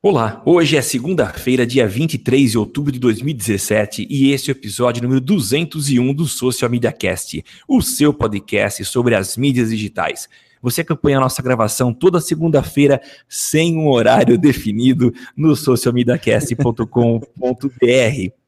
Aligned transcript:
Olá, 0.00 0.40
hoje 0.46 0.76
é 0.76 0.80
segunda-feira, 0.80 1.66
dia 1.66 1.84
23 1.84 2.52
de 2.52 2.56
outubro 2.56 2.92
de 2.92 3.00
2017 3.00 4.06
e 4.08 4.30
esse 4.30 4.48
é 4.48 4.52
o 4.52 4.56
episódio 4.56 5.02
número 5.02 5.20
201 5.20 6.14
do 6.14 6.24
Social 6.24 6.70
Media 6.70 6.92
Cast, 6.92 7.44
o 7.66 7.82
seu 7.82 8.14
podcast 8.14 8.84
sobre 8.84 9.16
as 9.16 9.36
mídias 9.36 9.70
digitais. 9.70 10.28
Você 10.62 10.82
acompanha 10.82 11.16
a 11.16 11.22
nossa 11.22 11.42
gravação 11.42 11.92
toda 11.92 12.20
segunda-feira 12.20 13.02
sem 13.28 13.76
um 13.76 13.88
horário 13.88 14.38
definido 14.38 15.12
no 15.36 15.56
socialmediacast.com.br. 15.56 18.47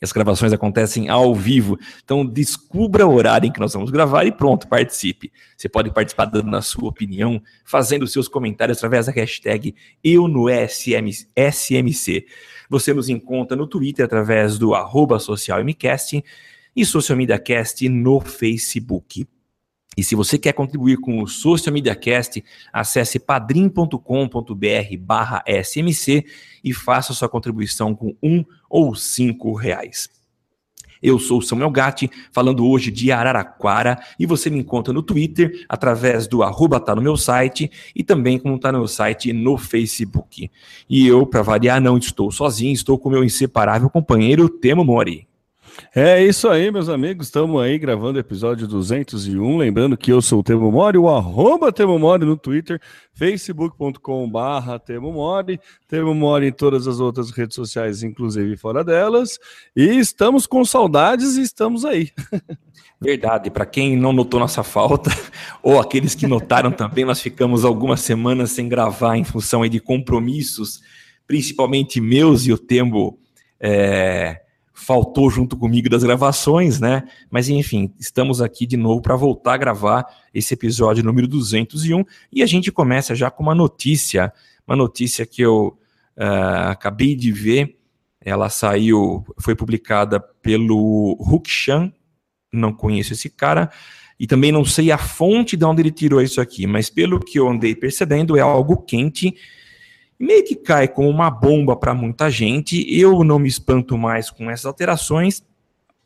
As 0.00 0.12
gravações 0.12 0.52
acontecem 0.52 1.08
ao 1.08 1.34
vivo, 1.34 1.78
então 2.04 2.24
descubra 2.24 3.06
o 3.06 3.14
horário 3.14 3.46
em 3.46 3.52
que 3.52 3.60
nós 3.60 3.72
vamos 3.72 3.90
gravar 3.90 4.26
e 4.26 4.32
pronto, 4.32 4.68
participe. 4.68 5.32
Você 5.56 5.68
pode 5.68 5.90
participar 5.90 6.26
dando 6.26 6.54
a 6.54 6.60
sua 6.60 6.88
opinião, 6.88 7.40
fazendo 7.64 8.06
seus 8.06 8.28
comentários 8.28 8.76
através 8.76 9.06
da 9.06 9.12
hashtag 9.12 9.74
Eu 10.04 10.28
no 10.28 10.48
SMC. 10.50 12.26
Você 12.68 12.92
nos 12.92 13.08
encontra 13.08 13.56
no 13.56 13.66
Twitter 13.66 14.04
através 14.04 14.58
do 14.58 14.74
arroba 14.74 15.18
socialmcast 15.18 16.22
e 16.74 16.84
Social 16.84 17.18
no 17.90 18.20
Facebook. 18.20 19.26
E 19.96 20.04
se 20.04 20.14
você 20.14 20.36
quer 20.38 20.52
contribuir 20.52 20.98
com 20.98 21.22
o 21.22 21.26
Social 21.26 21.72
Media 21.72 21.94
Cast, 21.94 22.44
acesse 22.72 23.18
padrim.com.br 23.18 23.96
barra 25.00 25.42
SMC 25.46 26.24
e 26.62 26.72
faça 26.74 27.14
sua 27.14 27.28
contribuição 27.28 27.94
com 27.94 28.14
um 28.22 28.44
ou 28.68 28.94
cinco 28.94 29.54
reais. 29.54 30.10
Eu 31.02 31.18
sou 31.18 31.38
o 31.38 31.42
Samuel 31.42 31.70
Gatti, 31.70 32.10
falando 32.32 32.66
hoje 32.66 32.90
de 32.90 33.12
Araraquara, 33.12 33.98
e 34.18 34.26
você 34.26 34.48
me 34.50 34.58
encontra 34.58 34.92
no 34.92 35.02
Twitter, 35.02 35.64
através 35.68 36.26
do 36.26 36.42
arroba 36.42 36.80
tá 36.80 36.94
no 36.94 37.02
meu 37.02 37.16
site, 37.16 37.70
e 37.94 38.02
também 38.02 38.38
como 38.38 38.58
tá 38.58 38.72
no 38.72 38.78
meu 38.78 38.88
site 38.88 39.32
no 39.32 39.56
Facebook. 39.56 40.50
E 40.88 41.06
eu, 41.06 41.26
para 41.26 41.42
variar, 41.42 41.80
não 41.80 41.98
estou 41.98 42.30
sozinho, 42.32 42.72
estou 42.72 42.98
com 42.98 43.10
meu 43.10 43.22
inseparável 43.22 43.90
companheiro 43.90 44.48
Temo 44.48 44.84
Mori. 44.84 45.25
É 45.94 46.22
isso 46.22 46.48
aí, 46.48 46.70
meus 46.70 46.88
amigos. 46.88 47.26
Estamos 47.26 47.60
aí 47.60 47.78
gravando 47.78 48.18
o 48.18 48.20
episódio 48.20 48.66
201. 48.66 49.56
Lembrando 49.56 49.96
que 49.96 50.12
eu 50.12 50.20
sou 50.22 50.40
o 50.40 50.42
Temo 50.42 50.70
Mori, 50.70 50.98
o 50.98 51.08
arroba 51.08 51.72
Temo 51.72 51.98
Mori 51.98 52.24
no 52.24 52.36
Twitter, 52.36 52.80
facebook.com/barra 53.14 54.78
Temo 54.78 55.12
Mori, 55.12 55.60
Temo 55.88 56.14
Mori 56.14 56.48
em 56.48 56.52
todas 56.52 56.86
as 56.86 57.00
outras 57.00 57.30
redes 57.30 57.54
sociais, 57.54 58.02
inclusive 58.02 58.56
fora 58.56 58.84
delas. 58.84 59.38
E 59.74 59.98
estamos 59.98 60.46
com 60.46 60.64
saudades 60.64 61.36
e 61.36 61.42
estamos 61.42 61.84
aí. 61.84 62.10
Verdade, 63.00 63.50
para 63.50 63.66
quem 63.66 63.96
não 63.96 64.12
notou 64.12 64.40
nossa 64.40 64.62
falta, 64.62 65.10
ou 65.62 65.78
aqueles 65.78 66.14
que 66.14 66.26
notaram 66.26 66.70
também, 66.70 67.04
nós 67.04 67.20
ficamos 67.20 67.64
algumas 67.64 68.00
semanas 68.00 68.50
sem 68.50 68.68
gravar 68.68 69.16
em 69.16 69.24
função 69.24 69.66
de 69.68 69.80
compromissos, 69.80 70.80
principalmente 71.26 72.00
meus 72.00 72.46
e 72.46 72.52
o 72.52 72.58
Temo. 72.58 73.18
É 73.58 74.45
faltou 74.76 75.30
junto 75.30 75.56
comigo 75.56 75.88
das 75.88 76.04
gravações, 76.04 76.78
né? 76.78 77.04
Mas 77.30 77.48
enfim, 77.48 77.90
estamos 77.98 78.42
aqui 78.42 78.66
de 78.66 78.76
novo 78.76 79.00
para 79.00 79.16
voltar 79.16 79.54
a 79.54 79.56
gravar 79.56 80.04
esse 80.34 80.52
episódio 80.52 81.02
número 81.02 81.26
201 81.26 82.04
e 82.30 82.42
a 82.42 82.46
gente 82.46 82.70
começa 82.70 83.14
já 83.14 83.30
com 83.30 83.42
uma 83.42 83.54
notícia, 83.54 84.30
uma 84.66 84.76
notícia 84.76 85.24
que 85.24 85.40
eu 85.40 85.78
uh, 86.18 86.68
acabei 86.68 87.14
de 87.14 87.32
ver. 87.32 87.78
Ela 88.20 88.50
saiu, 88.50 89.24
foi 89.38 89.54
publicada 89.54 90.20
pelo 90.20 91.16
Hukshan, 91.20 91.90
não 92.52 92.72
conheço 92.72 93.14
esse 93.14 93.30
cara, 93.30 93.70
e 94.20 94.26
também 94.26 94.52
não 94.52 94.64
sei 94.64 94.92
a 94.92 94.98
fonte 94.98 95.56
de 95.56 95.64
onde 95.64 95.80
ele 95.80 95.90
tirou 95.90 96.20
isso 96.20 96.40
aqui, 96.40 96.66
mas 96.66 96.90
pelo 96.90 97.18
que 97.18 97.38
eu 97.38 97.48
andei 97.48 97.74
percebendo, 97.74 98.36
é 98.36 98.40
algo 98.40 98.76
quente 98.76 99.34
meio 100.18 100.44
que 100.44 100.56
cai 100.56 100.88
como 100.88 101.08
uma 101.08 101.30
bomba 101.30 101.76
para 101.76 101.94
muita 101.94 102.30
gente. 102.30 102.84
Eu 102.88 103.22
não 103.22 103.38
me 103.38 103.48
espanto 103.48 103.96
mais 103.96 104.30
com 104.30 104.50
essas 104.50 104.66
alterações, 104.66 105.44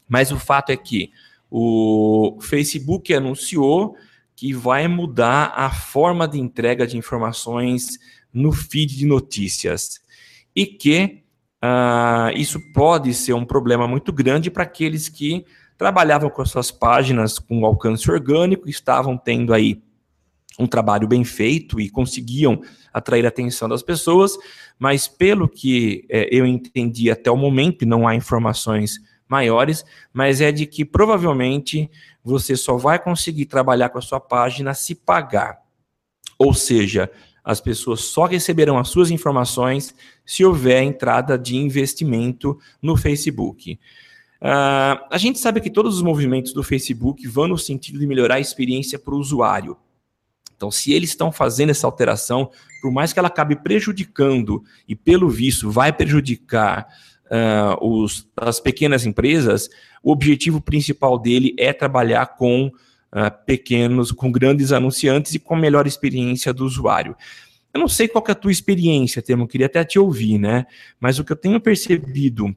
mas 0.08 0.33
o 0.33 0.39
fato 0.39 0.70
é 0.70 0.77
que 0.77 1.11
o 1.50 2.39
Facebook 2.41 3.12
anunciou 3.12 3.96
que 4.36 4.52
vai 4.52 4.89
mudar 4.89 5.52
a 5.55 5.70
forma 5.70 6.27
de 6.27 6.39
entrega 6.39 6.86
de 6.86 6.96
informações 6.96 7.98
no 8.33 8.52
feed 8.52 8.96
de 8.96 9.05
notícias 9.05 10.01
e 10.55 10.64
que 10.64 11.23
uh, 11.62 12.36
isso 12.36 12.61
pode 12.73 13.12
ser 13.12 13.35
um 13.35 13.45
problema 13.45 13.86
muito 13.86 14.12
grande 14.12 14.51
para 14.51 14.62
aqueles 14.62 15.08
que 15.08 15.45
trabalhavam 15.77 16.30
com 16.30 16.42
as 16.42 16.51
suas 16.51 16.70
páginas 16.70 17.39
com 17.39 17.64
alcance 17.64 18.11
orgânico, 18.11 18.68
estavam 18.68 19.17
tendo 19.17 19.52
aí 19.52 19.83
um 20.61 20.67
trabalho 20.67 21.09
bem 21.09 21.25
feito 21.25 21.81
e 21.81 21.89
conseguiam 21.89 22.61
atrair 22.93 23.25
a 23.25 23.29
atenção 23.29 23.69
das 23.69 23.83
pessoas, 23.83 24.37
mas 24.79 25.09
pelo 25.09 25.48
que 25.48 26.05
é, 26.09 26.29
eu 26.31 26.47
entendi 26.47 27.11
até 27.11 27.31
o 27.31 27.37
momento, 27.37 27.87
não 27.87 28.07
há 28.07 28.15
informações 28.15 28.98
maiores, 29.29 29.85
mas 30.13 30.41
é 30.41 30.53
de 30.53 30.67
que 30.67 30.85
provavelmente 30.85 31.91
você 32.23 32.57
só 32.57 32.77
vai 32.77 32.98
conseguir 32.98 33.47
trabalhar 33.47 33.89
com 33.89 33.98
a 33.98 34.03
sua 34.03 34.21
página 34.21 34.75
se 34.75 34.95
pagar. 34.95 35.59
Ou 36.39 36.53
seja, 36.53 37.11
as 37.45 37.61
pessoas 37.61 38.01
só 38.01 38.27
receberão 38.27 38.79
as 38.79 38.89
suas 38.89 39.11
informações 39.11 39.95
se 40.27 40.45
houver 40.45 40.83
entrada 40.83 41.39
de 41.39 41.57
investimento 41.57 42.59
no 42.83 42.97
Facebook. 42.97 43.79
Uh, 44.41 44.97
a 45.11 45.19
gente 45.19 45.39
sabe 45.39 45.61
que 45.61 45.71
todos 45.71 45.97
os 45.97 46.03
movimentos 46.03 46.53
do 46.53 46.63
Facebook 46.63 47.27
vão 47.29 47.47
no 47.47 47.59
sentido 47.59 47.98
de 47.98 48.07
melhorar 48.07 48.37
a 48.37 48.41
experiência 48.41 48.98
para 48.98 49.15
o 49.15 49.19
usuário. 49.19 49.77
Então, 50.61 50.71
se 50.71 50.93
eles 50.93 51.09
estão 51.09 51.33
fazendo 51.33 51.71
essa 51.71 51.87
alteração, 51.87 52.51
por 52.83 52.93
mais 52.93 53.15
que 53.15 53.19
ela 53.19 53.29
acabe 53.29 53.57
prejudicando, 53.57 54.63
e 54.87 54.95
pelo 54.95 55.27
visto 55.31 55.71
vai 55.71 55.91
prejudicar 55.91 56.87
uh, 57.31 57.83
os, 57.83 58.29
as 58.37 58.61
pequenas 58.61 59.07
empresas, 59.07 59.71
o 60.03 60.13
objetivo 60.13 60.61
principal 60.61 61.19
dele 61.19 61.55
é 61.59 61.73
trabalhar 61.73 62.37
com 62.37 62.67
uh, 62.67 63.45
pequenos, 63.47 64.13
com 64.13 64.31
grandes 64.31 64.71
anunciantes 64.71 65.33
e 65.33 65.39
com 65.39 65.57
melhor 65.57 65.87
experiência 65.87 66.53
do 66.53 66.67
usuário. 66.67 67.17
Eu 67.73 67.81
não 67.81 67.89
sei 67.89 68.07
qual 68.07 68.23
é 68.29 68.33
a 68.33 68.35
tua 68.35 68.53
experiência, 68.53 69.23
Temo, 69.23 69.48
queria 69.48 69.67
até 69.67 69.83
te 69.83 69.98
ouvir, 69.98 70.37
né? 70.37 70.67
Mas 71.01 71.19
o 71.19 71.25
que 71.25 71.33
eu 71.33 71.37
tenho 71.37 71.59
percebido 71.59 72.55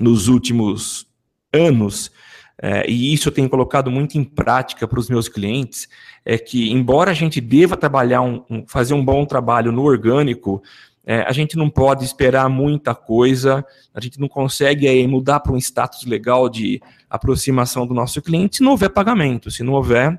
nos 0.00 0.28
últimos 0.28 1.06
anos 1.52 2.10
é, 2.60 2.88
e 2.88 3.12
isso 3.12 3.28
eu 3.28 3.32
tenho 3.32 3.48
colocado 3.48 3.90
muito 3.90 4.16
em 4.16 4.24
prática 4.24 4.86
para 4.86 4.98
os 4.98 5.08
meus 5.08 5.28
clientes, 5.28 5.88
é 6.24 6.38
que, 6.38 6.70
embora 6.72 7.10
a 7.10 7.14
gente 7.14 7.40
deva 7.40 7.76
trabalhar, 7.76 8.22
um, 8.22 8.44
um 8.48 8.64
fazer 8.66 8.94
um 8.94 9.04
bom 9.04 9.24
trabalho 9.26 9.72
no 9.72 9.82
orgânico, 9.82 10.62
é, 11.06 11.22
a 11.22 11.32
gente 11.32 11.56
não 11.56 11.68
pode 11.68 12.04
esperar 12.04 12.48
muita 12.48 12.94
coisa, 12.94 13.64
a 13.92 14.00
gente 14.00 14.18
não 14.18 14.28
consegue 14.28 14.88
aí, 14.88 15.06
mudar 15.06 15.40
para 15.40 15.52
um 15.52 15.58
status 15.58 16.06
legal 16.06 16.48
de 16.48 16.80
aproximação 17.10 17.86
do 17.86 17.92
nosso 17.92 18.22
cliente 18.22 18.56
se 18.56 18.62
não 18.62 18.70
houver 18.70 18.88
pagamento, 18.88 19.50
se 19.50 19.62
não 19.62 19.74
houver 19.74 20.18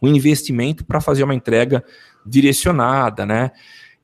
um 0.00 0.08
investimento 0.08 0.84
para 0.84 1.00
fazer 1.00 1.24
uma 1.24 1.34
entrega 1.34 1.84
direcionada, 2.24 3.26
né? 3.26 3.50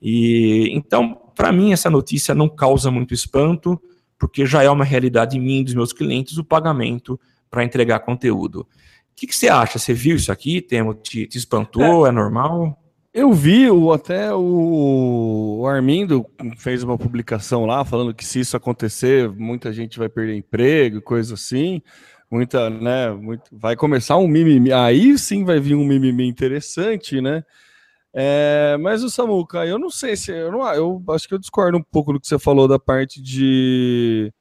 E 0.01 0.69
então, 0.72 1.19
para 1.34 1.53
mim, 1.53 1.72
essa 1.72 1.89
notícia 1.89 2.34
não 2.34 2.49
causa 2.49 2.91
muito 2.91 3.15
espanto, 3.15 3.81
porque 4.19 4.45
já 4.45 4.62
é 4.62 4.71
uma 4.71 4.84
realidade 4.84 5.39
em 5.39 5.41
mim 5.41 5.65
dos 5.65 5.75
meus 5.75 5.93
clientes 5.93 6.37
o 6.37 6.45
pagamento 6.45 7.19
para 7.53 7.63
entregar 7.63 8.01
conteúdo. 8.01 8.63
O 8.63 8.67
que, 9.15 9.27
que, 9.27 9.37
você 9.37 9.49
acha? 9.49 9.79
Você 9.79 9.93
viu 9.93 10.17
isso 10.17 10.33
aqui, 10.33 10.63
Temo? 10.63 10.95
Te, 10.95 11.27
te 11.27 11.37
espantou? 11.37 12.07
É, 12.07 12.09
é 12.09 12.13
normal? 12.13 12.79
Eu 13.13 13.31
vi 13.35 13.71
o, 13.71 13.93
até 13.93 14.33
o, 14.33 15.59
o 15.61 15.67
Armindo 15.67 16.25
fez 16.57 16.83
uma 16.83 16.97
publicação 16.97 17.67
lá 17.67 17.85
falando 17.85 18.15
que 18.15 18.25
se 18.25 18.41
isso 18.41 18.57
acontecer, 18.57 19.29
muita 19.29 19.71
gente 19.71 19.99
vai 19.99 20.09
perder 20.09 20.35
emprego, 20.35 21.03
coisa 21.03 21.35
assim. 21.35 21.83
Muita, 22.31 22.71
né? 22.71 23.11
Muito, 23.11 23.43
vai 23.53 23.77
começar 23.77 24.17
um 24.17 24.27
mimimi. 24.27 24.73
Aí 24.73 25.19
sim 25.19 25.45
vai 25.45 25.61
vir 25.61 25.75
um 25.75 25.84
mimimi 25.84 26.27
interessante, 26.27 27.21
né? 27.21 27.45
É, 28.15 28.79
mas 28.81 29.03
o 29.03 29.11
Samuca, 29.11 29.67
eu 29.67 29.79
não 29.79 29.91
sei 29.91 30.17
se 30.17 30.33
eu 30.33 30.51
não, 30.51 30.67
eu 30.73 31.03
acho 31.11 31.29
que 31.29 31.34
eu 31.34 31.39
discordo 31.39 31.77
um 31.77 31.83
pouco 31.83 32.15
do 32.15 32.21
que 32.21 32.27
você 32.27 32.39
falou 32.39 32.67
da 32.67 32.78
parte 32.78 33.21
de 33.22 34.33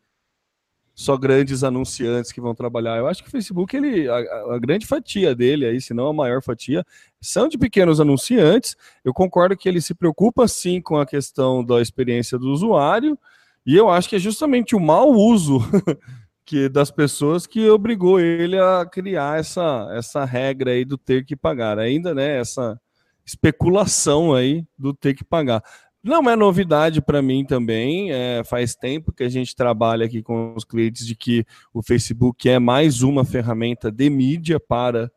só 1.01 1.17
grandes 1.17 1.63
anunciantes 1.63 2.31
que 2.31 2.39
vão 2.39 2.53
trabalhar. 2.53 2.97
Eu 2.97 3.07
acho 3.07 3.23
que 3.23 3.27
o 3.27 3.31
Facebook, 3.31 3.75
ele, 3.75 4.07
a, 4.07 4.17
a, 4.53 4.59
grande 4.59 4.85
fatia 4.85 5.33
dele, 5.33 5.65
aí, 5.65 5.81
se 5.81 5.95
não 5.95 6.07
a 6.07 6.13
maior 6.13 6.43
fatia, 6.43 6.85
são 7.19 7.47
de 7.47 7.57
pequenos 7.57 7.99
anunciantes. 7.99 8.75
Eu 9.03 9.11
concordo 9.11 9.57
que 9.57 9.67
ele 9.67 9.81
se 9.81 9.95
preocupa 9.95 10.47
sim 10.47 10.79
com 10.79 10.97
a 10.99 11.05
questão 11.05 11.65
da 11.65 11.81
experiência 11.81 12.37
do 12.37 12.51
usuário, 12.51 13.17
e 13.65 13.75
eu 13.75 13.89
acho 13.89 14.09
que 14.09 14.15
é 14.15 14.19
justamente 14.19 14.75
o 14.75 14.79
mau 14.79 15.09
uso 15.11 15.59
que 16.45 16.69
das 16.69 16.91
pessoas 16.91 17.47
que 17.47 17.67
obrigou 17.67 18.19
ele 18.19 18.59
a 18.59 18.85
criar 18.85 19.39
essa, 19.39 19.89
essa 19.93 20.23
regra 20.23 20.71
aí 20.71 20.85
do 20.85 20.99
ter 20.99 21.25
que 21.25 21.35
pagar. 21.35 21.79
Ainda, 21.79 22.13
né, 22.13 22.39
essa 22.39 22.79
especulação 23.25 24.35
aí 24.35 24.63
do 24.77 24.93
ter 24.93 25.15
que 25.15 25.23
pagar. 25.23 25.63
Não 26.03 26.27
é 26.29 26.35
novidade 26.35 26.99
para 26.99 27.21
mim 27.21 27.45
também. 27.45 28.11
É, 28.11 28.43
faz 28.43 28.75
tempo 28.75 29.11
que 29.11 29.23
a 29.23 29.29
gente 29.29 29.55
trabalha 29.55 30.05
aqui 30.05 30.23
com 30.23 30.53
os 30.55 30.63
clientes 30.63 31.05
de 31.05 31.15
que 31.15 31.45
o 31.73 31.83
Facebook 31.83 32.49
é 32.49 32.57
mais 32.57 33.03
uma 33.03 33.23
ferramenta 33.23 33.91
de 33.91 34.09
mídia 34.09 34.59
para 34.59 35.11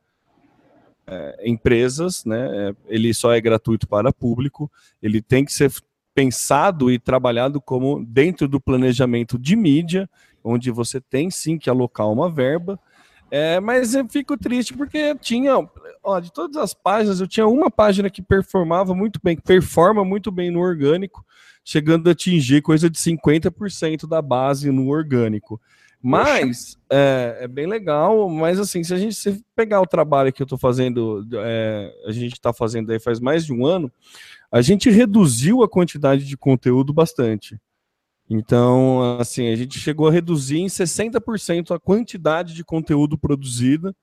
é, 1.07 1.43
empresas, 1.49 2.25
né? 2.25 2.69
É, 2.69 2.75
ele 2.87 3.15
só 3.15 3.33
é 3.33 3.41
gratuito 3.41 3.89
para 3.89 4.13
público. 4.13 4.71
Ele 5.03 5.23
tem 5.23 5.45
que 5.45 5.53
ser 5.53 5.73
pensado 6.15 6.91
e 6.91 6.99
trabalhado 6.99 7.61
como 7.61 8.05
dentro 8.05 8.47
do 8.47 8.61
planejamento 8.61 9.39
de 9.39 9.57
mídia, 9.57 10.09
onde 10.43 10.71
você 10.71 11.01
tem 11.01 11.31
sim 11.31 11.59
que 11.59 11.71
alocar 11.71 12.11
uma 12.11 12.31
verba. 12.31 12.79
É, 13.31 13.59
mas 13.61 13.95
eu 13.95 14.09
fico 14.09 14.37
triste 14.37 14.75
porque 14.75 15.15
tinha, 15.17 15.57
ó, 16.03 16.21
de 16.21 16.33
todas 16.33 16.57
as 16.57 16.75
páginas, 16.75 17.21
eu 17.21 17.27
tinha 17.27 17.47
uma 17.47 17.71
página 17.71 18.09
que 18.09 18.23
performava 18.23 18.95
muito 18.95 19.19
bem, 19.23 19.37
performa 19.37 20.05
muito 20.05 20.31
bem 20.31 20.51
no 20.51 20.61
orgânico, 20.61 21.25
chegando 21.65 22.09
a 22.09 22.13
atingir 22.13 22.63
coisa 22.63 22.89
de 22.89 22.99
50% 22.99 24.07
da 24.07 24.23
base 24.23 24.71
no 24.71 24.89
orgânico. 24.89 25.61
Mas 26.07 26.79
é, 26.93 27.39
é, 27.41 27.49
bem 27.49 27.67
legal, 27.67 28.29
mas 28.29 28.61
assim, 28.61 28.85
se 28.85 28.93
a 28.93 28.99
gente 28.99 29.15
se 29.15 29.43
pegar 29.57 29.81
o 29.81 29.87
trabalho 29.87 30.31
que 30.31 30.43
eu 30.43 30.45
estou 30.45 30.59
fazendo, 30.59 31.27
é, 31.33 31.91
a 32.07 32.13
gente 32.13 32.35
está 32.35 32.53
fazendo 32.53 32.93
aí 32.93 33.01
faz 33.01 33.19
mais 33.19 33.47
de 33.47 33.55
um 33.55 33.65
ano, 33.65 33.91
a 34.53 34.61
gente 34.61 34.91
reduziu 34.91 35.63
a 35.63 35.69
quantidade 35.69 36.27
de 36.27 36.37
conteúdo 36.37 36.93
bastante. 36.93 37.59
Então, 38.29 39.19
assim, 39.19 39.49
a 39.49 39.57
gente 39.57 39.79
chegou 39.79 40.09
a 40.09 40.13
reduzir 40.13 40.59
em 40.59 40.67
60% 40.67 41.75
a 41.75 41.79
quantidade 41.79 42.55
de 42.55 42.65
conteúdo 42.65 43.19
produzida 43.19 43.95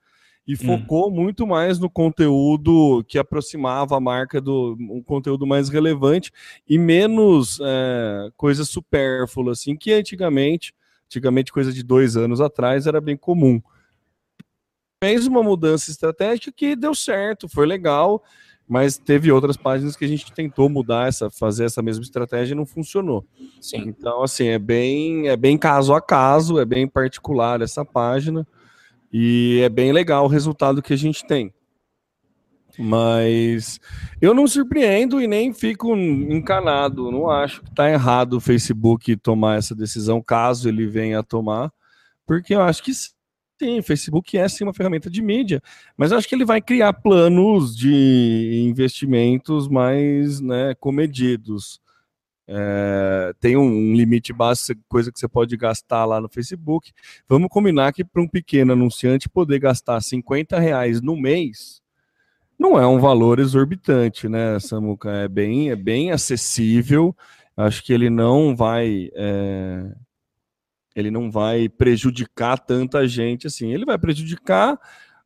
e 0.48 0.54
hum. 0.54 0.58
focou 0.58 1.12
muito 1.12 1.48
mais 1.48 1.80
no 1.80 1.90
conteúdo 1.90 3.04
que 3.08 3.18
aproximava 3.18 3.98
a 3.98 4.00
marca 4.00 4.40
do 4.40 4.78
um 4.80 5.02
conteúdo 5.02 5.46
mais 5.48 5.70
relevante 5.70 6.32
e 6.68 6.78
menos 6.78 7.60
é, 7.64 8.30
coisas 8.38 8.70
supérfluas, 8.70 9.60
assim, 9.60 9.76
que 9.76 9.92
antigamente 9.92 10.74
Antigamente, 11.12 11.52
coisa 11.52 11.74
de 11.74 11.84
dois 11.84 12.16
anos 12.16 12.40
atrás, 12.40 12.88
era 12.88 13.02
bem 13.02 13.18
comum. 13.18 13.62
Fez 15.04 15.28
uma 15.28 15.44
mudança 15.44 15.92
estratégica 15.92 16.54
que 16.56 16.74
deu 16.74 16.96
certo, 16.96 17.50
foi 17.50 17.66
legal, 17.66 18.24
mas 18.72 18.98
teve 18.98 19.30
outras 19.30 19.58
páginas 19.58 19.98
que 19.98 20.06
a 20.06 20.08
gente 20.08 20.32
tentou 20.32 20.70
mudar 20.70 21.10
essa, 21.10 21.30
fazer 21.30 21.66
essa 21.66 21.82
mesma 21.82 22.06
estratégia 22.06 22.54
e 22.54 22.56
não 22.56 22.66
funcionou. 22.66 23.26
Sim. 23.60 23.80
Então, 23.86 24.24
assim, 24.24 24.48
é 24.48 24.58
bem, 24.58 25.28
é 25.28 25.36
bem 25.36 25.58
caso 25.58 25.94
a 25.94 26.02
caso, 26.02 26.58
é 26.58 26.64
bem 26.64 26.88
particular 26.88 27.60
essa 27.60 27.84
página 27.84 28.48
e 29.12 29.60
é 29.62 29.68
bem 29.68 29.92
legal 29.92 30.24
o 30.24 30.30
resultado 30.30 30.82
que 30.82 30.94
a 30.94 30.98
gente 30.98 31.28
tem. 31.28 31.54
Mas 32.80 33.78
eu 34.22 34.34
não 34.34 34.48
surpreendo 34.48 35.20
e 35.22 35.28
nem 35.28 35.54
fico 35.54 35.94
encanado. 35.94 37.12
Não 37.12 37.30
acho 37.30 37.64
que 37.64 37.70
está 37.72 37.90
errado 37.90 38.38
o 38.38 38.40
Facebook 38.40 39.18
tomar 39.18 39.58
essa 39.58 39.76
decisão, 39.76 40.22
caso 40.22 40.70
ele 40.70 40.88
venha 40.88 41.20
a 41.20 41.24
tomar, 41.24 41.74
porque 42.26 42.56
eu 42.56 42.62
acho 42.62 42.82
que 42.82 42.94
sim, 43.62 43.80
o 43.80 43.84
Facebook 43.84 44.38
é 44.38 44.48
sim 44.50 44.64
uma 44.64 44.74
ferramenta 44.74 45.10
de 45.10 45.22
mídia, 45.22 45.62
mas 45.96 46.12
acho 46.12 46.28
que 46.28 46.34
ele 46.34 46.46
vai 46.46 46.60
criar 46.60 46.94
planos 46.94 47.76
de 47.76 48.66
investimentos 48.68 49.68
mais 49.68 50.42
né, 50.42 50.74
comedidos. 50.80 51.80
É, 52.48 53.34
tem 53.40 53.56
um 53.56 53.94
limite 53.94 54.34
básico, 54.34 54.82
coisa 54.90 55.12
que 55.12 55.20
você 55.20 55.28
pode 55.28 55.56
gastar 55.56 56.06
lá 56.06 56.20
no 56.20 56.28
Facebook. 56.28 56.92
Vamos 57.30 57.50
combinar 57.50 57.94
que 57.94 58.04
para 58.04 58.22
um 58.22 58.28
pequeno 58.28 58.74
anunciante 58.74 59.30
poder 59.30 59.60
gastar 59.60 60.02
50 60.02 60.60
reais 60.60 61.02
no 61.02 61.16
mês 61.16 61.82
não 62.62 62.78
é 62.78 62.86
um 62.86 63.00
valor 63.00 63.40
exorbitante, 63.40 64.30
né, 64.30 64.60
Samuca? 64.60 65.10
É 65.10 65.28
bem, 65.28 65.72
é 65.72 65.76
bem 65.76 66.12
acessível. 66.12 67.16
Acho 67.58 67.84
que 67.84 67.92
ele 67.92 68.08
não 68.08 68.56
vai. 68.56 69.10
É... 69.16 69.92
Ele 70.96 71.12
não 71.12 71.32
vai 71.32 71.70
prejudicar 71.70 72.58
tanta 72.58 73.08
gente 73.08 73.48
assim. 73.48 73.74
Ele 73.74 73.86
vai 73.86 73.98
prejudicar 73.98 74.80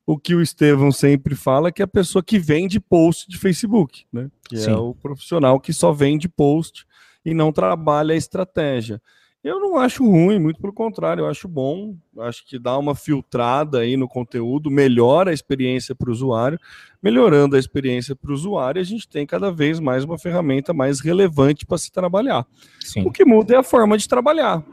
o 0.06 0.18
que 0.18 0.36
o 0.36 0.42
Estevão 0.42 0.92
sempre 0.92 1.36
fala, 1.36 1.72
que 1.72 1.82
é 1.82 1.86
a 1.86 1.88
pessoa 1.88 2.24
que 2.24 2.38
vende 2.38 2.80
post 2.80 3.28
de 3.28 3.38
Facebook, 3.38 4.06
né? 4.14 4.30
Que 4.48 4.56
é 4.56 4.60
Sim. 4.60 4.72
é 4.72 4.76
o 4.76 4.94
profissional 4.94 5.60
que 5.60 5.74
só 5.74 5.92
vende 5.92 6.30
post 6.30 6.86
e 7.26 7.34
não 7.34 7.52
trabalha 7.52 8.14
a 8.14 8.18
estratégia. 8.18 9.02
Eu 9.44 9.60
não 9.60 9.78
acho 9.78 10.04
ruim, 10.04 10.40
muito 10.40 10.60
pelo 10.60 10.74
contrário, 10.74 11.22
eu 11.22 11.28
acho 11.28 11.48
bom. 11.48 11.96
Acho 12.18 12.44
que 12.48 12.58
dá 12.58 12.76
uma 12.80 12.96
filtrada 12.96 13.80
aí 13.80 13.96
no 13.96 14.08
conteúdo, 14.08 14.72
melhora 14.72 15.30
a 15.30 15.34
experiência 15.34 15.94
para 15.94 16.10
o 16.10 16.12
usuário. 16.12 16.60
Melhorando 17.02 17.56
a 17.56 17.60
experiência 17.60 18.16
para 18.16 18.32
o 18.32 18.34
usuário, 18.34 18.82
a 18.82 18.84
gente 18.84 19.08
tem 19.08 19.24
cada 19.24 19.52
vez 19.52 19.80
mais 19.80 20.04
uma 20.04 20.18
ferramenta 20.18 20.74
mais 20.74 21.00
relevante 21.00 21.64
para 21.64 21.78
se 21.78 21.92
trabalhar. 21.92 22.44
Sim. 22.80 23.06
O 23.06 23.12
que 23.12 23.24
muda 23.24 23.54
é 23.54 23.58
a 23.58 23.64
forma 23.64 23.96
de 24.00 24.08
trabalhar. 24.08 24.64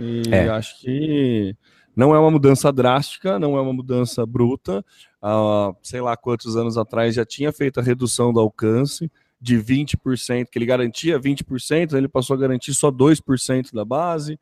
E 0.00 0.22
é. 0.30 0.48
acho 0.48 0.80
que 0.80 1.54
não 1.94 2.14
é 2.14 2.18
uma 2.18 2.30
mudança 2.30 2.72
drástica, 2.72 3.38
não 3.38 3.58
é 3.58 3.60
uma 3.60 3.72
mudança 3.72 4.24
bruta. 4.24 4.84
Há, 5.20 5.72
sei 5.82 6.00
lá 6.00 6.16
quantos 6.16 6.56
anos 6.56 6.78
atrás 6.78 7.14
já 7.14 7.26
tinha 7.26 7.52
feito 7.52 7.78
a 7.78 7.82
redução 7.82 8.32
do 8.32 8.40
alcance 8.40 9.10
de 9.38 9.56
20%, 9.56 10.46
que 10.50 10.58
ele 10.58 10.66
garantia 10.66 11.18
20%, 11.18 11.94
ele 11.94 12.08
passou 12.08 12.34
a 12.34 12.38
garantir 12.38 12.74
só 12.74 12.90
2% 12.90 13.72
da 13.72 13.84
base, 13.84 14.38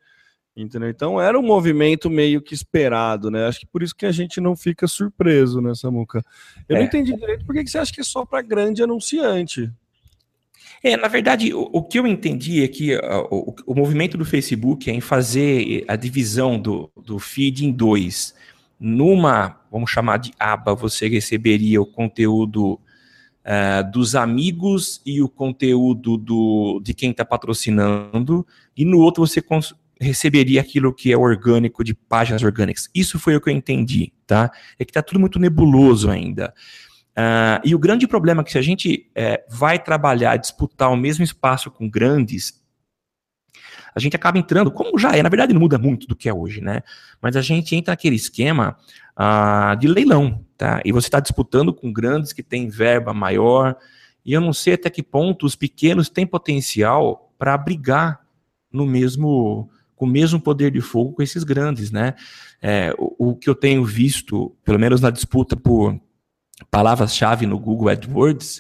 entendeu? 0.57 0.89
Então 0.89 1.21
era 1.21 1.39
um 1.39 1.43
movimento 1.43 2.11
meio 2.11 2.43
que 2.43 2.55
esperado, 2.55 3.31
né? 3.31 3.47
Acho 3.47 3.61
que 3.61 3.67
por 3.67 3.83
isso 3.83 3.95
que 3.95 4.07
a 4.07 4.13
gente 4.13 4.41
não 4.41 4.57
fica 4.57 4.87
surpreso, 4.87 5.61
né, 5.61 5.75
Samuca? 5.75 6.25
Eu 6.69 6.77
é. 6.77 6.79
não 6.81 6.87
entendi 6.87 7.13
direito 7.15 7.45
por 7.45 7.55
que 7.55 7.67
você 7.67 7.79
acha 7.79 7.93
que 7.93 8.01
é 8.01 8.05
só 8.05 8.25
para 8.25 8.43
grande 8.43 8.83
anunciante. 8.83 9.71
É, 10.83 10.97
na 10.97 11.09
verdade, 11.09 11.53
o, 11.53 11.69
o, 11.73 11.83
que 11.83 11.99
eu 11.99 12.07
entendi 12.07 12.63
é 12.63 12.69
que 12.69 12.95
uh, 12.95 13.27
o, 13.31 13.55
o, 13.67 13.75
movimento 13.75 14.17
do 14.17 14.25
Facebook 14.25 14.89
é 14.89 14.95
em 14.95 15.01
fazer 15.01 15.85
a 15.89 15.97
divisão 15.97 16.59
do, 16.59 16.91
do 16.97 17.19
feed 17.19 17.67
em 17.67 17.73
dois. 17.73 18.35
Numa, 18.79 19.61
vamos 19.73 19.91
chamar 19.91 20.19
de 20.19 20.33
aba, 20.39 20.75
você 20.75 21.09
receberia 21.09 21.83
o 21.83 21.87
conteúdo 21.87 22.75
uh, 22.75 23.91
dos 23.91 24.15
amigos 24.15 25.03
e 25.05 25.21
o 25.21 25.29
conteúdo 25.29 26.17
do, 26.17 26.81
de 26.83 26.95
quem 26.95 27.11
está 27.11 27.25
patrocinando, 27.25 28.47
e 28.77 28.85
no 28.85 29.01
outro 29.01 29.27
você 29.27 29.43
receberia 30.01 30.61
aquilo 30.61 30.95
que 30.95 31.13
é 31.13 31.17
orgânico 31.17 31.83
de 31.83 31.93
páginas 31.93 32.43
orgânicas. 32.45 32.89
Isso 32.95 33.19
foi 33.19 33.35
o 33.35 33.41
que 33.41 33.51
eu 33.51 33.55
entendi, 33.55 34.13
tá? 34.27 34.51
É 34.79 34.85
que 34.85 34.91
está 34.91 35.03
tudo 35.03 35.19
muito 35.19 35.41
nebuloso 35.41 36.09
ainda. 36.09 36.55
Uh, 37.19 37.59
e 37.65 37.75
o 37.75 37.79
grande 37.81 38.07
problema 38.07 38.43
é 38.43 38.45
que 38.45 38.53
se 38.53 38.59
a 38.59 38.63
gente 38.63 39.11
é, 39.13 39.45
vai 39.51 39.77
trabalhar, 39.77 40.37
disputar 40.37 40.89
o 40.93 40.97
mesmo 40.97 41.25
espaço 41.25 41.69
com 41.69 41.91
grandes, 41.91 42.63
a 43.93 43.99
gente 43.99 44.15
acaba 44.15 44.39
entrando, 44.39 44.71
como 44.71 44.97
já 44.97 45.17
é, 45.17 45.21
na 45.21 45.29
verdade 45.29 45.53
não 45.53 45.61
muda 45.61 45.79
muito 45.79 46.07
do 46.07 46.15
que 46.15 46.29
é 46.29 46.33
hoje, 46.33 46.61
né? 46.61 46.81
Mas 47.21 47.35
a 47.35 47.43
gente 47.43 47.75
entra 47.75 47.91
naquele 47.91 48.15
esquema 48.15 48.77
uh, 49.19 49.77
de 49.77 49.89
leilão, 49.89 50.45
tá? 50.57 50.81
E 50.85 50.93
você 50.93 51.09
está 51.09 51.19
disputando 51.19 51.75
com 51.75 51.93
grandes 51.93 52.33
que 52.33 52.43
têm 52.43 52.69
verba 52.69 53.13
maior, 53.13 53.77
e 54.25 54.33
eu 54.33 54.41
não 54.41 54.53
sei 54.53 54.75
até 54.75 54.89
que 54.89 55.03
ponto 55.03 55.45
os 55.45 55.57
pequenos 55.57 56.09
têm 56.09 56.25
potencial 56.25 57.33
para 57.37 57.59
brigar 57.59 58.21
no 58.73 58.87
mesmo 58.87 59.69
com 59.97 60.05
o 60.05 60.09
mesmo 60.09 60.41
poder 60.41 60.71
de 60.71 60.81
fogo 60.81 61.15
com 61.15 61.23
esses 61.23 61.43
grandes, 61.43 61.91
né? 61.91 62.15
É, 62.63 62.95
o, 62.97 63.31
o, 63.31 63.35
que 63.35 63.51
eu 63.51 63.55
tenho 63.57 63.85
visto, 63.85 64.55
pelo 64.65 64.79
menos 64.79 65.01
na 65.01 65.11
disputa 65.11 65.57
por 65.57 65.99
palavras-chave 66.71 67.47
no 67.47 67.59
Google 67.59 67.89
AdWords, 67.89 68.59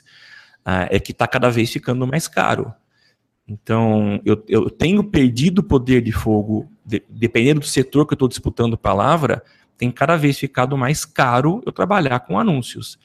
uh, 0.67 0.89
é 0.91 0.99
que 0.99 1.13
está 1.13 1.27
cada 1.27 1.51
vez 1.51 1.71
ficando 1.71 2.07
mais 2.07 2.29
caro. 2.29 2.73
Então, 3.47 4.21
eu, 4.25 4.45
eu 4.47 4.71
tenho 4.71 5.03
perdido 5.03 5.63
poder 5.63 6.03
de 6.03 6.13
fogo, 6.13 6.71
de, 6.85 7.03
dependendo 7.09 7.61
do 7.61 7.67
setor 7.67 8.07
que 8.07 8.13
eu 8.13 8.17
estou 8.17 8.29
disputando 8.29 8.77
palavra, 8.77 9.43
tem 9.77 9.91
cada 9.91 10.17
vez 10.17 10.39
ficado 10.39 10.77
mais 10.77 11.05
caro 11.05 11.63
eu 11.65 11.73
trabalhar 11.73 12.21
com 12.21 12.39
anúncios. 12.39 12.99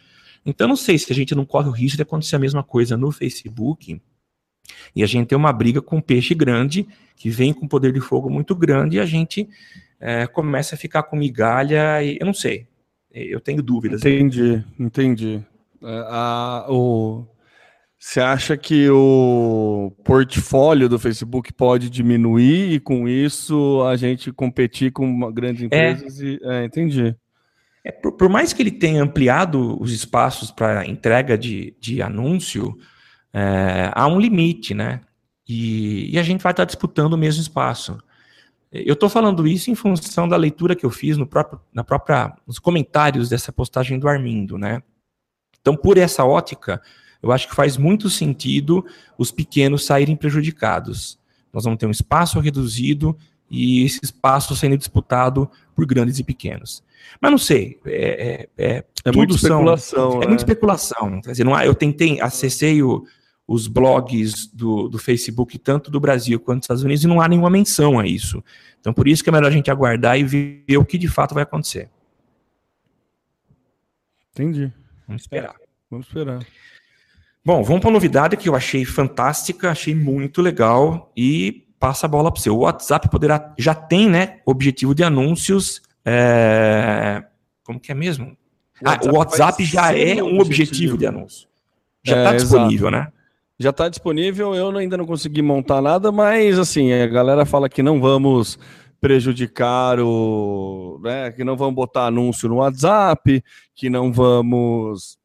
Então, 0.46 0.68
não 0.68 0.76
sei 0.76 0.98
se 0.98 1.12
a 1.12 1.16
gente 1.16 1.34
não 1.34 1.46
corre 1.46 1.70
o 1.70 1.72
risco 1.72 1.96
de 1.96 2.04
acontecer 2.04 2.36
a 2.36 2.40
mesma 2.40 2.64
coisa 2.64 2.98
no 2.98 3.12
Facebook 3.12 4.02
e 4.96 5.04
a 5.04 5.06
gente 5.06 5.28
tem 5.28 5.38
uma 5.38 5.54
briga 5.54 5.82
com 5.82 5.98
um 5.98 6.02
peixe 6.02 6.34
grande 6.34 6.88
que 7.16 7.30
vem 7.30 7.54
com 7.54 7.68
poder 7.68 7.94
de 7.94 8.02
fogo 8.02 8.30
muito 8.30 8.56
grande 8.56 8.98
e 8.98 9.00
a 9.00 9.06
gente 9.06 9.48
é, 10.00 10.28
começa 10.28 10.76
a 10.76 10.78
ficar 10.78 11.04
com 11.04 11.16
migalha 11.16 12.04
e 12.04 12.18
eu 12.20 12.26
não 12.26 12.34
sei. 12.34 12.68
Eu 13.14 13.40
tenho 13.40 13.62
dúvidas. 13.62 14.02
Entendi, 14.02 14.64
entendi. 14.80 15.42
É, 15.84 16.06
a, 16.08 16.66
o, 16.68 17.28
você 18.00 18.20
acha 18.20 18.58
que 18.58 18.90
o 18.90 19.94
portfólio 20.04 20.90
do 20.90 21.00
Facebook 21.00 21.54
pode 21.54 21.90
diminuir 21.90 22.74
e 22.74 22.80
com 22.80 23.08
isso 23.08 23.82
a 23.84 23.96
gente 23.96 24.32
competir 24.32 24.92
com 24.92 25.32
grandes 25.32 25.62
é. 25.64 25.66
empresas? 25.66 26.20
É. 26.20 26.26
E, 26.26 26.40
é, 26.44 26.66
entendi. 26.66 27.16
É, 27.86 27.92
por, 27.92 28.12
por, 28.14 28.28
mais 28.28 28.52
que 28.52 28.62
ele 28.62 28.72
tenha 28.72 29.02
ampliado 29.02 29.82
os 29.82 29.94
espaços 29.94 30.52
para 30.52 30.86
entrega 30.86 31.38
de, 31.38 31.76
de 31.80 32.02
anúncio, 32.02 32.76
é, 33.34 33.90
há 33.94 34.06
um 34.08 34.20
limite, 34.20 34.74
né? 34.74 35.00
E, 35.48 36.14
e, 36.14 36.20
a 36.20 36.24
gente 36.24 36.42
vai 36.42 36.52
estar 36.52 36.66
disputando 36.66 37.14
o 37.14 37.18
mesmo 37.18 37.42
espaço. 37.42 37.98
Eu 38.74 38.94
estou 38.94 39.08
falando 39.08 39.46
isso 39.46 39.70
em 39.70 39.76
função 39.76 40.28
da 40.28 40.36
leitura 40.36 40.76
que 40.76 40.84
eu 40.84 40.90
fiz 40.90 41.16
no 41.16 41.28
próprio, 41.28 41.62
na 41.72 41.84
própria, 41.84 42.34
nos 42.48 42.58
comentários 42.58 43.30
dessa 43.30 43.54
postagem 43.54 44.00
do 44.00 44.08
Armindo, 44.08 44.58
né? 44.58 44.82
Então, 45.62 45.78
por 45.78 45.96
essa 45.96 46.26
ótica, 46.26 46.82
eu 47.22 47.32
acho 47.32 47.48
que 47.48 47.56
faz 47.56 47.78
muito 47.78 48.10
sentido 48.10 48.84
os 49.16 49.32
pequenos 49.32 49.86
saírem 49.86 50.16
prejudicados. 50.16 51.20
Nós 51.54 51.66
vamos 51.66 51.78
ter 51.78 51.86
um 51.86 51.92
espaço 51.92 52.40
reduzido 52.40 53.16
e 53.50 53.84
esse 53.84 54.00
espaço 54.04 54.56
sendo 54.56 54.76
disputado 54.76 55.48
por 55.76 55.86
grandes 55.86 56.18
e 56.18 56.24
pequenos. 56.24 56.84
Mas 57.22 57.30
não 57.30 57.38
sei, 57.38 57.80
é, 57.86 58.50
é, 58.58 58.66
é, 58.66 58.86
é 59.06 59.12
muita 59.12 59.36
especulação. 59.36 59.78
São, 59.78 60.12
é 60.14 60.20
né? 60.20 60.26
É 60.26 60.28
muita 60.28 60.44
especulação. 60.44 61.22
Quer 61.22 61.32
dizer, 61.32 61.44
não 61.44 61.54
há, 61.54 61.64
eu 61.64 61.76
tentei, 61.76 62.20
acessei 62.20 62.82
o, 62.82 63.06
os 63.54 63.68
blogs 63.68 64.48
do, 64.48 64.88
do 64.88 64.98
Facebook, 64.98 65.58
tanto 65.60 65.92
do 65.92 66.00
Brasil 66.00 66.40
quanto 66.40 66.60
dos 66.60 66.66
Estados 66.66 66.84
Unidos, 66.84 67.04
e 67.04 67.08
não 67.08 67.22
há 67.22 67.28
nenhuma 67.28 67.50
menção 67.50 68.00
a 68.00 68.08
isso. 68.08 68.44
Então, 68.80 68.94
por 68.94 69.08
isso 69.08 69.24
que 69.24 69.30
é 69.30 69.34
melhor 69.34 69.48
a 69.48 69.52
gente 69.52 69.70
aguardar 69.70 70.18
e 70.18 70.24
ver 70.24 70.78
o 70.78 70.86
que 70.86 70.98
de 70.98 71.08
fato 71.08 71.34
vai 71.34 71.44
acontecer. 71.44 71.90
Entendi. 74.32 74.72
Vamos 75.08 75.22
esperar. 75.22 75.56
Vamos 75.90 76.08
esperar. 76.08 76.40
Bom, 77.46 77.62
vamos 77.62 77.82
para 77.82 77.90
uma 77.90 77.94
novidade 77.94 78.38
que 78.38 78.50
eu 78.50 78.56
achei 78.56 78.84
fantástica, 78.86 79.70
achei 79.70 79.94
muito 79.94 80.42
legal 80.42 81.12
e 81.16 81.68
passa 81.80 82.06
a 82.08 82.10
bola 82.10 82.32
para 82.32 82.42
você. 82.42 82.50
O 82.50 82.60
WhatsApp 82.60 83.10
poderá, 83.10 83.54
já 83.58 83.76
tem, 83.76 84.10
né, 84.10 84.40
objetivo 84.46 84.96
de 84.96 85.04
anúncios. 85.04 85.82
É, 86.04 87.24
como 87.64 87.80
que 87.80 87.92
é 87.92 87.96
mesmo? 87.96 88.36
O 88.82 88.86
WhatsApp, 88.86 89.08
ah, 89.08 89.12
o 89.12 89.18
WhatsApp 89.18 89.66
já 89.66 89.94
é 89.96 90.24
um 90.24 90.40
objetivo, 90.40 90.42
objetivo 90.42 90.98
de 90.98 91.06
anúncio. 91.06 91.48
Já 92.04 92.18
está 92.18 92.34
é, 92.34 92.36
disponível, 92.38 92.90
exato. 92.90 93.06
né? 93.06 93.23
Já 93.60 93.70
está 93.70 93.88
disponível, 93.88 94.56
eu 94.56 94.76
ainda 94.76 94.98
não 94.98 95.06
consegui 95.06 95.42
montar 95.42 95.82
nada, 95.82 96.12
mas 96.12 96.58
assim, 96.58 96.92
a 96.92 97.08
galera 97.08 97.46
fala 97.46 97.70
que 97.70 97.84
não 97.84 98.02
vamos 98.02 98.58
prejudicar 99.00 100.00
o. 100.00 101.00
Né, 101.04 101.32
que 101.32 101.44
não 101.44 101.56
vamos 101.56 101.76
botar 101.76 102.08
anúncio 102.08 102.50
no 102.50 102.56
WhatsApp, 102.56 103.44
que 103.76 103.90
não 103.90 104.12
vamos 104.12 105.18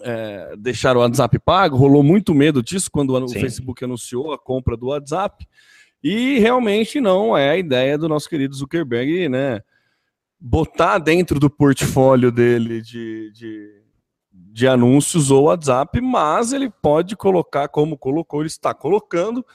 é, 0.00 0.54
deixar 0.56 0.96
o 0.96 1.00
WhatsApp 1.00 1.38
pago. 1.40 1.76
Rolou 1.76 2.02
muito 2.02 2.34
medo 2.34 2.62
disso 2.62 2.90
quando 2.90 3.10
o 3.14 3.28
Sim. 3.28 3.40
Facebook 3.40 3.84
anunciou 3.84 4.32
a 4.32 4.38
compra 4.38 4.76
do 4.76 4.86
WhatsApp. 4.86 5.46
E 6.02 6.38
realmente 6.38 7.00
não 7.00 7.36
é 7.36 7.50
a 7.50 7.56
ideia 7.56 7.98
do 7.98 8.08
nosso 8.08 8.28
querido 8.28 8.54
Zuckerberg, 8.54 9.28
né? 9.28 9.60
Botar 10.40 10.98
dentro 10.98 11.40
do 11.40 11.50
portfólio 11.50 12.30
dele 12.30 12.80
de, 12.80 13.32
de 13.32 13.77
de 14.58 14.66
anúncios 14.66 15.30
ou 15.30 15.44
WhatsApp, 15.44 16.00
mas 16.00 16.52
ele 16.52 16.68
pode 16.68 17.14
colocar, 17.14 17.68
como 17.68 17.96
colocou, 17.96 18.40
ele 18.40 18.48
está 18.48 18.74
colocando 18.74 19.46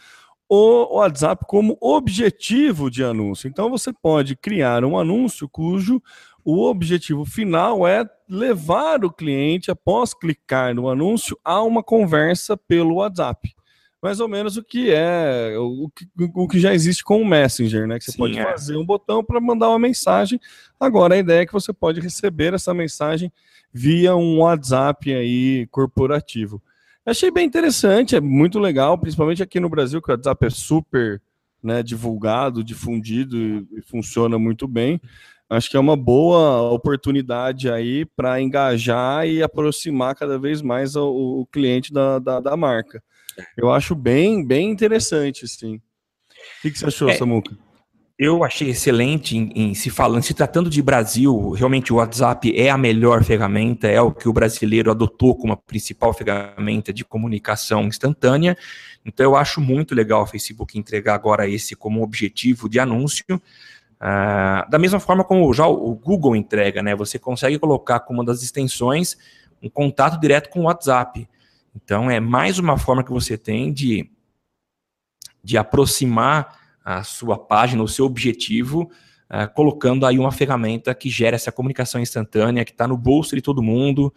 o 0.47 0.95
WhatsApp 0.95 1.43
como 1.45 1.77
objetivo 1.81 2.89
de 2.89 3.03
anúncio. 3.03 3.49
Então 3.49 3.69
você 3.69 3.91
pode 3.91 4.37
criar 4.37 4.85
um 4.85 4.97
anúncio 4.97 5.49
cujo 5.49 6.01
o 6.41 6.65
objetivo 6.69 7.25
final 7.25 7.85
é 7.85 8.09
levar 8.29 9.03
o 9.03 9.11
cliente, 9.11 9.69
após 9.69 10.13
clicar 10.13 10.73
no 10.73 10.87
anúncio, 10.87 11.37
a 11.43 11.61
uma 11.61 11.83
conversa 11.83 12.55
pelo 12.55 12.95
WhatsApp. 12.95 13.53
Mais 14.03 14.19
ou 14.19 14.27
menos 14.27 14.57
o 14.57 14.63
que 14.63 14.91
é 14.91 15.55
o 15.57 15.89
que, 15.89 16.05
o 16.35 16.45
que 16.45 16.59
já 16.59 16.73
existe 16.73 17.05
com 17.05 17.21
o 17.21 17.25
Messenger, 17.25 17.87
né? 17.87 17.97
Que 17.97 18.05
você 18.05 18.11
Sim, 18.11 18.17
pode 18.17 18.37
é. 18.37 18.43
fazer 18.43 18.75
um 18.75 18.85
botão 18.85 19.23
para 19.23 19.39
mandar 19.39 19.69
uma 19.69 19.79
mensagem. 19.79 20.37
Agora 20.77 21.15
a 21.15 21.17
ideia 21.17 21.43
é 21.43 21.45
que 21.45 21.53
você 21.53 21.71
pode 21.71 22.01
receber 22.01 22.53
essa 22.53 22.73
mensagem 22.73 23.31
via 23.71 24.13
um 24.13 24.39
WhatsApp 24.39 25.13
aí 25.13 25.67
corporativo. 25.71 26.61
Achei 27.05 27.31
bem 27.31 27.45
interessante, 27.45 28.15
é 28.15 28.21
muito 28.21 28.59
legal, 28.59 28.97
principalmente 28.97 29.41
aqui 29.41 29.59
no 29.59 29.69
Brasil, 29.69 30.01
que 30.01 30.09
o 30.09 30.13
WhatsApp 30.13 30.45
é 30.45 30.49
super 30.49 31.21
né, 31.61 31.81
divulgado, 31.81 32.63
difundido 32.63 33.37
e, 33.37 33.67
e 33.77 33.81
funciona 33.81 34.37
muito 34.37 34.67
bem. 34.67 34.99
Acho 35.49 35.69
que 35.69 35.77
é 35.77 35.79
uma 35.79 35.95
boa 35.95 36.71
oportunidade 36.71 37.69
aí 37.69 38.05
para 38.05 38.41
engajar 38.41 39.27
e 39.27 39.41
aproximar 39.43 40.15
cada 40.15 40.39
vez 40.39 40.61
mais 40.61 40.95
o, 40.95 41.41
o 41.41 41.45
cliente 41.45 41.93
da, 41.93 42.19
da, 42.19 42.39
da, 42.39 42.57
marca. 42.57 43.03
Eu 43.57 43.71
acho 43.71 43.95
bem, 43.95 44.45
bem 44.45 44.69
interessante, 44.71 45.47
sim. 45.47 45.75
O 45.75 45.81
que, 46.61 46.71
que 46.71 46.79
você 46.79 46.85
achou, 46.85 47.09
é, 47.09 47.15
Samuca? 47.15 47.57
Eu 48.17 48.43
achei 48.43 48.69
excelente 48.69 49.35
em, 49.35 49.51
em, 49.55 49.73
se 49.73 49.89
falando, 49.89 50.23
se 50.23 50.33
tratando 50.33 50.69
de 50.69 50.81
Brasil, 50.81 51.51
realmente 51.51 51.91
o 51.91 51.95
WhatsApp 51.95 52.53
é 52.55 52.69
a 52.69 52.77
melhor 52.77 53.23
ferramenta, 53.23 53.87
é 53.87 53.99
o 53.99 54.11
que 54.11 54.29
o 54.29 54.33
brasileiro 54.33 54.91
adotou 54.91 55.35
como 55.35 55.53
a 55.53 55.57
principal 55.57 56.13
ferramenta 56.13 56.93
de 56.93 57.03
comunicação 57.03 57.83
instantânea. 57.83 58.55
Então 59.03 59.25
eu 59.25 59.35
acho 59.35 59.59
muito 59.59 59.95
legal 59.95 60.23
o 60.23 60.27
Facebook 60.27 60.77
entregar 60.77 61.15
agora 61.15 61.49
esse 61.49 61.75
como 61.75 62.03
objetivo 62.03 62.69
de 62.69 62.79
anúncio. 62.79 63.41
Uh, 63.95 64.69
da 64.69 64.77
mesma 64.77 64.99
forma 64.99 65.23
como 65.23 65.51
já 65.53 65.65
o 65.65 65.95
Google 65.95 66.35
entrega, 66.35 66.83
né? 66.83 66.93
Você 66.95 67.17
consegue 67.17 67.57
colocar 67.57 68.01
como 68.01 68.19
uma 68.19 68.25
das 68.25 68.43
extensões 68.43 69.17
um 69.61 69.69
contato 69.69 70.19
direto 70.19 70.49
com 70.49 70.61
o 70.61 70.63
WhatsApp. 70.63 71.27
Então 71.75 72.09
é 72.09 72.19
mais 72.19 72.59
uma 72.59 72.77
forma 72.77 73.03
que 73.03 73.11
você 73.11 73.37
tem 73.37 73.73
de, 73.73 74.09
de 75.43 75.57
aproximar 75.57 76.59
a 76.83 77.03
sua 77.03 77.37
página, 77.37 77.81
o 77.81 77.87
seu 77.87 78.05
objetivo, 78.05 78.91
uh, 79.29 79.51
colocando 79.53 80.05
aí 80.05 80.19
uma 80.19 80.31
ferramenta 80.31 80.93
que 80.93 81.09
gera 81.09 81.35
essa 81.35 81.51
comunicação 81.51 82.01
instantânea, 82.01 82.65
que 82.65 82.71
está 82.71 82.87
no 82.87 82.97
bolso 82.97 83.35
de 83.35 83.41
todo 83.41 83.63
mundo. 83.63 84.13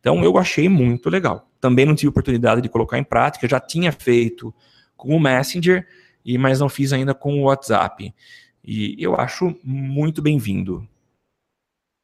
Então 0.00 0.22
eu 0.22 0.38
achei 0.38 0.68
muito 0.68 1.10
legal. 1.10 1.48
Também 1.60 1.84
não 1.84 1.94
tive 1.94 2.08
oportunidade 2.08 2.60
de 2.60 2.68
colocar 2.68 2.98
em 2.98 3.04
prática, 3.04 3.48
já 3.48 3.58
tinha 3.58 3.90
feito 3.90 4.54
com 4.96 5.16
o 5.16 5.20
Messenger, 5.20 5.86
e 6.24 6.38
mas 6.38 6.60
não 6.60 6.68
fiz 6.68 6.92
ainda 6.92 7.14
com 7.14 7.40
o 7.40 7.44
WhatsApp. 7.44 8.14
E 8.62 8.96
eu 8.98 9.14
acho 9.14 9.54
muito 9.62 10.22
bem-vindo. 10.22 10.88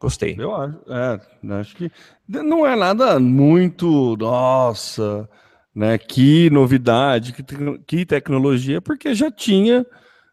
Gostei. 0.00 0.34
Eu 0.38 0.56
acho, 0.56 0.78
é, 0.88 1.20
acho 1.60 1.76
que 1.76 1.92
não 2.26 2.66
é 2.66 2.74
nada 2.74 3.20
muito, 3.20 4.16
nossa, 4.16 5.28
né? 5.74 5.98
Que 5.98 6.48
novidade, 6.48 7.34
que, 7.34 7.44
que 7.86 8.06
tecnologia, 8.06 8.80
porque 8.80 9.14
já 9.14 9.30
tinha 9.30 9.84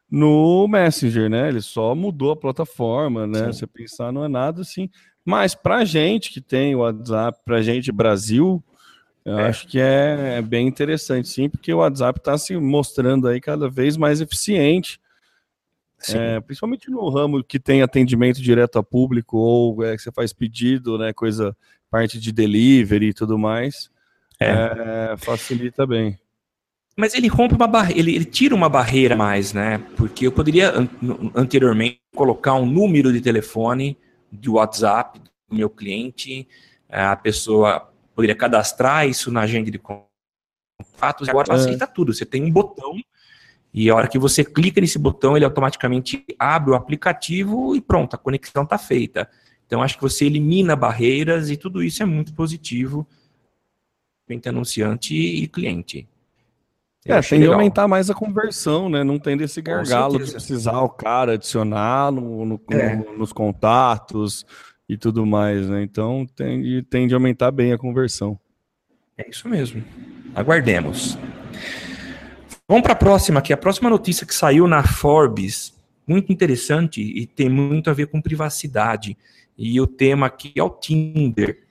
no 0.10 0.66
Messenger, 0.70 1.30
né? 1.30 1.50
Ele 1.50 1.60
só 1.60 1.94
mudou 1.94 2.32
a 2.32 2.38
plataforma, 2.38 3.28
né? 3.28 3.40
Sim. 3.40 3.46
Você 3.52 3.68
pensar, 3.68 4.14
não 4.14 4.24
é 4.24 4.30
nada 4.30 4.62
assim. 4.62 4.90
Mas 5.26 5.54
para 5.54 5.84
gente 5.84 6.32
que 6.32 6.40
tem 6.40 6.74
o 6.74 6.80
WhatsApp, 6.80 7.38
para 7.44 7.62
gente 7.62 7.92
Brasil, 7.92 8.64
eu 9.26 9.38
é. 9.38 9.50
acho 9.50 9.68
que 9.68 9.78
é, 9.78 10.38
é, 10.38 10.42
bem 10.42 10.66
interessante, 10.66 11.28
sim, 11.28 11.50
porque 11.50 11.74
o 11.74 11.80
WhatsApp 11.80 12.18
está 12.18 12.38
se 12.38 12.56
mostrando 12.56 13.28
aí 13.28 13.42
cada 13.42 13.70
vez 13.70 13.98
mais 13.98 14.22
eficiente. 14.22 15.02
É, 16.10 16.39
principalmente 16.39 16.92
no 16.92 17.10
ramo 17.10 17.44
que 17.44 17.60
tem 17.60 17.82
atendimento 17.82 18.42
direto 18.42 18.77
a 18.77 18.84
público 18.84 19.38
ou 19.38 19.84
é, 19.84 19.96
que 19.96 20.01
você 20.01 20.12
faz 20.12 20.32
pedido, 20.32 20.98
né, 20.98 21.12
coisa 21.12 21.58
parte 21.89 22.20
de 22.20 22.32
delivery 22.32 23.08
e 23.08 23.13
tudo 23.13 23.38
mais, 23.38 23.89
é. 24.39 25.13
é 25.13 25.18
facilita 25.18 25.86
bem. 25.88 26.18
Mas 26.96 27.13
ele 27.13 27.27
rompe 27.27 27.54
uma 27.54 27.68
barreira, 27.68 28.00
ele, 28.00 28.16
ele, 28.16 28.25
tira 28.25 28.56
uma 28.56 28.68
barreira 28.68 29.16
mais, 29.16 29.54
né? 29.54 29.77
Porque 29.96 30.25
eu 30.25 30.32
poderia 30.32 30.72
an 30.72 30.89
anteriormente 31.36 32.00
colocar 32.16 32.56
um 32.56 32.66
número 32.66 33.13
de 33.13 33.22
telefone 33.22 33.96
de 34.32 34.50
WhatsApp 34.50 35.20
do 35.48 35.56
meu 35.56 35.70
cliente, 35.70 36.48
eh, 36.89 37.00
a 37.00 37.16
pessoa 37.16 37.92
poderia 38.16 38.36
cadastrar 38.36 39.08
isso 39.08 39.32
na 39.32 39.42
agenda 39.42 39.70
de 39.70 39.77
contatos, 39.77 41.30
agora 41.30 41.46
facilita 41.46 41.84
é. 41.84 41.88
tudo. 41.88 42.13
Você 42.16 42.25
tem 42.25 42.44
um 42.44 42.51
botão 42.51 43.00
e 43.80 43.92
a 43.92 43.96
hora 43.96 44.08
que 44.08 44.18
você 44.18 44.44
clica 44.44 44.82
nesse 44.82 44.98
botão, 44.98 45.36
ele 45.36 45.46
automaticamente 45.46 46.26
abre 46.40 46.72
o 46.72 46.74
aplicativo 46.74 47.76
e 47.76 47.80
pronto, 47.80 48.16
a 48.16 48.18
conexão 48.18 48.64
está 48.64 48.76
feita. 48.76 49.30
Então 49.68 49.84
acho 49.84 49.98
que 49.98 50.02
você 50.02 50.26
elimina 50.26 50.76
barreiras 50.76 51.52
e 51.52 51.58
tudo 51.58 51.84
isso 51.84 52.02
é 52.02 52.06
muito 52.08 52.34
positivo 52.34 53.06
entre 54.28 54.50
anunciante 54.50 55.14
e 55.16 55.48
cliente. 55.48 56.08
É, 57.06 57.22
tem 57.22 57.40
de 57.40 57.46
aumentar 57.46 57.88
mais 57.88 58.10
a 58.10 58.16
conversão, 58.16 58.90
né? 58.90 59.04
Não 59.04 59.20
tem 59.20 59.38
desse 59.38 59.62
gargalo 59.62 60.26
de 60.26 60.32
precisar 60.32 60.82
o 60.82 60.90
cara 60.90 61.34
adicionar 61.34 62.12
no, 62.12 62.46
no, 62.46 62.62
é. 62.72 62.96
no, 62.96 63.16
nos 63.16 63.32
contatos 63.32 64.44
e 64.90 64.98
tudo 64.98 65.24
mais, 65.24 65.70
né? 65.70 65.84
Então 65.84 66.26
tem, 66.36 66.84
tem 66.86 67.08
de 67.08 67.14
aumentar 67.14 67.52
bem 67.52 67.74
a 67.74 67.78
conversão. 67.78 68.40
É 69.16 69.30
isso 69.30 69.48
mesmo. 69.48 69.84
Aguardemos. 70.34 71.16
Vamos 72.68 72.84
para 72.84 72.94
a 72.94 72.98
próxima 72.98 73.40
aqui. 73.40 73.54
A 73.54 73.58
próxima 73.58 73.90
notícia 73.90 74.26
que 74.26 74.36
saiu 74.36 74.68
na 74.68 74.84
Forbes, 74.84 75.74
muito 76.06 76.32
interessante 76.32 77.02
e 77.02 77.26
tem 77.26 77.50
muito 77.50 77.90
a 77.90 77.94
ver 77.94 78.08
com 78.08 78.22
privacidade. 78.22 79.18
E 79.58 79.80
o 79.80 79.88
tema 79.88 80.28
aqui 80.28 80.54
é 80.56 80.64
o 80.64 80.70
Tinder 80.70 81.68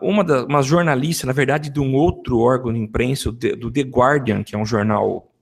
uma, 0.00 0.22
das 0.22 0.44
uma 0.44 0.62
jornalista, 0.62 1.26
na 1.26 1.32
verdade, 1.32 1.70
de 1.70 1.80
um 1.80 1.94
outro 1.94 2.38
órgão 2.38 2.72
de 2.72 2.78
imprensa, 2.78 3.30
do 3.32 3.70
The 3.70 3.82
Guardian, 3.82 4.42
que 4.42 4.54
é 4.54 4.58
um 4.58 4.66
jornal 4.66 5.32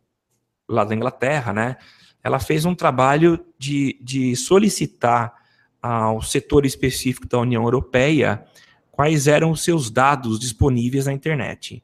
lá 0.68 0.84
da 0.84 0.94
Inglaterra, 0.94 1.52
né? 1.52 1.76
Ela 2.22 2.38
fez 2.38 2.64
um 2.64 2.74
trabalho 2.74 3.44
de, 3.58 3.98
de 4.00 4.36
solicitar 4.36 5.34
ao 5.82 6.20
setor 6.22 6.66
específico 6.66 7.26
da 7.26 7.38
União 7.38 7.62
Europeia 7.62 8.44
quais 8.90 9.26
eram 9.26 9.50
os 9.50 9.64
seus 9.64 9.90
dados 9.90 10.38
disponíveis 10.38 11.06
na 11.06 11.12
internet. 11.12 11.82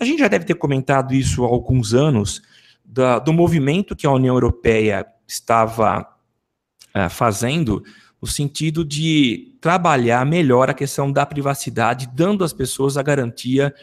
A 0.00 0.04
gente 0.04 0.20
já 0.20 0.28
deve 0.28 0.44
ter 0.44 0.54
comentado 0.54 1.14
isso 1.14 1.44
há 1.44 1.48
alguns 1.48 1.92
anos, 1.94 2.42
da, 2.84 3.18
do 3.18 3.32
movimento 3.32 3.94
que 3.94 4.06
a 4.06 4.10
União 4.10 4.34
Europeia 4.34 5.06
estava 5.26 6.00
uh, 6.00 7.10
fazendo 7.10 7.82
no 8.20 8.26
sentido 8.26 8.84
de 8.84 9.56
trabalhar 9.60 10.24
melhor 10.24 10.70
a 10.70 10.74
questão 10.74 11.12
da 11.12 11.26
privacidade, 11.26 12.08
dando 12.12 12.42
às 12.44 12.52
pessoas 12.52 12.96
a 12.96 13.02
garantia 13.02 13.74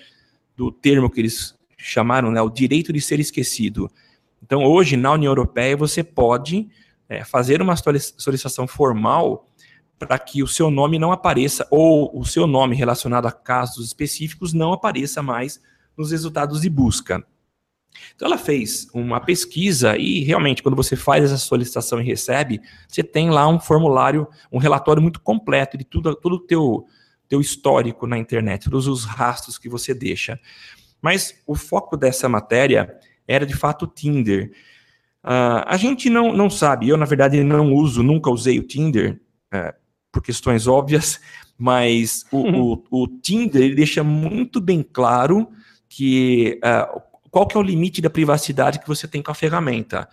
do 0.56 0.72
termo 0.72 1.10
que 1.10 1.20
eles 1.20 1.56
chamaram, 1.78 2.32
né, 2.32 2.42
o 2.42 2.50
direito 2.50 2.92
de 2.92 3.00
ser 3.00 3.20
esquecido. 3.20 3.90
Então, 4.42 4.64
hoje, 4.64 4.98
na 4.98 5.12
União 5.12 5.32
Europeia, 5.32 5.78
você 5.78 6.04
pode 6.04 6.68
é, 7.08 7.24
fazer 7.24 7.62
uma 7.62 7.76
solicitação 7.76 8.68
formal 8.68 9.48
para 9.98 10.18
que 10.20 10.44
o 10.44 10.48
seu 10.48 10.70
nome 10.70 11.00
não 11.00 11.12
apareça, 11.12 11.66
ou 11.70 12.12
o 12.18 12.26
seu 12.26 12.46
nome 12.48 12.76
relacionado 12.76 13.28
a 13.28 13.32
casos 13.32 13.86
específicos 13.86 14.54
não 14.54 14.74
apareça 14.74 15.22
mais 15.22 15.62
nos 15.98 16.12
resultados 16.12 16.62
de 16.62 16.70
busca. 16.70 17.26
Então 18.16 18.28
ela 18.28 18.38
fez 18.38 18.88
uma 18.94 19.20
pesquisa 19.20 19.98
e 19.98 20.24
realmente 20.24 20.62
quando 20.62 20.76
você 20.76 20.96
faz 20.96 21.24
essa 21.24 21.38
solicitação 21.38 22.00
e 22.00 22.04
recebe, 22.04 22.62
você 22.88 23.04
tem 23.04 23.30
lá 23.30 23.48
um 23.48 23.60
formulário, 23.60 24.28
um 24.52 24.58
relatório 24.58 25.02
muito 25.02 25.22
completo 25.22 25.78
de 25.78 25.84
tudo, 25.84 26.16
todo 26.16 26.36
o 26.36 26.40
teu, 26.40 26.86
teu 27.28 27.42
histórico 27.42 28.06
na 28.06 28.18
internet, 28.18 28.70
todos 28.70 28.88
os 28.88 29.06
rastros 29.06 29.58
que 29.58 29.70
você 29.70 29.94
deixa. 29.94 30.40
Mas 31.02 31.42
o 31.46 31.56
foco 31.56 31.96
dessa 31.96 32.28
matéria 32.28 32.98
era 33.28 33.46
de 33.46 33.56
fato 33.56 33.84
o 33.84 33.88
Tinder. 33.88 34.52
Uh, 35.24 35.66
a 35.66 35.78
gente 35.78 36.10
não, 36.10 36.34
não 36.34 36.50
sabe, 36.50 36.88
eu 36.88 36.98
na 36.98 37.06
verdade 37.06 37.44
não 37.44 37.74
uso, 37.74 38.04
nunca 38.04 38.30
usei 38.30 38.60
o 38.60 38.64
Tinder, 38.64 39.20
uh, 39.54 39.74
por 40.12 40.22
questões 40.22 40.68
óbvias, 40.68 41.20
mas 41.58 42.26
o, 42.32 42.38
uhum. 42.38 42.84
o, 42.92 43.04
o, 43.04 43.08
Tinder 43.08 43.62
ele 43.62 43.76
deixa 43.76 44.04
muito 44.04 44.62
bem 44.62 44.84
claro 44.84 45.50
que 45.90 46.60
uh, 46.64 47.02
qual 47.30 47.46
que 47.46 47.58
é 47.58 47.60
o 47.60 47.64
limite 47.64 48.02
da 48.02 48.10
privacidade 48.10 48.80
que 48.80 48.88
você 48.88 49.08
tem 49.08 49.22
com 49.22 49.30
a 49.30 49.36
ferramenta. 49.36 50.08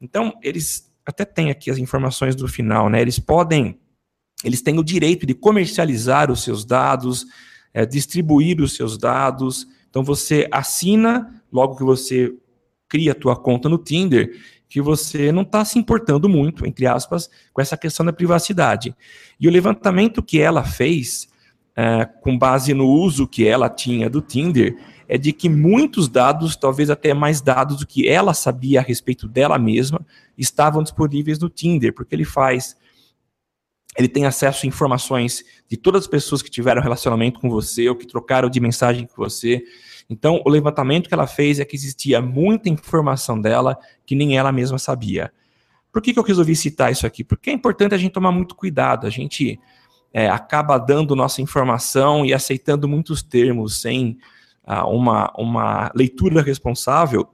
Então, 0.00 0.32
eles 0.42 0.88
até 1.04 1.24
têm 1.24 1.50
aqui 1.50 1.70
as 1.70 1.78
informações 1.78 2.36
do 2.36 2.46
final, 2.46 2.88
né? 2.88 3.00
Eles 3.00 3.18
podem, 3.18 3.80
eles 4.44 4.62
têm 4.62 4.78
o 4.78 4.84
direito 4.84 5.26
de 5.26 5.34
comercializar 5.34 6.30
os 6.30 6.44
seus 6.44 6.64
dados, 6.64 7.26
é, 7.74 7.84
distribuir 7.84 8.60
os 8.60 8.76
seus 8.76 8.96
dados. 8.96 9.66
Então, 9.90 10.04
você 10.04 10.46
assina 10.52 11.42
logo 11.50 11.74
que 11.74 11.82
você 11.82 12.32
cria 12.88 13.10
a 13.10 13.14
tua 13.14 13.34
conta 13.34 13.68
no 13.68 13.78
Tinder 13.78 14.30
que 14.68 14.80
você 14.80 15.32
não 15.32 15.42
está 15.42 15.64
se 15.64 15.78
importando 15.78 16.28
muito, 16.28 16.66
entre 16.66 16.86
aspas, 16.86 17.30
com 17.52 17.60
essa 17.60 17.76
questão 17.76 18.04
da 18.04 18.12
privacidade. 18.12 18.94
E 19.40 19.48
o 19.48 19.50
levantamento 19.50 20.22
que 20.22 20.40
ela 20.40 20.62
fez, 20.62 21.26
é, 21.74 22.04
com 22.04 22.38
base 22.38 22.74
no 22.74 22.86
uso 22.86 23.26
que 23.26 23.46
ela 23.48 23.70
tinha 23.70 24.10
do 24.10 24.20
Tinder, 24.20 24.76
é 25.08 25.16
de 25.16 25.32
que 25.32 25.48
muitos 25.48 26.06
dados, 26.06 26.54
talvez 26.54 26.90
até 26.90 27.14
mais 27.14 27.40
dados 27.40 27.78
do 27.78 27.86
que 27.86 28.06
ela 28.06 28.34
sabia 28.34 28.80
a 28.80 28.82
respeito 28.82 29.26
dela 29.26 29.58
mesma, 29.58 30.04
estavam 30.36 30.82
disponíveis 30.82 31.38
no 31.38 31.48
Tinder, 31.48 31.94
porque 31.94 32.14
ele 32.14 32.26
faz. 32.26 32.76
Ele 33.96 34.06
tem 34.06 34.26
acesso 34.26 34.64
a 34.64 34.68
informações 34.68 35.44
de 35.66 35.76
todas 35.76 36.02
as 36.02 36.06
pessoas 36.06 36.42
que 36.42 36.50
tiveram 36.50 36.82
relacionamento 36.82 37.40
com 37.40 37.48
você 37.48 37.88
ou 37.88 37.96
que 37.96 38.06
trocaram 38.06 38.48
de 38.50 38.60
mensagem 38.60 39.06
com 39.06 39.14
você. 39.16 39.64
Então, 40.10 40.40
o 40.44 40.50
levantamento 40.50 41.08
que 41.08 41.14
ela 41.14 41.26
fez 41.26 41.58
é 41.58 41.64
que 41.64 41.74
existia 41.74 42.20
muita 42.20 42.68
informação 42.68 43.40
dela 43.40 43.76
que 44.06 44.14
nem 44.14 44.36
ela 44.36 44.52
mesma 44.52 44.78
sabia. 44.78 45.32
Por 45.90 46.02
que, 46.02 46.12
que 46.12 46.18
eu 46.18 46.22
resolvi 46.22 46.54
citar 46.54 46.92
isso 46.92 47.06
aqui? 47.06 47.24
Porque 47.24 47.50
é 47.50 47.52
importante 47.52 47.94
a 47.94 47.98
gente 47.98 48.12
tomar 48.12 48.30
muito 48.30 48.54
cuidado. 48.54 49.06
A 49.06 49.10
gente 49.10 49.58
é, 50.12 50.28
acaba 50.28 50.78
dando 50.78 51.16
nossa 51.16 51.42
informação 51.42 52.24
e 52.24 52.32
aceitando 52.32 52.86
muitos 52.86 53.22
termos 53.22 53.80
sem 53.80 54.18
uma, 54.84 55.32
uma 55.36 55.90
leitura 55.94 56.42
responsável 56.42 57.28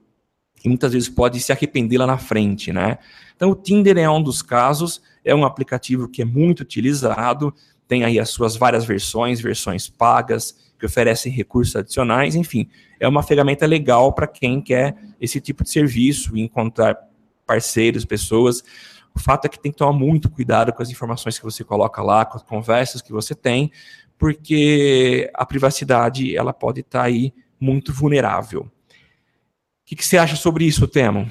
e 0.65 0.69
muitas 0.69 0.93
vezes 0.93 1.09
pode 1.09 1.39
se 1.41 1.53
arrepender 1.53 1.99
lá 1.99 2.07
na 2.07 2.17
frente, 2.17 2.73
né? 2.73 2.99
Então, 3.37 3.51
o 3.51 3.55
Tinder 3.55 3.99
é 3.99 4.09
um 4.09 4.23
dos 4.23 4.41
casos, 4.41 5.03
é 5.25 5.35
um 5.35 5.45
aplicativo 5.45 6.09
que 6.09 6.23
é 6.23 6.25
muito 6.25 6.61
utilizado, 6.61 7.53
tem 7.87 8.05
aí 8.05 8.19
as 8.19 8.31
suas 8.31 8.57
várias 8.57 8.85
versões, 8.85 9.41
versões 9.41 9.89
pagas, 9.89 10.57
que 10.79 10.87
oferecem 10.87 11.31
recursos 11.31 11.77
adicionais, 11.77 12.35
enfim, 12.35 12.69
é 12.99 13.07
uma 13.07 13.23
ferramenta 13.23 13.67
legal 13.67 14.13
para 14.13 14.27
quem 14.27 14.61
quer 14.61 14.97
esse 15.21 15.41
tipo 15.41 15.63
de 15.63 15.71
serviço, 15.71 16.37
encontrar 16.37 16.97
parceiros, 17.47 18.05
pessoas. 18.05 18.63
O 19.15 19.21
fato 19.21 19.45
é 19.45 19.49
que 19.49 19.61
tem 19.61 19.71
que 19.71 19.79
tomar 19.79 19.93
muito 19.93 20.31
cuidado 20.31 20.73
com 20.73 20.83
as 20.83 20.91
informações 20.91 21.39
que 21.39 21.45
você 21.45 21.63
coloca 21.63 22.03
lá, 22.03 22.25
com 22.25 22.37
as 22.37 22.43
conversas 22.43 23.01
que 23.01 23.13
você 23.13 23.35
tem, 23.35 23.71
porque 24.19 25.31
a 25.35 25.45
privacidade 25.45 26.37
ela 26.37 26.53
pode 26.53 26.81
estar 26.81 27.01
tá 27.01 27.05
aí 27.05 27.33
muito 27.61 27.93
vulnerável. 27.93 28.63
O 28.63 28.71
que, 29.87 29.97
que 29.97 30.05
você 30.05 30.17
acha 30.17 30.37
sobre 30.37 30.65
isso, 30.65 30.89
Temo? 30.89 31.31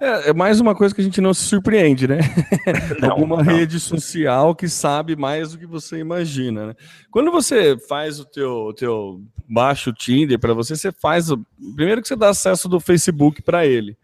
É, 0.00 0.30
é, 0.30 0.32
mais 0.32 0.60
uma 0.60 0.76
coisa 0.76 0.94
que 0.94 1.00
a 1.00 1.04
gente 1.04 1.20
não 1.20 1.34
se 1.34 1.42
surpreende, 1.42 2.06
né? 2.06 2.18
Não, 3.02 3.10
Alguma 3.10 3.36
não. 3.38 3.42
rede 3.42 3.80
social 3.80 4.54
que 4.54 4.68
sabe 4.68 5.16
mais 5.16 5.52
do 5.52 5.58
que 5.58 5.66
você 5.66 5.98
imagina, 5.98 6.68
né? 6.68 6.74
Quando 7.10 7.32
você 7.32 7.76
faz 7.88 8.20
o 8.20 8.24
teu, 8.24 8.72
teu 8.76 9.20
baixo 9.48 9.92
Tinder 9.92 10.38
para 10.38 10.54
você, 10.54 10.76
você 10.76 10.92
faz 10.92 11.30
o... 11.30 11.44
primeiro 11.74 12.00
que 12.00 12.06
você 12.06 12.14
dá 12.14 12.28
acesso 12.28 12.68
do 12.68 12.78
Facebook 12.78 13.42
para 13.42 13.66
ele. 13.66 13.96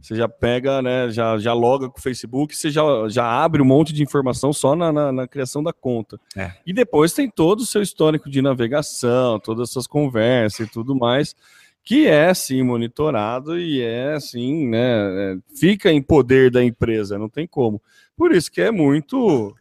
Você 0.00 0.14
já 0.14 0.28
pega, 0.28 0.80
né? 0.80 1.10
Já, 1.10 1.38
já 1.38 1.52
loga 1.52 1.88
com 1.88 1.98
o 1.98 2.02
Facebook, 2.02 2.56
você 2.56 2.70
já, 2.70 2.82
já 3.08 3.24
abre 3.24 3.60
um 3.60 3.64
monte 3.64 3.92
de 3.92 4.02
informação 4.02 4.52
só 4.52 4.76
na, 4.76 4.92
na, 4.92 5.12
na 5.12 5.28
criação 5.28 5.62
da 5.62 5.72
conta. 5.72 6.18
É. 6.36 6.52
E 6.64 6.72
depois 6.72 7.12
tem 7.12 7.28
todo 7.28 7.60
o 7.60 7.66
seu 7.66 7.82
histórico 7.82 8.30
de 8.30 8.40
navegação, 8.40 9.40
todas 9.40 9.64
as 9.64 9.70
suas 9.70 9.86
conversas 9.86 10.66
e 10.66 10.70
tudo 10.70 10.94
mais 10.94 11.34
que 11.88 12.06
é 12.06 12.34
sim 12.34 12.62
monitorado 12.62 13.58
e 13.58 13.80
é 13.80 14.12
assim, 14.12 14.68
né? 14.68 15.32
É, 15.32 15.36
fica 15.56 15.90
em 15.90 16.02
poder 16.02 16.50
da 16.50 16.62
empresa, 16.62 17.18
não 17.18 17.30
tem 17.30 17.46
como. 17.46 17.80
Por 18.14 18.34
isso 18.34 18.52
que 18.52 18.60
é 18.60 18.70
muito 18.70 19.56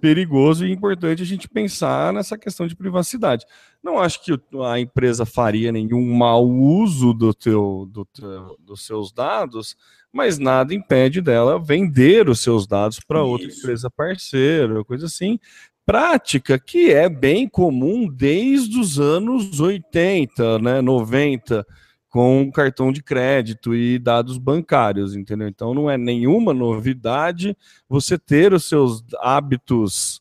perigoso 0.00 0.66
e 0.66 0.72
importante 0.72 1.22
a 1.22 1.26
gente 1.26 1.48
pensar 1.48 2.12
nessa 2.12 2.38
questão 2.38 2.66
de 2.66 2.74
privacidade. 2.74 3.44
Não 3.82 3.98
acho 3.98 4.24
que 4.24 4.32
a 4.64 4.80
empresa 4.80 5.26
faria 5.26 5.70
nenhum 5.70 6.14
mau 6.14 6.46
uso 6.48 7.12
do 7.12 7.34
teu, 7.34 7.88
do 7.90 8.04
teu, 8.04 8.56
dos 8.58 8.84
seus 8.84 9.12
dados, 9.12 9.76
mas 10.12 10.38
nada 10.38 10.74
impede 10.74 11.20
dela 11.20 11.62
vender 11.62 12.28
os 12.28 12.40
seus 12.40 12.66
dados 12.66 13.00
para 13.00 13.22
outra 13.22 13.46
empresa 13.46 13.90
parceira, 13.90 14.84
coisa 14.84 15.06
assim, 15.06 15.38
prática 15.86 16.58
que 16.58 16.92
é 16.92 17.08
bem 17.08 17.48
comum 17.48 18.08
desde 18.08 18.78
os 18.78 18.98
anos 18.98 19.60
80, 19.60 20.58
né, 20.58 20.80
90, 20.80 21.66
com 22.10 22.50
cartão 22.52 22.92
de 22.92 23.02
crédito 23.02 23.74
e 23.74 23.98
dados 23.98 24.36
bancários, 24.36 25.14
entendeu? 25.14 25.48
Então 25.48 25.72
não 25.72 25.88
é 25.88 25.96
nenhuma 25.96 26.52
novidade 26.52 27.56
você 27.88 28.18
ter 28.18 28.52
os 28.52 28.64
seus 28.64 29.02
hábitos 29.20 30.20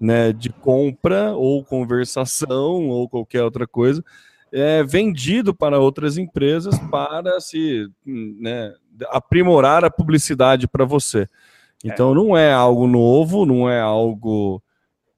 né, 0.00 0.32
de 0.32 0.48
compra 0.48 1.32
ou 1.32 1.64
conversação 1.64 2.88
ou 2.88 3.08
qualquer 3.08 3.42
outra 3.42 3.66
coisa 3.66 4.02
é, 4.54 4.84
vendido 4.84 5.52
para 5.52 5.80
outras 5.80 6.16
empresas 6.16 6.78
para 6.88 7.40
se 7.40 7.88
né, 8.06 8.72
aprimorar 9.08 9.84
a 9.84 9.90
publicidade 9.90 10.68
para 10.68 10.84
você. 10.84 11.28
Então 11.84 12.12
é. 12.12 12.14
não 12.14 12.36
é 12.36 12.52
algo 12.52 12.86
novo, 12.86 13.44
não 13.44 13.68
é 13.68 13.80
algo 13.80 14.62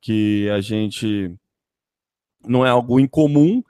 que 0.00 0.48
a 0.48 0.62
gente 0.62 1.34
não 2.46 2.64
é 2.64 2.70
algo 2.70 2.98
incomum, 2.98 3.62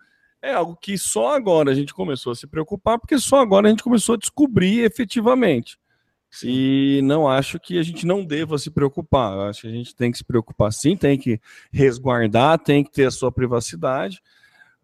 é 0.48 0.54
algo 0.54 0.76
que 0.80 0.96
só 0.96 1.34
agora 1.34 1.70
a 1.70 1.74
gente 1.74 1.94
começou 1.94 2.32
a 2.32 2.34
se 2.34 2.46
preocupar, 2.46 2.98
porque 2.98 3.18
só 3.18 3.40
agora 3.40 3.66
a 3.66 3.70
gente 3.70 3.82
começou 3.82 4.14
a 4.14 4.18
descobrir 4.18 4.84
efetivamente. 4.84 5.78
Sim. 6.30 6.48
E 6.48 7.00
não 7.02 7.28
acho 7.28 7.58
que 7.58 7.78
a 7.78 7.82
gente 7.82 8.06
não 8.06 8.24
deva 8.24 8.58
se 8.58 8.70
preocupar. 8.70 9.32
Eu 9.32 9.42
acho 9.42 9.62
que 9.62 9.68
a 9.68 9.70
gente 9.72 9.94
tem 9.94 10.10
que 10.10 10.18
se 10.18 10.24
preocupar 10.24 10.72
sim, 10.72 10.96
tem 10.96 11.18
que 11.18 11.40
resguardar, 11.72 12.58
tem 12.58 12.84
que 12.84 12.90
ter 12.90 13.06
a 13.06 13.10
sua 13.10 13.32
privacidade 13.32 14.20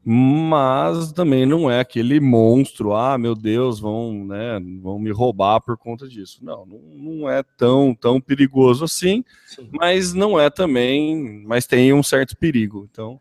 mas 0.04 1.12
também 1.12 1.46
não 1.46 1.70
é 1.70 1.78
aquele 1.78 2.18
monstro, 2.18 2.92
ah, 2.92 3.16
meu 3.16 3.36
Deus, 3.36 3.78
vão, 3.78 4.24
né, 4.26 4.60
vão 4.80 4.98
me 4.98 5.12
roubar 5.12 5.60
por 5.60 5.76
conta 5.76 6.08
disso. 6.08 6.44
Não, 6.44 6.66
não, 6.66 6.78
não 6.78 7.30
é 7.30 7.42
tão, 7.56 7.94
tão 7.94 8.20
perigoso 8.20 8.84
assim, 8.84 9.24
Sim. 9.46 9.68
mas 9.72 10.12
não 10.12 10.40
é 10.40 10.50
também, 10.50 11.44
mas 11.46 11.66
tem 11.66 11.92
um 11.92 12.02
certo 12.02 12.36
perigo. 12.36 12.88
Então, 12.90 13.20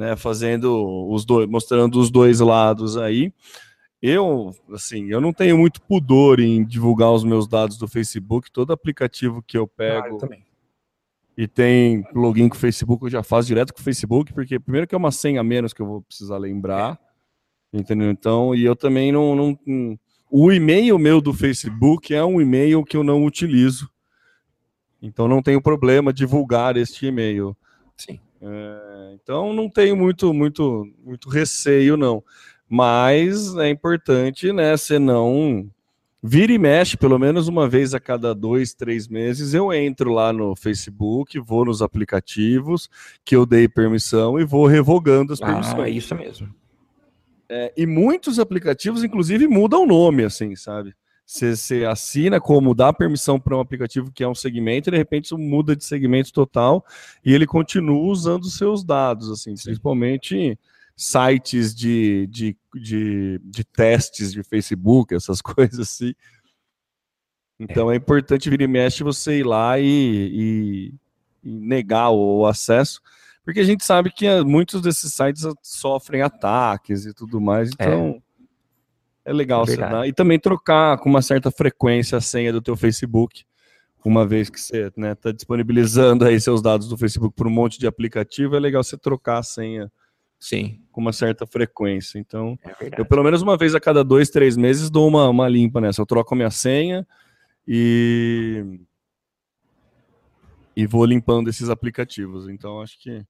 né, 0.00 0.16
fazendo 0.16 1.08
os 1.08 1.24
dois, 1.24 1.48
mostrando 1.48 2.00
os 2.00 2.10
dois 2.10 2.40
lados 2.40 2.96
aí. 2.96 3.32
Eu, 4.02 4.54
assim, 4.72 5.10
eu 5.10 5.20
não 5.20 5.30
tenho 5.30 5.58
muito 5.58 5.80
pudor 5.82 6.40
em 6.40 6.64
divulgar 6.64 7.12
os 7.12 7.22
meus 7.22 7.46
dados 7.46 7.76
do 7.76 7.86
Facebook, 7.86 8.50
todo 8.50 8.72
aplicativo 8.72 9.42
que 9.42 9.58
eu 9.58 9.68
pego. 9.68 10.06
Ah, 10.06 10.08
eu 10.08 10.18
também 10.18 10.42
e 11.40 11.48
tem 11.48 12.04
login 12.14 12.50
com 12.50 12.54
o 12.54 12.58
Facebook, 12.58 13.02
eu 13.04 13.10
já 13.10 13.22
faço 13.22 13.48
direto 13.48 13.72
com 13.72 13.80
o 13.80 13.82
Facebook, 13.82 14.30
porque 14.34 14.60
primeiro 14.60 14.86
que 14.86 14.94
é 14.94 14.98
uma 14.98 15.10
senha 15.10 15.40
a 15.40 15.44
menos 15.44 15.72
que 15.72 15.80
eu 15.80 15.86
vou 15.86 16.02
precisar 16.02 16.36
lembrar, 16.36 17.00
é. 17.72 17.78
entendeu? 17.78 18.10
Então, 18.10 18.54
e 18.54 18.62
eu 18.62 18.76
também 18.76 19.10
não, 19.10 19.34
não, 19.34 19.58
o 20.30 20.52
e-mail 20.52 20.98
meu 20.98 21.18
do 21.18 21.32
Facebook 21.32 22.14
é 22.14 22.22
um 22.22 22.42
e-mail 22.42 22.84
que 22.84 22.94
eu 22.94 23.02
não 23.02 23.24
utilizo, 23.24 23.88
então 25.00 25.26
não 25.26 25.42
tenho 25.42 25.62
problema 25.62 26.12
divulgar 26.12 26.76
este 26.76 27.06
e-mail. 27.06 27.56
É, 28.42 29.14
então 29.14 29.52
não 29.52 29.68
tenho 29.68 29.96
muito, 29.96 30.32
muito, 30.32 30.86
muito 31.04 31.28
receio 31.28 31.96
não, 31.96 32.24
mas 32.68 33.54
é 33.56 33.68
importante, 33.68 34.52
né, 34.52 34.76
você 34.76 34.98
não 34.98 35.70
Vira 36.22 36.52
e 36.52 36.58
mexe, 36.58 36.98
pelo 36.98 37.18
menos 37.18 37.48
uma 37.48 37.66
vez 37.66 37.94
a 37.94 38.00
cada 38.00 38.34
dois, 38.34 38.74
três 38.74 39.08
meses, 39.08 39.54
eu 39.54 39.72
entro 39.72 40.12
lá 40.12 40.34
no 40.34 40.54
Facebook, 40.54 41.38
vou 41.38 41.64
nos 41.64 41.80
aplicativos 41.80 42.90
que 43.24 43.34
eu 43.34 43.46
dei 43.46 43.66
permissão 43.66 44.38
e 44.38 44.44
vou 44.44 44.66
revogando 44.66 45.32
as 45.32 45.40
permissões. 45.40 45.80
Ah, 45.80 45.88
é 45.88 45.90
isso 45.90 46.14
mesmo. 46.14 46.54
É, 47.48 47.72
e 47.74 47.86
muitos 47.86 48.38
aplicativos, 48.38 49.02
inclusive, 49.02 49.48
mudam 49.48 49.84
o 49.84 49.86
nome, 49.86 50.22
assim, 50.22 50.54
sabe? 50.54 50.94
Você, 51.30 51.54
você 51.54 51.84
assina 51.84 52.40
como 52.40 52.74
dá 52.74 52.92
permissão 52.92 53.38
para 53.38 53.56
um 53.56 53.60
aplicativo 53.60 54.10
que 54.10 54.24
é 54.24 54.26
um 54.26 54.34
segmento, 54.34 54.88
e 54.88 54.90
de 54.90 54.96
repente 54.96 55.26
isso 55.26 55.38
muda 55.38 55.76
de 55.76 55.84
segmento 55.84 56.32
total 56.32 56.84
e 57.24 57.32
ele 57.32 57.46
continua 57.46 58.00
usando 58.00 58.42
os 58.42 58.54
seus 58.58 58.82
dados, 58.82 59.30
assim, 59.30 59.54
Sim. 59.54 59.66
principalmente 59.66 60.58
sites 60.96 61.72
de, 61.72 62.26
de, 62.26 62.56
de, 62.74 63.40
de, 63.44 63.62
testes 63.62 64.32
de 64.32 64.42
Facebook, 64.42 65.14
essas 65.14 65.40
coisas 65.40 65.78
assim. 65.78 66.16
Então 67.60 67.92
é, 67.92 67.94
é 67.94 67.96
importante 67.96 68.50
vir 68.50 68.62
e 68.62 68.66
mexe 68.66 69.04
você 69.04 69.38
ir 69.38 69.46
lá 69.46 69.78
e, 69.78 69.84
e, 69.84 70.94
e 71.44 71.60
negar 71.60 72.10
o, 72.10 72.40
o 72.40 72.46
acesso, 72.46 73.00
porque 73.44 73.60
a 73.60 73.64
gente 73.64 73.84
sabe 73.84 74.10
que 74.10 74.42
muitos 74.42 74.82
desses 74.82 75.14
sites 75.14 75.46
sofrem 75.62 76.22
ataques 76.22 77.06
e 77.06 77.14
tudo 77.14 77.40
mais, 77.40 77.70
então 77.70 78.16
é, 78.16 78.29
é 79.30 79.32
legal 79.32 79.64
é 79.68 79.76
dar, 79.76 80.08
e 80.08 80.12
também 80.12 80.38
trocar 80.38 80.98
com 80.98 81.08
uma 81.08 81.22
certa 81.22 81.50
frequência 81.50 82.18
a 82.18 82.20
senha 82.20 82.52
do 82.52 82.60
teu 82.60 82.76
Facebook, 82.76 83.44
uma 84.04 84.26
vez 84.26 84.48
que 84.50 84.60
você 84.60 84.88
está 84.88 85.00
né, 85.00 85.14
disponibilizando 85.34 86.24
aí 86.24 86.40
seus 86.40 86.62
dados 86.62 86.88
do 86.88 86.96
Facebook 86.96 87.34
para 87.36 87.46
um 87.46 87.50
monte 87.50 87.78
de 87.78 87.86
aplicativo, 87.86 88.56
é 88.56 88.60
legal 88.60 88.82
você 88.82 88.96
trocar 88.96 89.38
a 89.38 89.42
senha 89.42 89.90
Sim. 90.40 90.80
Com 90.90 91.02
uma 91.02 91.12
certa 91.12 91.46
frequência. 91.46 92.18
Então, 92.18 92.58
é 92.64 92.98
eu 92.98 93.04
pelo 93.04 93.22
menos 93.22 93.42
uma 93.42 93.58
vez 93.58 93.74
a 93.74 93.80
cada 93.80 94.02
dois, 94.02 94.30
três 94.30 94.56
meses 94.56 94.88
dou 94.88 95.06
uma, 95.06 95.28
uma 95.28 95.46
limpa 95.46 95.82
nessa. 95.82 96.00
Eu 96.00 96.06
troco 96.06 96.32
a 96.32 96.36
minha 96.36 96.50
senha 96.50 97.06
e. 97.68 98.80
E 100.74 100.86
vou 100.86 101.04
limpando 101.04 101.50
esses 101.50 101.68
aplicativos. 101.68 102.48
Então, 102.48 102.80
acho 102.80 102.98
que. 102.98 103.22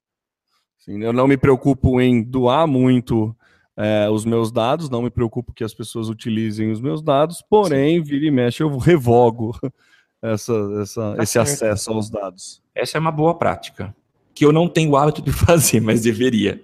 Assim, 0.79 1.03
eu 1.03 1.13
não 1.13 1.27
me 1.27 1.37
preocupo 1.37 2.01
em 2.01 2.23
doar 2.23 2.67
muito 2.69 3.37
é, 3.81 4.11
os 4.11 4.27
meus 4.27 4.53
dados, 4.53 4.91
não 4.91 5.01
me 5.01 5.11
preocupo 5.11 5.55
que 5.55 5.65
as 5.65 5.73
pessoas 5.73 6.11
utilizem 6.11 6.71
os 6.71 6.83
meus 6.83 7.01
dados, 7.01 7.43
porém, 7.49 8.03
vira 8.03 8.27
e 8.27 8.31
mexe, 8.31 8.63
eu 8.63 8.77
revogo 8.77 9.59
essa, 10.21 10.53
essa, 10.83 11.15
tá 11.17 11.23
esse 11.23 11.33
certo. 11.33 11.49
acesso 11.49 11.91
aos 11.91 12.11
dados. 12.11 12.63
Essa 12.75 12.99
é 12.99 13.01
uma 13.01 13.11
boa 13.11 13.35
prática, 13.39 13.97
que 14.35 14.45
eu 14.45 14.53
não 14.53 14.69
tenho 14.69 14.91
o 14.91 14.97
hábito 14.99 15.23
de 15.23 15.33
fazer, 15.33 15.81
mas 15.81 16.03
deveria. 16.03 16.63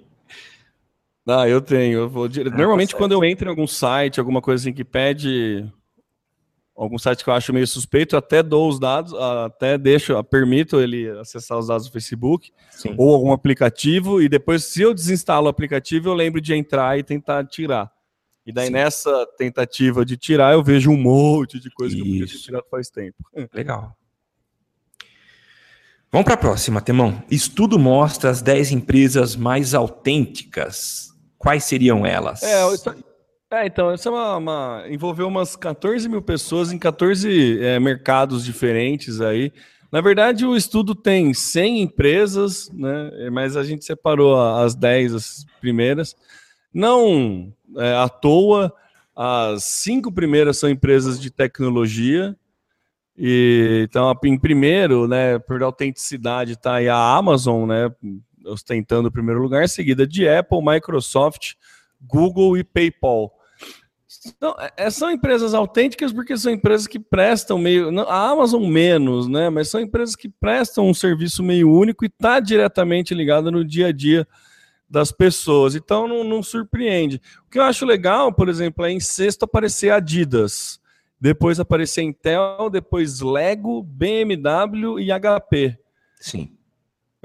Ah, 1.27 1.49
eu 1.49 1.61
tenho. 1.63 2.01
Eu 2.01 2.09
vou 2.09 2.29
dire... 2.29 2.51
ah, 2.51 2.57
Normalmente, 2.57 2.93
tá 2.93 2.99
quando 2.99 3.13
eu 3.13 3.25
entro 3.25 3.47
em 3.47 3.51
algum 3.51 3.67
site, 3.67 4.21
alguma 4.21 4.43
coisa 4.43 4.63
assim 4.63 4.75
que 4.75 4.85
pede 4.85 5.67
algum 6.77 6.99
site 6.99 7.25
que 7.25 7.31
eu 7.31 7.35
acho 7.35 7.53
meio 7.53 7.67
suspeito, 7.67 8.15
eu 8.15 8.19
até 8.19 8.43
dou 8.43 8.69
os 8.69 8.79
dados, 8.79 9.15
até 9.15 9.79
deixo, 9.79 10.23
permito 10.25 10.81
ele 10.81 11.09
acessar 11.19 11.59
os 11.59 11.69
dados 11.69 11.87
do 11.87 11.93
Facebook 11.93 12.53
Sim. 12.71 12.95
ou 12.99 13.15
algum 13.15 13.33
aplicativo, 13.33 14.21
e 14.21 14.29
depois, 14.29 14.65
se 14.65 14.83
eu 14.83 14.93
desinstalo 14.93 15.47
o 15.47 15.49
aplicativo, 15.49 16.09
eu 16.09 16.15
lembro 16.15 16.41
de 16.41 16.55
entrar 16.55 16.99
e 16.99 17.03
tentar 17.03 17.47
tirar. 17.47 17.91
E 18.45 18.53
daí, 18.53 18.67
Sim. 18.67 18.75
nessa 18.75 19.27
tentativa 19.37 20.05
de 20.05 20.17
tirar, 20.17 20.53
eu 20.53 20.62
vejo 20.62 20.91
um 20.91 20.97
monte 20.97 21.59
de 21.59 21.71
coisa 21.71 21.95
Isso. 21.95 22.05
que 22.05 22.11
eu 22.11 22.15
podia 22.21 22.27
ter 22.27 22.39
tirado 22.39 22.65
faz 22.71 22.91
tempo. 22.91 23.17
Legal. 23.53 23.97
Vamos 26.12 26.25
para 26.25 26.35
a 26.35 26.39
próxima, 26.39 26.81
Temão. 26.81 27.23
Estudo 27.31 27.79
mostra 27.79 28.31
as 28.31 28.41
10 28.41 28.71
empresas 28.71 29.35
mais 29.35 29.75
autênticas 29.75 31.07
Quais 31.39 31.65
seriam 31.65 32.05
elas? 32.05 32.43
É, 32.43 32.65
é 33.51 33.67
então, 33.67 33.95
isso 33.95 34.09
é 34.09 34.11
uma, 34.11 34.37
uma, 34.37 34.85
envolveu 34.89 35.29
umas 35.29 35.55
14 35.57 36.09
mil 36.09 36.23
pessoas 36.23 36.73
em 36.73 36.79
14 36.79 37.61
é, 37.63 37.79
mercados 37.79 38.45
diferentes 38.45 39.21
aí. 39.21 39.53
Na 39.91 40.01
verdade, 40.01 40.45
o 40.45 40.57
estudo 40.57 40.95
tem 40.95 41.33
100 41.33 41.83
empresas, 41.83 42.71
né? 42.73 43.31
Mas 43.31 43.57
a 43.57 43.63
gente 43.63 43.85
separou 43.85 44.39
as 44.39 44.75
10 44.75 45.15
as 45.15 45.47
primeiras. 45.61 46.17
Não 46.75 47.53
é, 47.77 47.95
à 47.95 48.09
toa, 48.09 48.73
as 49.15 49.65
cinco 49.65 50.13
primeiras 50.13 50.59
são 50.59 50.69
empresas 50.69 51.21
de 51.21 51.31
tecnologia. 51.31 52.37
E, 53.17 53.87
então, 53.89 54.13
em 54.25 54.39
primeiro, 54.39 55.09
né, 55.09 55.39
por 55.39 55.63
autenticidade, 55.63 56.53
está 56.53 56.75
aí 56.75 56.89
a 56.89 57.17
Amazon, 57.17 57.67
né, 57.67 57.91
ostentando 58.45 59.09
o 59.09 59.13
primeiro 59.13 59.41
lugar, 59.41 59.69
seguida 59.69 60.07
de 60.07 60.29
Apple, 60.29 60.59
Microsoft, 60.63 61.55
Google 62.01 62.59
e 62.59 62.65
PayPal. 62.65 63.33
Então, 64.29 64.55
é, 64.59 64.73
é, 64.77 64.91
são 64.91 65.11
empresas 65.11 65.55
autênticas 65.55 66.12
porque 66.12 66.37
são 66.37 66.53
empresas 66.53 66.87
que 66.87 66.99
prestam 66.99 67.59
meio. 67.59 68.01
A 68.09 68.31
Amazon 68.31 68.67
menos, 68.67 69.29
né? 69.29 69.51
Mas 69.51 69.69
são 69.69 69.81
empresas 69.81 70.17
que 70.17 70.29
prestam 70.29 70.89
um 70.89 70.95
serviço 70.95 71.43
meio 71.43 71.71
único 71.71 72.05
e 72.05 72.09
está 72.09 72.41
diretamente 72.41 73.15
ligado 73.15 73.51
no 73.51 73.65
dia 73.65 73.89
a 73.89 73.93
dia 73.93 74.27
das 74.89 75.12
pessoas. 75.12 75.75
Então 75.75 76.07
não, 76.07 76.25
não, 76.25 76.43
surpreende. 76.43 77.21
O 77.47 77.51
que 77.51 77.59
eu 77.59 77.62
acho 77.62 77.85
legal, 77.85 78.33
por 78.33 78.49
exemplo, 78.49 78.85
é 78.85 78.93
em 78.93 79.01
sexto 79.01 79.45
aparecer 79.45 79.91
Adidas, 79.91 80.81
depois 81.21 81.59
aparecer 81.59 82.03
Intel, 82.03 82.71
depois 82.71 83.21
Lego, 83.21 83.83
BMW 83.83 85.01
e 85.01 85.09
HP. 85.11 85.79
Sim. 86.21 86.56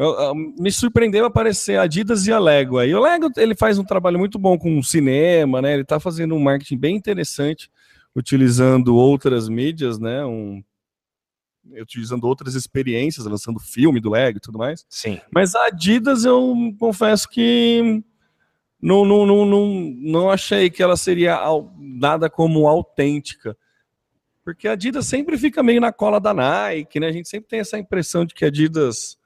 Eu, 0.02 0.20
eu, 0.20 0.36
me 0.36 0.72
surpreendeu 0.72 1.26
aparecer 1.26 1.78
a 1.78 1.84
Adidas 1.84 2.26
e 2.26 2.32
a 2.32 2.40
Lego 2.40 2.80
aí. 2.80 2.92
O 2.92 3.00
Lego 3.00 3.30
ele 3.38 3.54
faz 3.54 3.78
um 3.78 3.84
trabalho 3.84 4.18
muito 4.18 4.40
bom 4.40 4.58
com 4.58 4.82
cinema, 4.82 5.62
né? 5.62 5.74
Ele 5.74 5.84
está 5.84 6.00
fazendo 6.00 6.34
um 6.34 6.40
marketing 6.40 6.78
bem 6.78 6.96
interessante, 6.96 7.70
utilizando 8.16 8.96
outras 8.96 9.48
mídias, 9.48 10.00
né? 10.00 10.26
Um, 10.26 10.64
utilizando 11.80 12.24
outras 12.24 12.56
experiências, 12.56 13.28
lançando 13.28 13.60
filme 13.60 14.00
do 14.00 14.10
Lego 14.10 14.40
e 14.40 14.42
tudo 14.42 14.58
mais. 14.58 14.84
Sim. 14.90 15.22
Mas 15.32 15.54
a 15.54 15.68
Adidas 15.68 16.26
eu 16.26 16.56
confesso 16.80 17.30
que 17.30 18.04
não, 18.82 19.06
não, 19.06 19.24
não, 19.24 19.46
não, 19.46 19.68
não 20.00 20.32
achei 20.32 20.72
que 20.72 20.82
ela 20.82 20.98
seria 20.98 21.40
nada 21.78 22.28
como 22.28 22.68
autêntica. 22.68 23.56
Porque 24.44 24.68
a 24.68 24.72
Adidas 24.72 25.06
sempre 25.06 25.38
fica 25.38 25.62
meio 25.62 25.80
na 25.80 25.94
cola 25.94 26.20
da 26.20 26.34
Nike, 26.34 27.00
né? 27.00 27.06
A 27.06 27.12
gente 27.12 27.30
sempre 27.30 27.48
tem 27.48 27.60
essa 27.60 27.78
impressão 27.78 28.26
de 28.26 28.34
que 28.34 28.44
a 28.44 28.48
Adidas 28.48 29.21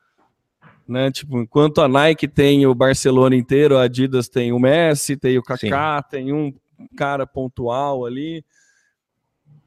né? 0.87 1.11
Tipo, 1.11 1.39
enquanto 1.39 1.81
a 1.81 1.87
Nike 1.87 2.27
tem 2.27 2.65
o 2.65 2.75
Barcelona 2.75 3.35
inteiro, 3.35 3.77
a 3.77 3.83
Adidas 3.83 4.29
tem 4.29 4.51
o 4.51 4.59
Messi, 4.59 5.17
tem 5.17 5.37
o 5.37 5.43
Kaká, 5.43 6.01
Sim. 6.03 6.09
tem 6.09 6.33
um 6.33 6.53
cara 6.95 7.25
pontual 7.25 8.05
ali. 8.05 8.43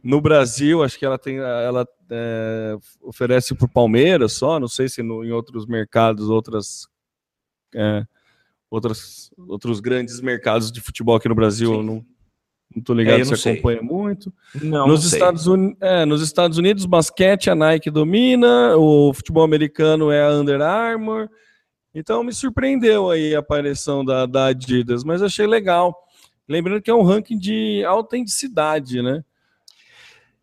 No 0.02 0.20
Brasil, 0.20 0.82
acho 0.82 0.98
que 0.98 1.04
ela 1.04 1.18
tem, 1.18 1.36
ela 1.38 1.86
é, 2.10 2.76
oferece 3.02 3.54
para 3.54 3.66
o 3.66 3.70
Palmeiras 3.70 4.32
só, 4.32 4.58
não 4.58 4.68
sei 4.68 4.88
se 4.88 5.02
no, 5.02 5.24
em 5.24 5.32
outros 5.32 5.66
mercados, 5.66 6.30
outras, 6.30 6.88
é, 7.74 8.06
outras, 8.70 9.30
outros 9.36 9.80
grandes 9.80 10.20
mercados 10.20 10.70
de 10.70 10.80
futebol 10.80 11.16
aqui 11.16 11.28
no 11.28 11.34
Brasil, 11.34 11.82
não, 11.82 12.04
não 12.74 12.82
tô 12.82 12.92
ligado 12.92 13.20
é, 13.20 13.24
se 13.24 13.36
sei. 13.36 13.52
acompanha 13.54 13.82
muito. 13.82 14.32
Não, 14.62 14.86
nos, 14.86 15.00
não 15.00 15.12
Estados 15.12 15.46
Un... 15.46 15.74
é, 15.80 16.04
nos 16.04 16.22
Estados 16.22 16.58
Unidos, 16.58 16.84
basquete 16.84 17.50
a 17.50 17.54
Nike 17.54 17.90
domina, 17.90 18.76
o 18.76 19.12
futebol 19.12 19.42
americano 19.42 20.10
é 20.10 20.22
a 20.22 20.30
Under 20.30 20.60
Armour. 20.60 21.28
Então 21.94 22.22
me 22.22 22.32
surpreendeu 22.32 23.10
aí 23.10 23.34
a 23.34 23.38
aparição 23.38 24.04
da, 24.04 24.26
da 24.26 24.46
Adidas, 24.46 25.02
mas 25.02 25.22
achei 25.22 25.46
legal. 25.46 25.96
Lembrando 26.46 26.82
que 26.82 26.90
é 26.90 26.94
um 26.94 27.02
ranking 27.02 27.38
de 27.38 27.82
autenticidade, 27.84 29.02
né? 29.02 29.24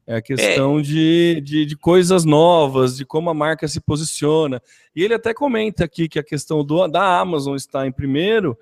É 0.07 0.17
a 0.17 0.21
questão 0.21 0.79
é. 0.79 0.81
De, 0.83 1.41
de, 1.41 1.65
de, 1.65 1.75
coisas 1.75 2.25
novas, 2.25 2.97
de 2.97 3.05
como 3.05 3.29
a 3.29 3.33
marca 3.33 3.67
se 3.67 3.81
posiciona. 3.81 4.61
E 4.95 5.03
ele 5.03 5.15
até 5.15 5.33
comenta 5.33 5.83
aqui 5.83 6.07
que 6.07 6.19
a 6.19 6.23
questão 6.23 6.63
do, 6.63 6.87
da 6.87 7.19
Amazon 7.19 7.55
está 7.55 7.87
em 7.87 7.91
primeiro 7.91 8.55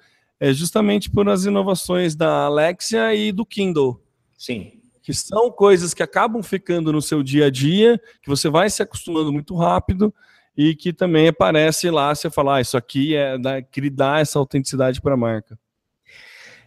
é 0.44 0.52
justamente 0.52 1.10
por 1.10 1.30
as 1.30 1.46
inovações 1.46 2.18
da 2.18 2.48
Alexia 2.48 3.16
e 3.16 3.32
do 3.32 3.46
Kindle. 3.46 4.04
Sim. 4.38 4.74
Que 5.02 5.14
são 5.14 5.50
coisas 5.50 5.94
que 5.94 6.04
acabam 6.04 6.44
ficando 6.44 6.92
no 6.92 7.02
seu 7.02 7.24
dia 7.24 7.46
a 7.46 7.50
dia, 7.50 7.98
que 8.22 8.28
você 8.28 8.50
vai 8.50 8.70
se 8.70 8.84
acostumando 8.84 9.32
muito 9.32 9.56
rápido 9.56 10.14
e 10.58 10.76
que 10.76 10.92
também 10.92 11.30
aparece 11.30 11.90
lá, 11.90 12.14
você 12.14 12.30
falar, 12.30 12.58
ah, 12.58 12.62
isso 12.62 12.76
aqui 12.76 13.16
é 13.16 13.38
que 13.72 13.90
dá 13.90 14.20
essa 14.20 14.38
autenticidade 14.38 15.00
para 15.00 15.14
a 15.14 15.18
marca. 15.18 15.58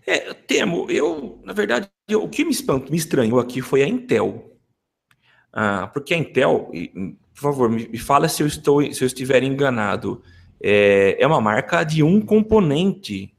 É, 0.06 0.32
temo, 0.32 0.90
eu, 0.90 1.38
na 1.44 1.52
verdade, 1.52 1.86
eu, 2.08 2.24
o 2.24 2.30
que 2.30 2.46
me 2.46 2.52
espantou, 2.52 2.90
me 2.90 2.96
estranhou 2.96 3.38
aqui 3.38 3.60
foi 3.60 3.82
a 3.82 3.86
Intel. 3.86 4.56
Ah, 5.52 5.86
porque 5.88 6.14
a 6.14 6.16
Intel, 6.16 6.70
por 7.34 7.42
favor, 7.42 7.68
me, 7.68 7.86
me 7.86 7.98
fala 7.98 8.26
se 8.26 8.42
eu, 8.42 8.46
estou, 8.46 8.90
se 8.90 9.04
eu 9.04 9.06
estiver 9.06 9.42
enganado, 9.42 10.22
é, 10.62 11.18
é 11.20 11.26
uma 11.26 11.42
marca 11.42 11.84
de 11.84 12.02
um 12.02 12.22
componente 12.22 13.35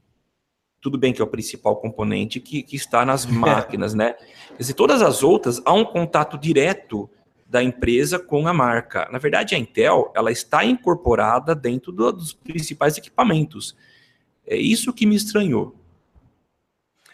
tudo 0.88 0.96
bem 0.96 1.12
que 1.12 1.20
é 1.20 1.24
o 1.24 1.28
principal 1.28 1.76
componente 1.76 2.40
que, 2.40 2.62
que 2.62 2.74
está 2.74 3.04
nas 3.04 3.26
máquinas, 3.28 3.92
né? 3.92 4.14
Quer 4.48 4.58
dizer, 4.58 4.72
todas 4.72 5.02
as 5.02 5.22
outras, 5.22 5.60
há 5.66 5.72
um 5.74 5.84
contato 5.84 6.38
direto 6.38 7.10
da 7.46 7.62
empresa 7.62 8.18
com 8.18 8.48
a 8.48 8.54
marca. 8.54 9.06
Na 9.12 9.18
verdade, 9.18 9.54
a 9.54 9.58
Intel, 9.58 10.10
ela 10.16 10.32
está 10.32 10.64
incorporada 10.64 11.54
dentro 11.54 11.92
do, 11.92 12.10
dos 12.10 12.32
principais 12.32 12.96
equipamentos. 12.96 13.76
É 14.46 14.56
isso 14.56 14.92
que 14.94 15.04
me 15.04 15.14
estranhou. 15.14 15.76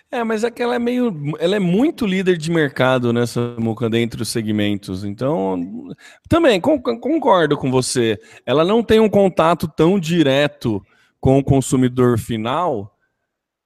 É, 0.09 0.23
mas 0.23 0.45
é 0.45 0.51
que 0.53 0.63
ela 0.63 0.77
é 0.77 0.79
meio. 0.79 1.13
Ela 1.41 1.57
é 1.57 1.61
muito 1.61 2.07
líder 2.07 2.37
de 2.37 2.49
mercado 2.49 3.13
nessa 3.13 3.57
Muca 3.59 3.91
dentro 3.91 4.19
dos 4.19 4.29
segmentos. 4.29 5.03
Então, 5.03 5.89
também 6.29 6.61
concordo 6.61 7.57
com 7.57 7.73
você. 7.73 8.21
Ela 8.47 8.65
não 8.65 8.85
tem 8.85 9.01
um 9.01 9.09
contato 9.09 9.67
tão 9.67 9.99
direto 9.99 10.81
com 11.21 11.39
o 11.39 11.45
consumidor 11.45 12.17
final 12.17 12.94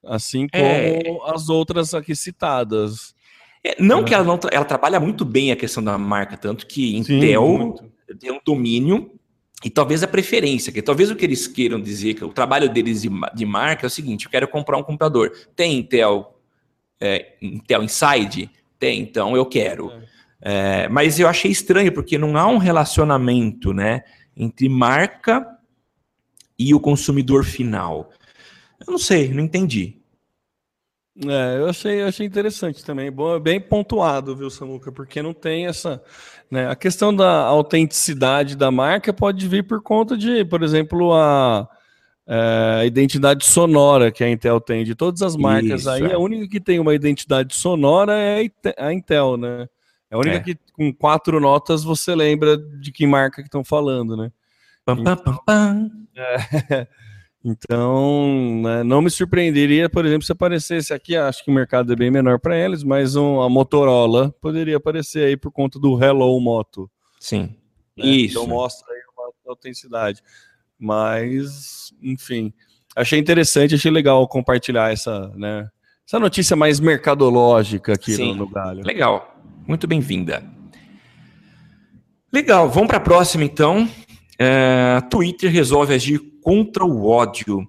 Assim 0.04 0.46
é. 0.52 1.02
como 1.02 1.26
é... 1.26 1.32
as 1.34 1.48
outras 1.48 1.94
aqui 1.94 2.14
citadas. 2.14 3.14
É, 3.64 3.80
não 3.82 4.00
é. 4.00 4.04
que 4.04 4.14
ela 4.14 4.24
não 4.24 4.38
ela 4.50 4.64
trabalha 4.64 5.00
muito 5.00 5.24
bem 5.24 5.50
a 5.50 5.56
questão 5.56 5.82
da 5.82 5.98
marca, 5.98 6.36
tanto 6.36 6.66
que 6.66 6.96
Intel 6.96 7.76
Sim, 7.78 8.16
tem 8.16 8.32
um 8.32 8.40
domínio 8.44 9.10
e 9.64 9.68
talvez 9.68 10.02
a 10.04 10.08
preferência, 10.08 10.72
que 10.72 10.80
talvez 10.80 11.10
o 11.10 11.16
que 11.16 11.24
eles 11.24 11.48
queiram 11.48 11.80
dizer, 11.80 12.14
que 12.14 12.24
o 12.24 12.32
trabalho 12.32 12.68
deles 12.68 13.02
de, 13.02 13.10
de 13.34 13.44
marca 13.44 13.86
é 13.86 13.88
o 13.88 13.90
seguinte: 13.90 14.26
eu 14.26 14.30
quero 14.30 14.46
comprar 14.46 14.78
um 14.78 14.82
computador. 14.82 15.32
Tem 15.56 15.78
Intel, 15.78 16.38
é, 17.00 17.34
Intel 17.42 17.82
Inside? 17.82 18.50
Tem, 18.78 19.00
então 19.00 19.36
eu 19.36 19.44
quero. 19.44 19.90
É. 20.40 20.84
é, 20.84 20.88
mas 20.88 21.18
eu 21.18 21.26
achei 21.26 21.50
estranho, 21.50 21.92
porque 21.92 22.16
não 22.16 22.36
há 22.36 22.46
um 22.46 22.58
relacionamento 22.58 23.72
né, 23.72 24.04
entre 24.36 24.68
marca 24.68 25.44
e 26.56 26.72
o 26.72 26.78
consumidor 26.78 27.44
final. 27.44 28.10
Eu 28.80 28.92
não 28.92 28.98
sei, 28.98 29.28
não 29.28 29.42
entendi. 29.42 29.98
É, 31.26 31.58
eu 31.58 31.68
achei, 31.68 32.02
eu 32.02 32.06
achei 32.06 32.24
interessante 32.24 32.84
também, 32.84 33.10
bom, 33.10 33.40
bem 33.40 33.60
pontuado, 33.60 34.36
viu, 34.36 34.48
Samuca? 34.50 34.92
Porque 34.92 35.20
não 35.20 35.34
tem 35.34 35.66
essa. 35.66 36.00
Né, 36.48 36.68
a 36.68 36.76
questão 36.76 37.14
da 37.14 37.42
autenticidade 37.42 38.56
da 38.56 38.70
marca 38.70 39.12
pode 39.12 39.46
vir 39.48 39.66
por 39.66 39.82
conta 39.82 40.16
de, 40.16 40.44
por 40.44 40.62
exemplo, 40.62 41.12
a, 41.12 41.68
é, 42.24 42.78
a 42.80 42.86
identidade 42.86 43.44
sonora 43.44 44.12
que 44.12 44.22
a 44.22 44.30
Intel 44.30 44.60
tem. 44.60 44.84
De 44.84 44.94
todas 44.94 45.20
as 45.20 45.34
marcas 45.34 45.80
Isso, 45.80 45.90
aí, 45.90 46.04
é. 46.04 46.12
a 46.12 46.18
única 46.18 46.46
que 46.46 46.60
tem 46.60 46.78
uma 46.78 46.94
identidade 46.94 47.56
sonora 47.56 48.12
é 48.12 48.48
a 48.76 48.92
Intel, 48.92 49.36
né? 49.36 49.68
É 50.10 50.14
a 50.14 50.18
única 50.18 50.36
é. 50.36 50.40
que 50.40 50.58
com 50.72 50.92
quatro 50.92 51.40
notas 51.40 51.82
você 51.82 52.14
lembra 52.14 52.56
de 52.56 52.92
que 52.92 53.06
marca 53.06 53.42
que 53.42 53.48
estão 53.48 53.64
falando, 53.64 54.16
né? 54.16 54.30
Pam, 54.84 55.02
pam, 55.02 55.16
pam, 55.16 55.38
pam. 55.44 55.90
É. 56.14 56.86
Então, 57.44 58.60
né, 58.62 58.82
não 58.82 59.00
me 59.00 59.10
surpreenderia, 59.10 59.88
por 59.88 60.04
exemplo, 60.04 60.24
se 60.24 60.32
aparecesse 60.32 60.92
aqui, 60.92 61.16
acho 61.16 61.44
que 61.44 61.50
o 61.50 61.54
mercado 61.54 61.92
é 61.92 61.96
bem 61.96 62.10
menor 62.10 62.40
para 62.40 62.56
eles, 62.56 62.82
mas 62.82 63.14
um, 63.14 63.40
a 63.40 63.48
Motorola 63.48 64.34
poderia 64.40 64.76
aparecer 64.76 65.24
aí 65.24 65.36
por 65.36 65.52
conta 65.52 65.78
do 65.78 66.02
Hello 66.02 66.38
Moto. 66.40 66.90
Sim. 67.20 67.54
Né? 67.96 68.06
Isso. 68.06 68.38
Então 68.38 68.46
mostra 68.46 68.92
aí 68.92 69.00
uma 69.16 69.32
autenticidade. 69.46 70.20
Mas, 70.78 71.92
enfim, 72.02 72.52
achei 72.94 73.18
interessante, 73.18 73.74
achei 73.74 73.90
legal 73.90 74.26
compartilhar 74.26 74.92
essa, 74.92 75.28
né, 75.36 75.68
essa 76.06 76.18
notícia 76.18 76.56
mais 76.56 76.80
mercadológica 76.80 77.94
aqui 77.94 78.14
Sim. 78.14 78.34
no, 78.34 78.48
Galho. 78.48 78.82
Legal. 78.84 79.36
Muito 79.66 79.86
bem-vinda. 79.86 80.42
Legal, 82.32 82.68
vamos 82.68 82.88
para 82.88 82.98
a 82.98 83.00
próxima 83.00 83.44
então. 83.44 83.88
É, 84.38 85.00
Twitter 85.10 85.50
resolve 85.50 85.94
agir 85.94 86.20
contra 86.48 86.82
o 86.82 87.06
ódio. 87.06 87.68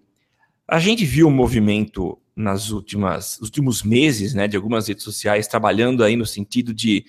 A 0.66 0.80
gente 0.80 1.04
viu 1.04 1.28
o 1.28 1.32
movimento 1.32 2.18
nas 2.34 2.70
últimas 2.70 3.38
últimos 3.42 3.84
meses, 3.84 4.34
né, 4.34 4.48
de 4.48 4.56
algumas 4.56 4.88
redes 4.88 5.04
sociais 5.04 5.50
trabalhando 5.50 6.02
aí 6.02 6.16
no 6.16 6.26
sentido 6.26 6.74
de 6.74 7.04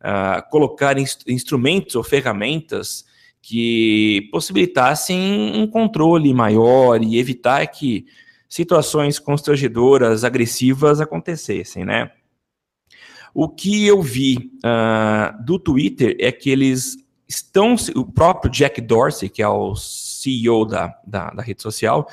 uh, 0.00 0.46
colocar 0.50 0.98
inst 0.98 1.22
instrumentos 1.26 1.96
ou 1.96 2.04
ferramentas 2.04 3.06
que 3.40 4.28
possibilitassem 4.30 5.18
um 5.56 5.66
controle 5.66 6.34
maior 6.34 7.02
e 7.02 7.18
evitar 7.18 7.66
que 7.68 8.04
situações 8.46 9.18
constrangedoras, 9.18 10.24
agressivas 10.24 11.00
acontecessem, 11.00 11.86
né? 11.86 12.10
O 13.32 13.48
que 13.48 13.86
eu 13.86 14.02
vi 14.02 14.50
uh, 14.58 15.42
do 15.42 15.58
Twitter 15.58 16.18
é 16.20 16.30
que 16.30 16.50
eles 16.50 16.98
estão. 17.26 17.76
O 17.96 18.04
próprio 18.04 18.52
Jack 18.52 18.78
Dorsey, 18.82 19.30
que 19.30 19.40
é 19.40 19.48
o 19.48 19.74
CEO 20.24 20.64
da, 20.64 20.94
da, 21.06 21.30
da 21.30 21.42
rede 21.42 21.62
social, 21.62 22.08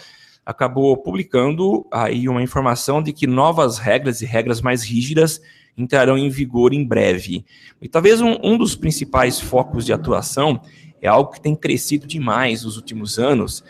acabou 0.45 0.95
publicando 0.97 1.85
aí 1.91 2.27
uma 2.27 2.41
informação 2.41 3.01
de 3.01 3.13
que 3.13 3.25
novas 3.25 3.77
regras 3.77 4.21
e 4.21 4.25
regras 4.25 4.61
mais 4.61 4.83
rígidas 4.83 5.41
entrarão 5.77 6.17
em 6.17 6.29
vigor 6.29 6.73
em 6.73 6.85
breve. 6.85 7.45
E 7.81 7.87
talvez 7.87 8.21
um, 8.21 8.37
um 8.43 8.57
dos 8.57 8.75
principais 8.75 9.39
focos 9.39 9.85
de 9.85 9.93
atuação 9.93 10.61
é 11.01 11.07
algo 11.07 11.31
que 11.31 11.41
tem 11.41 11.55
crescido 11.55 12.05
demais 12.05 12.63
nos 12.63 12.77
últimos 12.77 13.17
anos, 13.17 13.63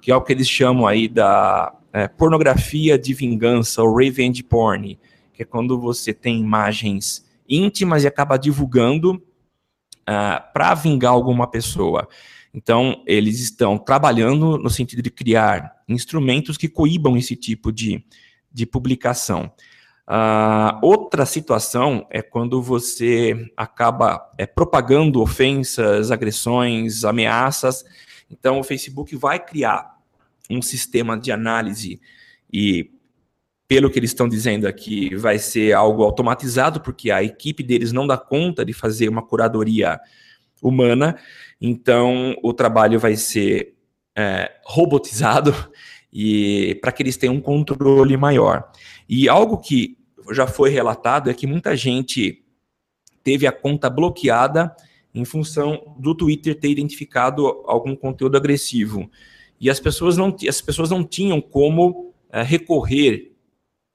que 0.00 0.10
é 0.10 0.16
o 0.16 0.22
que 0.22 0.32
eles 0.32 0.48
chamam 0.48 0.86
aí 0.86 1.08
da 1.08 1.74
é, 1.92 2.08
pornografia 2.08 2.98
de 2.98 3.12
vingança, 3.12 3.82
ou 3.82 3.96
revenge 3.96 4.42
porn, 4.42 4.98
que 5.32 5.42
é 5.42 5.44
quando 5.44 5.78
você 5.78 6.12
tem 6.12 6.40
imagens 6.40 7.26
íntimas 7.48 8.04
e 8.04 8.06
acaba 8.06 8.36
divulgando 8.36 9.14
uh, 9.14 9.22
ah, 10.06 10.50
para 10.52 10.74
vingar 10.74 11.12
alguma 11.12 11.46
pessoa. 11.46 12.08
Então, 12.52 13.02
eles 13.06 13.40
estão 13.40 13.78
trabalhando 13.78 14.58
no 14.58 14.70
sentido 14.70 15.02
de 15.02 15.10
criar 15.10 15.76
instrumentos 15.88 16.56
que 16.56 16.68
coíbam 16.68 17.16
esse 17.16 17.36
tipo 17.36 17.72
de, 17.72 18.04
de 18.52 18.66
publicação. 18.66 19.52
Uh, 20.08 20.72
outra 20.80 21.26
situação 21.26 22.06
é 22.08 22.22
quando 22.22 22.62
você 22.62 23.50
acaba 23.54 24.32
é, 24.38 24.46
propagando 24.46 25.20
ofensas, 25.20 26.10
agressões, 26.10 27.04
ameaças. 27.04 27.84
Então, 28.30 28.58
o 28.58 28.64
Facebook 28.64 29.14
vai 29.16 29.38
criar 29.38 29.98
um 30.48 30.62
sistema 30.62 31.18
de 31.18 31.30
análise 31.30 32.00
e, 32.50 32.90
pelo 33.66 33.90
que 33.90 33.98
eles 33.98 34.10
estão 34.10 34.26
dizendo 34.26 34.66
aqui, 34.66 35.14
vai 35.14 35.38
ser 35.38 35.74
algo 35.74 36.02
automatizado, 36.02 36.80
porque 36.80 37.10
a 37.10 37.22
equipe 37.22 37.62
deles 37.62 37.92
não 37.92 38.06
dá 38.06 38.16
conta 38.16 38.64
de 38.64 38.72
fazer 38.72 39.10
uma 39.10 39.22
curadoria 39.22 40.00
humana. 40.62 41.18
Então, 41.60 42.36
o 42.42 42.52
trabalho 42.52 42.98
vai 42.98 43.16
ser 43.16 43.74
é, 44.16 44.50
robotizado 44.64 45.54
e 46.12 46.78
para 46.80 46.92
que 46.92 47.02
eles 47.02 47.16
tenham 47.16 47.34
um 47.34 47.40
controle 47.40 48.16
maior. 48.16 48.70
E 49.08 49.28
algo 49.28 49.58
que 49.58 49.96
já 50.32 50.46
foi 50.46 50.70
relatado 50.70 51.30
é 51.30 51.34
que 51.34 51.46
muita 51.46 51.76
gente 51.76 52.44
teve 53.22 53.46
a 53.46 53.52
conta 53.52 53.88
bloqueada 53.88 54.74
em 55.14 55.24
função 55.24 55.96
do 55.98 56.14
Twitter 56.14 56.58
ter 56.58 56.68
identificado 56.70 57.46
algum 57.66 57.96
conteúdo 57.96 58.36
agressivo. 58.36 59.10
E 59.60 59.68
as 59.68 59.80
pessoas 59.80 60.16
não, 60.16 60.34
as 60.48 60.60
pessoas 60.60 60.90
não 60.90 61.04
tinham 61.04 61.40
como 61.40 62.14
é, 62.30 62.42
recorrer. 62.42 63.32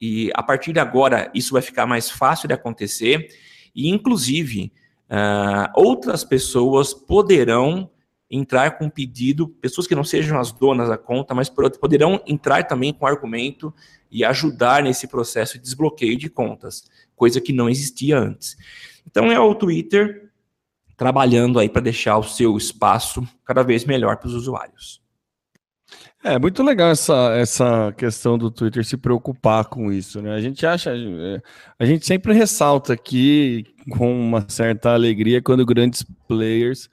E 0.02 0.30
a 0.34 0.44
partir 0.44 0.74
de 0.74 0.80
agora, 0.80 1.32
isso 1.34 1.54
vai 1.54 1.62
ficar 1.62 1.86
mais 1.86 2.10
fácil 2.10 2.48
de 2.48 2.54
acontecer. 2.54 3.28
E, 3.74 3.90
inclusive, 3.90 4.72
uh, 5.10 5.72
outras 5.76 6.24
pessoas 6.24 6.94
poderão 6.94 7.90
entrar 8.30 8.78
com 8.78 8.90
pedido, 8.90 9.48
pessoas 9.48 9.86
que 9.86 9.94
não 9.94 10.04
sejam 10.04 10.40
as 10.40 10.52
donas 10.52 10.90
da 10.90 10.98
conta, 10.98 11.36
mas 11.36 11.50
poderão 11.50 12.20
entrar 12.26 12.64
também 12.64 12.92
com 12.92 13.06
argumento 13.06 13.74
e 14.10 14.26
ajudar 14.26 14.82
nesse 14.82 15.08
processo 15.08 15.54
de 15.54 15.64
desbloqueio 15.64 16.18
de 16.18 16.30
contas, 16.30 16.84
coisa 17.16 17.40
que 17.40 17.54
não 17.54 17.70
existia 17.70 18.18
antes. 18.18 18.58
Então 19.06 19.32
é 19.32 19.40
o 19.40 19.54
Twitter 19.54 20.32
trabalhando 20.98 21.60
aí 21.60 21.70
para 21.70 21.82
deixar 21.82 22.18
o 22.18 22.24
seu 22.24 22.58
espaço 22.58 23.28
cada 23.46 23.62
vez 23.62 23.86
melhor 23.86 24.18
para 24.18 24.28
os 24.28 24.34
usuários. 24.34 25.03
É 26.26 26.40
muito 26.40 26.64
legal 26.64 26.90
essa, 26.90 27.36
essa 27.36 27.94
questão 27.98 28.38
do 28.38 28.50
Twitter 28.50 28.86
se 28.86 28.96
preocupar 28.96 29.66
com 29.66 29.92
isso, 29.92 30.22
né? 30.22 30.34
A 30.34 30.40
gente 30.40 30.66
acha, 30.66 30.92
é, 30.96 31.42
a 31.78 31.86
gente 31.86 32.06
sempre 32.06 32.34
ressalta 32.34 32.94
aqui 32.94 33.66
com 33.92 34.10
uma 34.10 34.46
certa 34.50 34.94
alegria 34.94 35.42
quando 35.42 35.66
grandes 35.66 36.02
players 36.26 36.90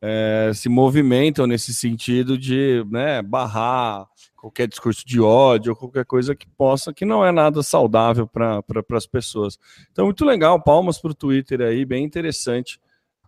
é, 0.00 0.50
se 0.52 0.68
movimentam 0.68 1.46
nesse 1.46 1.72
sentido 1.72 2.36
de 2.36 2.84
né, 2.90 3.22
barrar 3.22 4.04
qualquer 4.36 4.66
discurso 4.66 5.06
de 5.06 5.20
ódio 5.20 5.70
ou 5.70 5.76
qualquer 5.76 6.04
coisa 6.04 6.34
que 6.34 6.48
possa, 6.48 6.92
que 6.92 7.04
não 7.04 7.24
é 7.24 7.30
nada 7.30 7.62
saudável 7.62 8.26
para 8.26 8.60
pra, 8.64 8.82
as 8.96 9.06
pessoas. 9.06 9.60
Então, 9.92 10.06
muito 10.06 10.24
legal, 10.24 10.60
palmas 10.60 10.98
para 10.98 11.12
o 11.12 11.14
Twitter 11.14 11.60
aí, 11.60 11.84
bem 11.84 12.04
interessante 12.04 12.80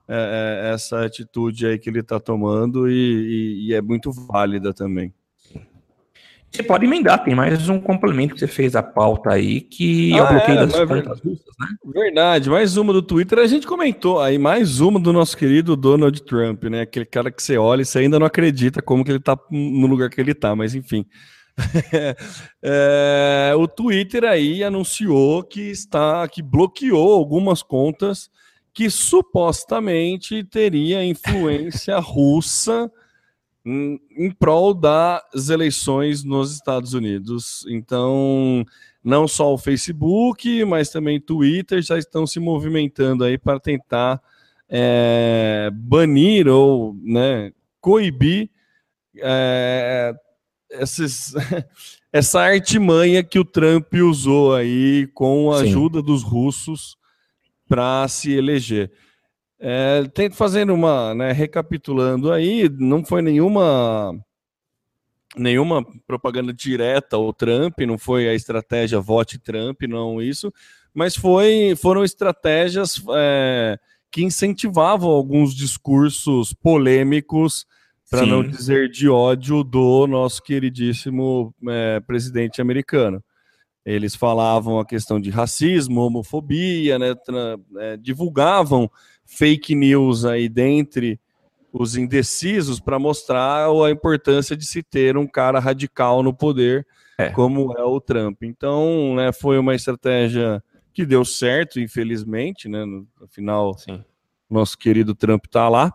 é, 0.09 0.65
é, 0.67 0.75
essa 0.75 1.05
atitude 1.05 1.65
aí 1.65 1.79
que 1.79 1.89
ele 1.89 2.01
está 2.01 2.19
tomando 2.19 2.91
e, 2.91 2.95
e, 2.95 3.69
e 3.69 3.75
é 3.75 3.81
muito 3.81 4.11
válida 4.11 4.75
também. 4.75 5.15
Você 6.55 6.63
pode 6.63 6.85
emendar, 6.85 7.25
tem 7.25 7.35
mais 7.35 7.69
um 7.69 7.81
complemento 7.81 8.33
que 8.33 8.39
você 8.39 8.47
fez 8.47 8.77
a 8.77 8.83
pauta 8.83 9.31
aí, 9.31 9.61
que 9.61 10.15
ah, 10.15 10.19
é 10.19 10.23
o 10.23 10.29
bloqueio 10.29 10.59
é, 10.59 10.67
das 10.67 10.75
é 10.75 10.87
contas 10.87 11.21
russas, 11.21 11.55
né? 11.59 11.67
Verdade, 11.85 12.49
mais 12.49 12.77
uma 12.77 12.93
do 12.93 13.03
Twitter. 13.03 13.41
A 13.41 13.47
gente 13.49 13.67
comentou 13.67 14.21
aí, 14.21 14.39
mais 14.39 14.79
uma 14.79 15.01
do 15.01 15.13
nosso 15.13 15.37
querido 15.37 15.75
Donald 15.75 16.23
Trump, 16.23 16.63
né? 16.67 16.83
Aquele 16.83 17.07
cara 17.07 17.33
que 17.33 17.43
você 17.43 17.59
olha 17.59 17.83
e 17.83 17.85
você 17.85 17.99
ainda 17.99 18.21
não 18.21 18.27
acredita 18.27 18.81
como 18.81 19.05
que 19.05 19.11
ele 19.11 19.19
tá 19.19 19.37
no 19.51 19.89
lugar 19.89 20.09
que 20.09 20.21
ele 20.21 20.33
tá, 20.33 20.55
mas 20.55 20.77
enfim. 20.77 21.05
é, 22.63 23.53
o 23.57 23.67
Twitter 23.67 24.23
aí 24.23 24.63
anunciou 24.63 25.43
que 25.43 25.73
está, 25.73 26.29
que 26.29 26.41
bloqueou 26.41 27.15
algumas 27.15 27.65
contas 27.65 28.31
que 28.73 28.89
supostamente 28.89 30.45
teria 30.45 31.05
influência 31.05 31.99
russa 31.99 32.89
em 33.65 34.31
prol 34.31 34.75
das 34.75 35.49
eleições 35.49 36.23
nos 36.23 36.53
Estados 36.53 36.93
Unidos. 36.93 37.65
Então, 37.69 38.65
não 39.03 39.27
só 39.27 39.53
o 39.55 39.59
Facebook, 39.59 40.65
mas 40.65 40.91
também 40.91 41.21
Twitter 41.21 41.81
já 41.83 41.99
estão 41.99 42.27
se 42.27 42.39
movimentando 42.39 43.25
aí 43.25 43.39
para 43.39 43.59
tentar 43.59 44.21
é, 44.69 45.71
banir 45.73 46.47
ou 46.47 46.95
né, 47.03 47.53
coibir 47.81 48.51
é, 49.17 50.13
esses, 50.71 51.35
essa 52.13 52.41
artimanha 52.41 53.23
que 53.23 53.39
o 53.39 53.45
Trump 53.45 53.93
usou 53.95 54.55
aí 54.55 55.07
com 55.15 55.53
a 55.53 55.59
Sim. 55.59 55.65
ajuda 55.65 56.03
dos 56.03 56.23
russos 56.23 56.97
para 57.67 58.07
se 58.09 58.33
eleger. 58.33 58.91
É, 59.67 60.05
tento 60.13 60.37
fazendo 60.37 60.75
uma, 60.75 61.15
né, 61.15 61.33
recapitulando 61.33 62.31
aí, 62.31 62.69
não 62.69 63.03
foi 63.03 63.23
nenhuma 63.23 64.13
nenhuma 65.35 65.83
propaganda 66.07 66.53
direta 66.53 67.17
ao 67.17 67.33
Trump, 67.33 67.79
não 67.81 67.97
foi 67.97 68.29
a 68.29 68.35
estratégia 68.35 69.01
vote 69.01 69.39
Trump, 69.39 69.81
não 69.89 70.21
isso, 70.21 70.53
mas 70.93 71.17
foi, 71.17 71.75
foram 71.81 72.05
estratégias 72.05 73.03
é, 73.17 73.79
que 74.13 74.23
incentivavam 74.23 75.09
alguns 75.09 75.55
discursos 75.55 76.53
polêmicos, 76.53 77.65
para 78.11 78.27
não 78.27 78.47
dizer 78.47 78.91
de 78.91 79.09
ódio, 79.09 79.65
do 79.65 80.07
nosso 80.07 80.43
queridíssimo 80.43 81.55
é, 81.67 82.01
presidente 82.01 82.61
americano. 82.61 83.25
Eles 83.83 84.15
falavam 84.15 84.79
a 84.79 84.85
questão 84.85 85.19
de 85.19 85.31
racismo, 85.31 86.03
homofobia, 86.03 86.99
né, 86.99 87.15
é, 87.79 87.97
divulgavam 87.97 88.91
fake 89.37 89.75
news 89.75 90.25
aí 90.25 90.49
dentre 90.49 91.19
os 91.73 91.97
indecisos 91.97 92.79
para 92.79 92.99
mostrar 92.99 93.69
a 93.69 93.91
importância 93.91 94.57
de 94.57 94.65
se 94.65 94.83
ter 94.83 95.17
um 95.17 95.27
cara 95.27 95.59
radical 95.59 96.23
no 96.23 96.33
poder, 96.33 96.87
é. 97.19 97.31
como 97.31 97.75
é 97.77 97.83
o 97.83 98.01
Trump. 98.01 98.45
Então, 98.45 99.17
né, 99.17 99.33
foi 99.33 99.59
uma 99.59 99.75
estratégia 99.75 100.63
que 100.93 101.05
deu 101.05 101.25
certo, 101.25 101.81
infelizmente, 101.81 102.69
né? 102.69 102.85
No, 102.85 103.07
final, 103.29 103.77
Sim. 103.77 104.05
nosso 104.49 104.79
querido 104.79 105.15
Trump 105.17 105.47
está 105.47 105.69
lá. 105.69 105.93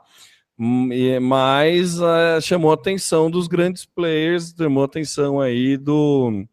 Hum, 0.60 0.90
mas 1.22 2.02
uh, 2.02 2.42
chamou 2.42 2.72
a 2.72 2.74
atenção 2.74 3.32
dos 3.32 3.48
grandes 3.48 3.86
players, 3.86 4.54
chamou 4.58 4.84
a 4.84 4.86
atenção 4.86 5.40
aí 5.40 5.78
do, 5.78 6.46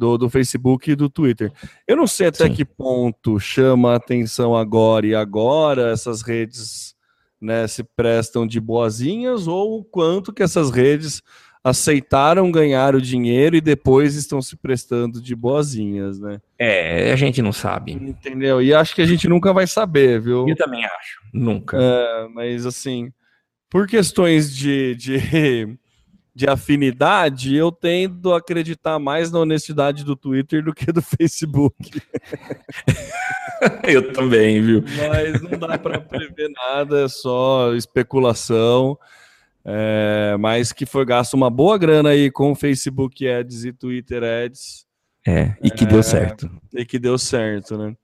do, 0.00 0.16
do, 0.16 0.30
Facebook 0.30 0.90
e 0.90 0.96
do 0.96 1.10
Twitter. 1.10 1.52
Eu 1.86 1.94
não 1.94 2.06
sei 2.06 2.28
até 2.28 2.46
Sim. 2.46 2.54
que 2.54 2.64
ponto 2.64 3.38
chama 3.38 3.92
a 3.92 3.96
atenção 3.96 4.56
agora 4.56 5.06
e 5.06 5.14
agora 5.14 5.92
essas 5.92 6.22
redes 6.22 6.94
né, 7.38 7.68
se 7.68 7.84
prestam 7.84 8.46
de 8.46 8.58
boazinhas 8.58 9.46
ou 9.46 9.78
o 9.78 9.84
quanto 9.84 10.32
que 10.32 10.42
essas 10.42 10.70
redes 10.70 11.22
aceitaram 11.62 12.50
ganhar 12.50 12.94
o 12.94 13.02
dinheiro 13.02 13.54
e 13.54 13.60
depois 13.60 14.14
estão 14.14 14.40
se 14.40 14.56
prestando 14.56 15.20
de 15.20 15.36
boazinhas, 15.36 16.18
né? 16.18 16.40
É, 16.58 17.12
a 17.12 17.16
gente 17.16 17.42
não 17.42 17.52
sabe. 17.52 17.92
Entendeu? 17.92 18.62
E 18.62 18.72
acho 18.72 18.94
que 18.94 19.02
a 19.02 19.06
gente 19.06 19.28
nunca 19.28 19.52
vai 19.52 19.66
saber, 19.66 20.18
viu? 20.18 20.48
Eu 20.48 20.56
também 20.56 20.82
acho, 20.82 21.20
nunca. 21.30 21.76
É, 21.78 22.28
mas 22.28 22.64
assim, 22.64 23.12
por 23.68 23.86
questões 23.86 24.56
de, 24.56 24.94
de, 24.94 25.78
de 26.34 26.48
afinidade, 26.48 27.54
eu 27.54 27.72
tendo 27.72 28.32
a 28.32 28.38
acreditar 28.38 28.98
mais 28.98 29.30
na 29.30 29.40
honestidade 29.40 30.04
do 30.04 30.14
Twitter 30.14 30.62
do 30.62 30.72
que 30.72 30.92
do 30.92 31.02
Facebook. 31.02 32.00
eu 33.84 34.12
também, 34.12 34.62
viu? 34.62 34.84
Mas 35.08 35.42
não 35.42 35.58
dá 35.58 35.76
para 35.78 36.00
prever 36.00 36.50
nada, 36.50 37.04
é 37.04 37.08
só 37.08 37.74
especulação. 37.74 38.98
É, 39.64 40.36
mas 40.38 40.72
que 40.72 40.86
foi 40.86 41.04
gasto 41.04 41.34
uma 41.34 41.50
boa 41.50 41.76
grana 41.76 42.10
aí 42.10 42.30
com 42.30 42.54
Facebook 42.54 43.28
Ads 43.28 43.64
e 43.64 43.72
Twitter 43.72 44.22
Ads. 44.22 44.86
É, 45.26 45.54
e 45.62 45.70
que 45.70 45.84
é, 45.84 45.86
deu 45.86 46.02
certo. 46.02 46.50
E 46.72 46.84
que 46.84 46.98
deu 46.98 47.18
certo, 47.18 47.76
né? 47.76 47.94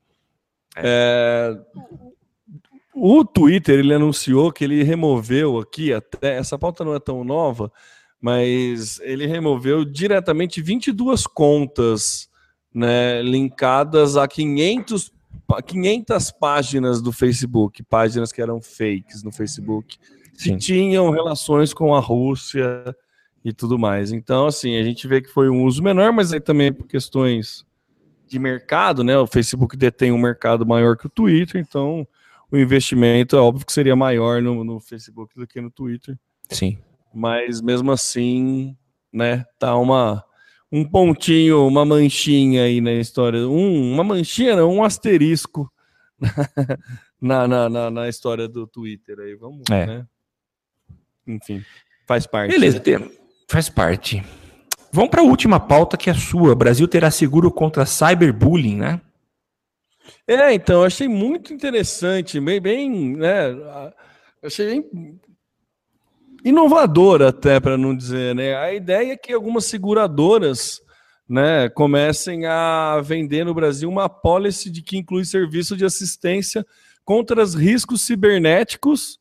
É. 0.78 1.56
o 2.94 3.24
Twitter 3.24 3.78
ele 3.78 3.94
anunciou 3.94 4.52
que 4.52 4.62
ele 4.62 4.82
removeu 4.82 5.58
aqui 5.58 5.90
até 5.90 6.36
essa 6.36 6.58
pauta 6.58 6.84
não 6.84 6.94
é 6.94 7.00
tão 7.00 7.24
nova, 7.24 7.72
mas 8.26 8.98
ele 9.02 9.24
removeu 9.24 9.84
diretamente 9.84 10.60
22 10.60 11.28
contas, 11.28 12.28
né, 12.74 13.22
linkadas 13.22 14.16
a 14.16 14.26
500 14.26 15.12
500 15.64 16.32
páginas 16.32 17.00
do 17.00 17.12
Facebook, 17.12 17.84
páginas 17.84 18.32
que 18.32 18.42
eram 18.42 18.60
fakes 18.60 19.22
no 19.22 19.30
Facebook 19.30 19.96
que 20.36 20.56
tinham 20.56 21.08
relações 21.10 21.72
com 21.72 21.94
a 21.94 22.00
Rússia 22.00 22.96
e 23.44 23.52
tudo 23.52 23.78
mais. 23.78 24.10
Então, 24.10 24.48
assim, 24.48 24.76
a 24.76 24.82
gente 24.82 25.06
vê 25.06 25.22
que 25.22 25.28
foi 25.28 25.48
um 25.48 25.62
uso 25.62 25.80
menor, 25.80 26.12
mas 26.12 26.32
aí 26.32 26.40
também 26.40 26.72
por 26.72 26.88
questões 26.88 27.64
de 28.26 28.40
mercado, 28.40 29.04
né? 29.04 29.16
O 29.16 29.28
Facebook 29.28 29.76
detém 29.76 30.10
um 30.10 30.18
mercado 30.18 30.66
maior 30.66 30.96
que 30.96 31.06
o 31.06 31.10
Twitter, 31.10 31.60
então 31.60 32.04
o 32.50 32.56
investimento 32.56 33.36
é 33.36 33.38
óbvio 33.38 33.64
que 33.64 33.72
seria 33.72 33.94
maior 33.94 34.42
no, 34.42 34.64
no 34.64 34.80
Facebook 34.80 35.32
do 35.38 35.46
que 35.46 35.60
no 35.60 35.70
Twitter. 35.70 36.18
Sim. 36.50 36.76
Mas 37.16 37.62
mesmo 37.62 37.90
assim, 37.92 38.76
né, 39.10 39.42
tá 39.58 39.74
uma 39.74 40.22
um 40.70 40.84
pontinho, 40.84 41.66
uma 41.66 41.82
manchinha 41.82 42.64
aí 42.64 42.78
na 42.78 42.92
história, 42.92 43.48
um, 43.48 43.94
uma 43.94 44.04
manchinha, 44.04 44.54
não, 44.54 44.70
um 44.70 44.84
asterisco 44.84 45.72
na, 47.18 47.48
na, 47.48 47.70
na, 47.70 47.90
na 47.90 48.08
história 48.10 48.46
do 48.46 48.66
Twitter 48.66 49.18
aí, 49.18 49.34
vamos, 49.34 49.62
é. 49.70 49.86
né? 49.86 50.06
enfim, 51.26 51.64
faz 52.06 52.26
parte. 52.26 52.50
Beleza, 52.50 52.82
né? 52.98 53.10
faz 53.48 53.70
parte. 53.70 54.22
Vamos 54.92 55.10
para 55.10 55.22
a 55.22 55.24
última 55.24 55.58
pauta 55.58 55.96
que 55.96 56.10
é 56.10 56.12
a 56.12 56.16
sua. 56.16 56.54
Brasil 56.54 56.86
terá 56.86 57.10
seguro 57.10 57.50
contra 57.50 57.86
cyberbullying, 57.86 58.76
né? 58.76 59.00
É, 60.26 60.52
então, 60.52 60.82
achei 60.82 61.08
muito 61.08 61.54
interessante, 61.54 62.38
bem, 62.38 62.60
bem, 62.60 63.16
né? 63.16 63.56
Achei 64.42 64.66
bem 64.66 65.18
inovador 66.48 67.22
até, 67.22 67.58
para 67.60 67.76
não 67.76 67.96
dizer, 67.96 68.34
né? 68.34 68.56
A 68.56 68.72
ideia 68.72 69.12
é 69.12 69.16
que 69.16 69.32
algumas 69.32 69.64
seguradoras, 69.64 70.80
né, 71.28 71.68
comecem 71.68 72.46
a 72.46 73.00
vender 73.02 73.44
no 73.44 73.54
Brasil 73.54 73.88
uma 73.88 74.08
policy 74.08 74.70
de 74.70 74.82
que 74.82 74.96
inclui 74.96 75.24
serviço 75.24 75.76
de 75.76 75.84
assistência 75.84 76.64
contra 77.04 77.42
os 77.42 77.54
riscos 77.54 78.02
cibernéticos 78.02 79.18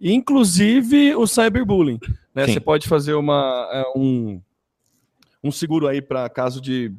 inclusive 0.00 1.14
o 1.14 1.26
cyberbullying. 1.26 2.00
Né? 2.34 2.46
Você 2.46 2.60
pode 2.60 2.88
fazer 2.88 3.12
uma, 3.14 3.68
é, 3.72 3.98
um, 3.98 4.40
um 5.44 5.52
seguro 5.52 5.86
aí 5.86 6.00
para 6.00 6.28
caso 6.28 6.60
de 6.60 6.92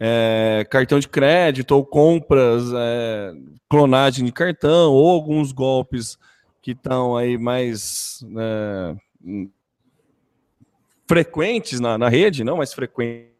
é, 0.00 0.66
cartão 0.70 0.98
de 0.98 1.08
crédito 1.08 1.72
ou 1.72 1.84
compras, 1.84 2.64
é, 2.74 3.32
clonagem 3.68 4.24
de 4.24 4.32
cartão 4.32 4.92
ou 4.92 5.08
alguns 5.10 5.52
golpes 5.52 6.16
que 6.66 6.72
estão 6.72 7.16
aí 7.16 7.38
mais 7.38 8.24
é, 8.36 8.96
frequentes 11.06 11.78
na, 11.78 11.96
na 11.96 12.08
rede, 12.08 12.42
não 12.42 12.56
mais 12.56 12.74
frequentes. 12.74 13.30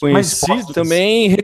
Conhecido 0.00 0.72
também. 0.72 1.36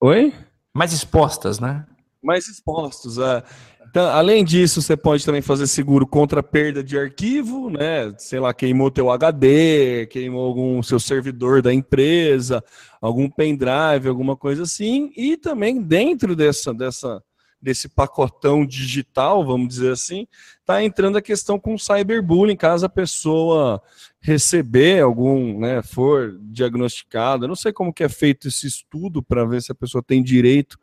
Oi? 0.00 0.32
Mais 0.72 0.92
expostas, 0.92 1.58
né? 1.58 1.84
Mais 2.22 2.46
expostos. 2.46 3.18
É. 3.18 3.42
Então, 3.90 4.06
além 4.06 4.44
disso, 4.44 4.80
você 4.80 4.96
pode 4.96 5.26
também 5.26 5.42
fazer 5.42 5.66
seguro 5.66 6.06
contra 6.06 6.40
perda 6.40 6.84
de 6.84 6.96
arquivo, 6.96 7.68
né? 7.68 8.14
Sei 8.18 8.38
lá, 8.38 8.54
queimou 8.54 8.88
teu 8.88 9.10
HD, 9.10 10.06
queimou 10.06 10.46
algum 10.46 10.80
seu 10.80 11.00
servidor 11.00 11.60
da 11.60 11.74
empresa, 11.74 12.62
algum 13.00 13.28
pendrive, 13.28 14.08
alguma 14.08 14.36
coisa 14.36 14.62
assim. 14.62 15.10
E 15.16 15.36
também 15.36 15.82
dentro 15.82 16.36
dessa, 16.36 16.72
dessa, 16.72 17.20
desse 17.60 17.88
pacotão 17.88 18.64
digital, 18.66 19.44
vamos 19.44 19.68
dizer 19.68 19.92
assim, 19.92 20.26
está 20.60 20.82
entrando 20.82 21.16
a 21.18 21.22
questão 21.22 21.58
com 21.58 21.78
cyberbullying, 21.78 22.56
caso 22.56 22.86
a 22.86 22.88
pessoa 22.88 23.82
receber 24.20 25.02
algum, 25.02 25.58
né, 25.58 25.82
for 25.82 26.38
diagnosticada. 26.42 27.48
Não 27.48 27.56
sei 27.56 27.72
como 27.72 27.92
que 27.92 28.04
é 28.04 28.08
feito 28.08 28.48
esse 28.48 28.66
estudo 28.66 29.22
para 29.22 29.44
ver 29.44 29.62
se 29.62 29.72
a 29.72 29.74
pessoa 29.74 30.02
tem 30.02 30.22
direito 30.22 30.78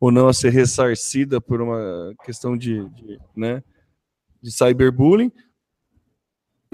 ou 0.00 0.10
não 0.10 0.28
a 0.28 0.34
ser 0.34 0.50
ressarcida 0.50 1.40
por 1.40 1.60
uma 1.60 2.14
questão 2.24 2.56
de, 2.56 2.88
de, 2.90 3.18
né, 3.34 3.62
de 4.42 4.50
cyberbullying, 4.50 5.32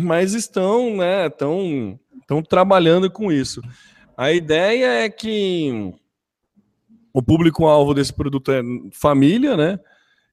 mas 0.01 0.35
estão, 0.35 0.97
né, 0.97 1.27
estão, 1.27 1.99
estão 2.21 2.43
trabalhando 2.43 3.11
com 3.11 3.31
isso. 3.31 3.61
A 4.17 4.33
ideia 4.33 5.05
é 5.05 5.09
que 5.09 5.95
o 7.13 7.23
público-alvo 7.23 7.95
desse 7.95 8.13
produto 8.13 8.51
é 8.51 8.63
família, 8.93 9.57
né? 9.57 9.79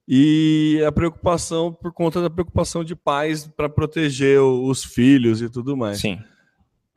E 0.07 0.81
a 0.87 0.91
preocupação 0.91 1.71
por 1.71 1.93
conta 1.93 2.21
da 2.21 2.29
preocupação 2.29 2.83
de 2.83 2.95
pais 2.95 3.47
para 3.47 3.69
proteger 3.69 4.41
os 4.41 4.83
filhos 4.83 5.41
e 5.41 5.49
tudo 5.49 5.77
mais. 5.77 5.99
Sim. 5.99 6.19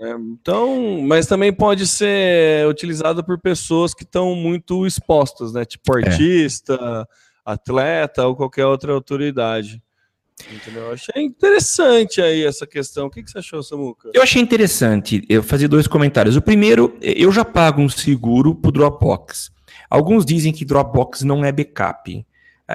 É, 0.00 0.10
então, 0.12 1.00
mas 1.02 1.26
também 1.26 1.52
pode 1.52 1.86
ser 1.86 2.66
utilizado 2.66 3.22
por 3.22 3.38
pessoas 3.38 3.94
que 3.94 4.02
estão 4.02 4.34
muito 4.34 4.86
expostas, 4.86 5.52
né? 5.52 5.64
Tipo 5.64 5.98
é. 5.98 6.08
artista, 6.08 6.74
é. 6.74 7.52
atleta 7.52 8.26
ou 8.26 8.34
qualquer 8.34 8.66
outra 8.66 8.92
autoridade. 8.92 9.82
Entendeu? 10.50 10.84
Eu 10.84 10.92
achei 10.92 11.22
interessante 11.22 12.20
aí 12.20 12.44
essa 12.44 12.66
questão. 12.66 13.06
O 13.06 13.10
que, 13.10 13.22
que 13.22 13.30
você 13.30 13.38
achou, 13.38 13.62
Samuca? 13.62 14.10
Eu 14.12 14.22
achei 14.22 14.42
interessante. 14.42 15.24
Eu 15.28 15.42
fazer 15.42 15.68
dois 15.68 15.86
comentários. 15.86 16.34
O 16.34 16.42
primeiro, 16.42 16.96
eu 17.00 17.30
já 17.30 17.44
pago 17.44 17.80
um 17.80 17.88
seguro 17.88 18.54
para 18.54 18.70
o 18.70 18.72
Dropbox. 18.72 19.50
Alguns 19.92 20.24
dizem 20.24 20.54
que 20.54 20.64
Dropbox 20.64 21.20
não 21.20 21.44
é 21.44 21.52
backup. 21.52 22.24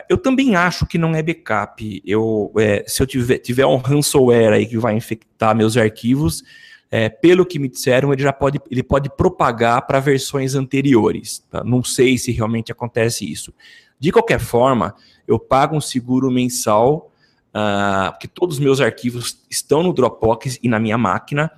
Eu 0.07 0.20
também 0.20 0.55
acho 0.55 0.86
que 0.86 0.99
não 0.99 1.15
é 1.15 1.24
backup. 1.24 1.99
Eu, 2.05 2.53
é, 2.59 2.84
se 2.86 3.01
eu 3.01 3.07
tiver, 3.07 3.39
tiver 3.39 3.65
um 3.65 3.78
ransomware 3.78 4.53
aí 4.53 4.68
que 4.68 4.78
vai 4.78 4.95
infectar 4.95 5.55
meus 5.55 5.76
arquivos, 5.76 6.43
é, 6.91 7.09
pelo 7.09 7.43
que 7.43 7.57
me 7.57 7.68
disseram, 7.68 8.13
ele 8.13 8.22
já 8.22 8.32
pode, 8.32 8.61
ele 8.70 8.84
pode 8.84 9.09
propagar 9.09 9.88
para 9.88 9.99
versões 9.99 10.53
anteriores. 10.53 11.39
Tá? 11.49 11.63
Não 11.63 11.84
sei 11.84 12.20
se 12.20 12.32
realmente 12.32 12.72
acontece 12.72 13.26
isso. 13.26 13.51
De 13.99 14.11
qualquer 14.11 14.39
forma, 14.39 14.93
eu 15.28 15.39
pago 15.39 15.76
um 15.76 15.82
seguro 15.82 16.30
mensal, 16.30 17.11
uh, 17.47 18.11
porque 18.11 18.28
todos 18.28 18.57
os 18.57 18.63
meus 18.63 18.80
arquivos 18.80 19.43
estão 19.49 19.82
no 19.82 19.91
Dropbox 19.91 20.59
e 20.61 20.70
na 20.70 20.80
minha 20.80 20.99
máquina, 20.99 21.51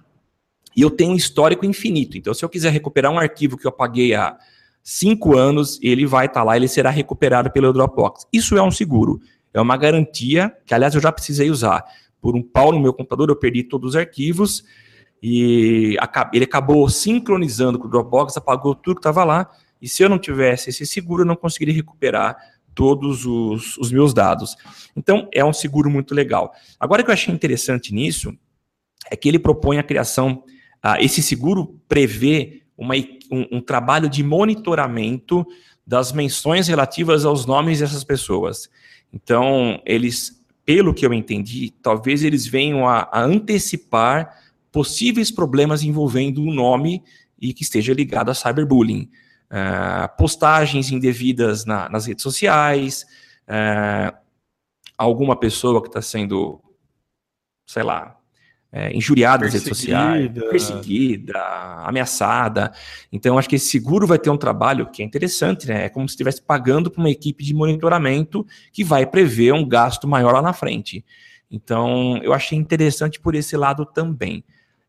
e 0.73 0.81
eu 0.81 0.89
tenho 0.89 1.11
um 1.11 1.17
histórico 1.17 1.65
infinito. 1.65 2.17
Então, 2.17 2.33
se 2.33 2.45
eu 2.45 2.47
quiser 2.47 2.71
recuperar 2.71 3.11
um 3.11 3.19
arquivo 3.19 3.57
que 3.57 3.67
eu 3.67 3.73
paguei 3.73 4.15
há 4.15 4.37
cinco 4.89 5.37
anos, 5.37 5.79
ele 5.83 6.03
vai 6.07 6.25
estar 6.25 6.39
tá 6.39 6.43
lá, 6.43 6.57
ele 6.57 6.67
será 6.67 6.89
recuperado 6.89 7.51
pelo 7.51 7.71
Dropbox. 7.71 8.25
Isso 8.33 8.57
é 8.57 8.63
um 8.63 8.71
seguro. 8.71 9.21
É 9.53 9.61
uma 9.61 9.77
garantia 9.77 10.51
que, 10.65 10.73
aliás, 10.73 10.95
eu 10.95 11.01
já 11.01 11.11
precisei 11.11 11.51
usar. 11.51 11.85
Por 12.19 12.35
um 12.35 12.41
pau 12.41 12.71
no 12.71 12.79
meu 12.79 12.91
computador, 12.91 13.29
eu 13.29 13.35
perdi 13.35 13.61
todos 13.63 13.89
os 13.89 13.95
arquivos 13.95 14.63
e 15.21 15.95
ele 16.33 16.43
acabou 16.43 16.89
sincronizando 16.89 17.77
com 17.77 17.85
o 17.85 17.89
Dropbox, 17.89 18.35
apagou 18.35 18.73
tudo 18.73 18.95
que 18.95 18.99
estava 19.01 19.23
lá. 19.23 19.47
E 19.79 19.87
se 19.87 20.01
eu 20.01 20.09
não 20.09 20.17
tivesse 20.17 20.71
esse 20.71 20.87
seguro, 20.87 21.21
eu 21.21 21.27
não 21.27 21.35
conseguiria 21.35 21.75
recuperar 21.75 22.35
todos 22.73 23.27
os, 23.27 23.77
os 23.77 23.91
meus 23.91 24.11
dados. 24.11 24.55
Então, 24.95 25.29
é 25.31 25.45
um 25.45 25.53
seguro 25.53 25.87
muito 25.87 26.15
legal. 26.15 26.51
Agora, 26.79 27.03
o 27.03 27.05
que 27.05 27.11
eu 27.11 27.13
achei 27.13 27.31
interessante 27.31 27.93
nisso 27.93 28.35
é 29.11 29.15
que 29.15 29.29
ele 29.29 29.37
propõe 29.37 29.77
a 29.77 29.83
criação. 29.83 30.43
Uh, 30.83 30.97
esse 30.99 31.21
seguro 31.21 31.79
prevê 31.87 32.63
uma, 32.79 32.95
um, 33.29 33.57
um 33.57 33.61
trabalho 33.61 34.09
de 34.09 34.23
monitoramento 34.23 35.45
das 35.85 36.13
menções 36.13 36.67
relativas 36.67 37.25
aos 37.25 37.45
nomes 37.45 37.79
dessas 37.79 38.03
pessoas. 38.03 38.69
Então, 39.11 39.81
eles, 39.85 40.41
pelo 40.63 40.93
que 40.93 41.05
eu 41.05 41.13
entendi, 41.13 41.71
talvez 41.81 42.23
eles 42.23 42.47
venham 42.47 42.87
a, 42.87 43.09
a 43.11 43.21
antecipar 43.21 44.39
possíveis 44.71 45.29
problemas 45.29 45.83
envolvendo 45.83 46.41
o 46.41 46.53
nome 46.53 47.03
e 47.39 47.53
que 47.53 47.63
esteja 47.63 47.93
ligado 47.93 48.29
a 48.31 48.33
cyberbullying. 48.33 49.09
Uh, 49.51 50.15
postagens 50.17 50.91
indevidas 50.91 51.65
na, 51.65 51.89
nas 51.89 52.05
redes 52.05 52.21
sociais, 52.21 53.05
uh, 53.47 54.15
alguma 54.95 55.35
pessoa 55.35 55.81
que 55.81 55.87
está 55.87 56.03
sendo, 56.03 56.61
sei 57.65 57.81
lá, 57.81 58.18
é, 58.71 58.95
injuriada 58.95 59.45
nas 59.45 59.53
redes 59.53 59.67
sociais, 59.67 60.31
perseguida, 60.49 61.39
ameaçada. 61.83 62.71
Então, 63.11 63.37
acho 63.37 63.49
que 63.49 63.55
esse 63.55 63.67
seguro 63.67 64.05
vai 64.05 64.19
ter 64.19 64.29
um 64.29 64.37
trabalho 64.37 64.89
que 64.91 65.01
é 65.01 65.05
interessante, 65.05 65.67
né? 65.67 65.85
É 65.85 65.89
como 65.89 66.07
se 66.07 66.13
estivesse 66.13 66.41
pagando 66.41 66.91
para 66.91 67.01
uma 67.01 67.09
equipe 67.09 67.43
de 67.43 67.53
monitoramento 67.53 68.45
que 68.71 68.83
vai 68.83 69.05
prever 69.05 69.53
um 69.53 69.67
gasto 69.67 70.07
maior 70.07 70.33
lá 70.33 70.41
na 70.41 70.53
frente. 70.53 71.03
Então, 71.49 72.19
eu 72.23 72.31
achei 72.31 72.57
interessante 72.57 73.19
por 73.19 73.33
esse 73.33 73.57
lado 73.57 73.85
também. 73.85 74.43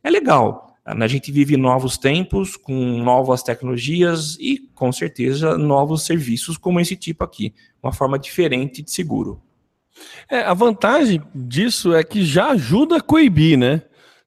É 0.05 0.11
legal. 0.11 0.77
A 0.85 1.07
gente 1.07 1.31
vive 1.31 1.57
novos 1.57 1.97
tempos, 1.97 2.57
com 2.57 2.75
novas 3.03 3.43
tecnologias 3.43 4.37
e, 4.41 4.59
com 4.75 4.91
certeza, 4.91 5.57
novos 5.57 6.05
serviços 6.05 6.57
como 6.57 6.81
esse 6.81 6.97
tipo 6.97 7.23
aqui. 7.23 7.55
Uma 7.83 7.93
forma 7.93 8.19
diferente 8.19 8.83
de 8.83 8.91
seguro. 8.91 9.41
É, 10.31 10.41
a 10.41 10.55
vantagem 10.55 11.23
disso 11.35 11.95
é 11.95 12.05
que 12.05 12.25
já 12.25 12.51
ajuda 12.51 12.97
a 12.97 13.01
coibir, 13.01 13.59
né? 13.59 13.83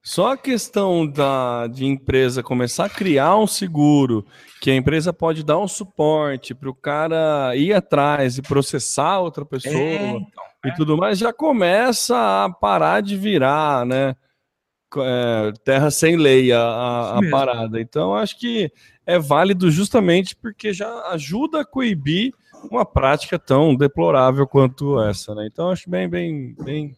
Só 0.05 0.33
a 0.33 0.37
questão 0.37 1.07
da, 1.07 1.65
de 1.67 1.85
empresa 1.85 2.43
começar 2.43 2.85
a 2.85 2.89
criar 2.89 3.37
um 3.37 3.47
seguro, 3.47 4.25
que 4.59 4.69
a 4.69 4.75
empresa 4.75 5.13
pode 5.13 5.45
dar 5.45 5.57
um 5.57 5.67
suporte 5.67 6.53
para 6.53 6.69
o 6.69 6.75
cara 6.75 7.55
ir 7.55 7.73
atrás 7.73 8.37
e 8.37 8.41
processar 8.41 9.19
outra 9.19 9.45
pessoa 9.45 9.73
é, 9.73 10.09
então, 10.09 10.43
é. 10.65 10.67
e 10.67 10.73
tudo 10.73 10.97
mais, 10.97 11.17
já 11.17 11.31
começa 11.31 12.43
a 12.43 12.49
parar 12.49 13.01
de 13.01 13.15
virar, 13.15 13.85
né? 13.85 14.13
É, 14.95 15.53
terra 15.63 15.89
sem 15.89 16.17
lei 16.17 16.51
a, 16.51 16.59
a, 16.59 17.19
a 17.19 17.29
parada. 17.31 17.79
Então, 17.79 18.13
acho 18.13 18.37
que 18.37 18.69
é 19.05 19.17
válido 19.17 19.71
justamente 19.71 20.35
porque 20.35 20.73
já 20.73 21.07
ajuda 21.11 21.61
a 21.61 21.65
coibir 21.65 22.33
uma 22.69 22.85
prática 22.85 23.37
tão 23.37 23.75
deplorável 23.75 24.47
quanto 24.47 25.01
essa, 25.01 25.33
né? 25.35 25.47
Então 25.51 25.69
acho 25.69 25.89
bem, 25.89 26.07
bem, 26.07 26.55
bem, 26.63 26.95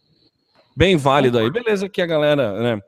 bem 0.76 0.96
válido 0.96 1.38
aí. 1.38 1.50
Beleza 1.50 1.88
que 1.88 2.02
a 2.02 2.06
galera, 2.06 2.60
né? 2.60 2.82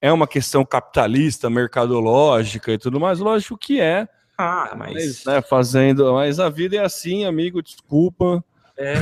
É 0.00 0.12
uma 0.12 0.28
questão 0.28 0.64
capitalista, 0.64 1.50
mercadológica 1.50 2.72
e 2.72 2.78
tudo 2.78 3.00
mais, 3.00 3.18
lógico 3.18 3.58
que 3.58 3.80
é. 3.80 4.08
Ah, 4.36 4.72
mas, 4.76 4.94
mas 4.94 5.24
né, 5.24 5.42
fazendo, 5.42 6.12
mas 6.14 6.38
a 6.38 6.48
vida 6.48 6.76
é 6.76 6.84
assim, 6.84 7.24
amigo, 7.24 7.60
desculpa. 7.60 8.44
É, 8.76 8.94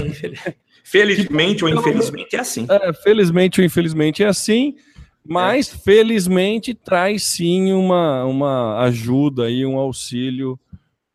felizmente 0.82 1.62
ou 1.62 1.70
infelizmente 1.70 2.34
é 2.34 2.40
assim. 2.40 2.66
É, 2.70 2.92
felizmente 2.94 3.60
ou 3.60 3.66
infelizmente 3.66 4.22
é 4.24 4.28
assim, 4.28 4.76
mas 5.22 5.74
é. 5.74 5.78
felizmente 5.78 6.72
traz 6.72 7.24
sim 7.24 7.72
uma, 7.72 8.24
uma 8.24 8.80
ajuda 8.84 9.50
e 9.50 9.66
um 9.66 9.76
auxílio 9.76 10.58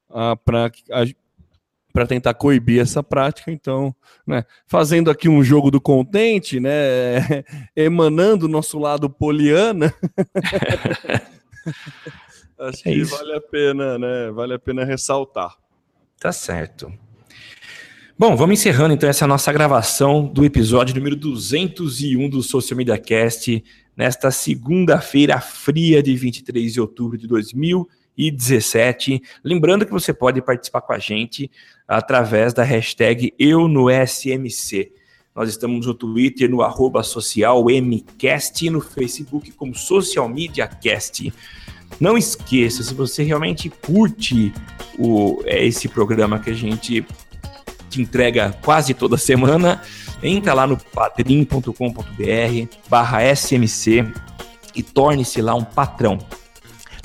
ah, 0.07 0.35
para 0.35 0.71
para 1.91 2.07
tentar 2.07 2.33
coibir 2.33 2.81
essa 2.81 3.03
prática. 3.03 3.51
Então, 3.51 3.93
né, 4.25 4.43
fazendo 4.67 5.11
aqui 5.11 5.29
um 5.29 5.43
jogo 5.43 5.69
do 5.69 5.81
contente, 5.81 6.59
né, 6.59 7.43
emanando 7.75 8.45
o 8.45 8.49
nosso 8.49 8.79
lado 8.79 9.09
poliana, 9.09 9.93
acho 12.59 12.79
é 12.79 12.83
que 12.83 12.91
isso. 12.91 13.15
vale 13.15 13.35
a 13.35 13.41
pena, 13.41 13.97
né, 13.97 14.31
vale 14.31 14.53
a 14.53 14.59
pena 14.59 14.85
ressaltar. 14.85 15.55
Tá 16.19 16.31
certo. 16.31 16.91
Bom, 18.17 18.35
vamos 18.35 18.59
encerrando 18.59 18.93
então 18.93 19.09
essa 19.09 19.25
nossa 19.25 19.51
gravação 19.51 20.27
do 20.27 20.45
episódio 20.45 20.93
número 20.93 21.15
201 21.15 22.29
do 22.29 22.43
Social 22.43 22.77
Media 22.77 22.95
Cast, 22.95 23.63
nesta 23.97 24.29
segunda-feira 24.29 25.41
fria 25.41 26.03
de 26.03 26.15
23 26.15 26.73
de 26.73 26.79
outubro 26.79 27.17
de 27.17 27.27
2017. 28.21 29.21
Lembrando 29.43 29.85
que 29.85 29.91
você 29.91 30.13
pode 30.13 30.41
participar 30.41 30.81
com 30.81 30.93
a 30.93 30.99
gente 30.99 31.49
através 31.87 32.53
da 32.53 32.63
hashtag 32.63 33.33
Eu 33.39 33.67
no 33.67 33.87
SMC. 33.89 34.91
Nós 35.33 35.49
estamos 35.49 35.85
no 35.85 35.93
Twitter, 35.93 36.49
no 36.49 36.61
arroba 36.61 37.03
social 37.03 37.65
MCast 37.65 38.65
e 38.65 38.69
no 38.69 38.81
Facebook 38.81 39.51
como 39.53 39.73
Social 39.73 40.27
Media 40.27 40.67
Cast. 40.67 41.33
Não 41.99 42.17
esqueça, 42.17 42.83
se 42.83 42.93
você 42.93 43.23
realmente 43.23 43.69
curte 43.69 44.53
o, 44.97 45.41
é, 45.45 45.65
esse 45.65 45.87
programa 45.87 46.39
que 46.39 46.49
a 46.49 46.53
gente 46.53 47.05
te 47.89 48.01
entrega 48.01 48.57
quase 48.63 48.93
toda 48.93 49.17
semana, 49.17 49.81
entra 50.23 50.53
lá 50.53 50.65
no 50.65 50.77
padrim.com.br 50.77 51.71
barra 52.89 53.35
SMC 53.35 54.05
e 54.75 54.81
torne-se 54.81 55.41
lá 55.41 55.53
um 55.53 55.63
patrão. 55.63 56.17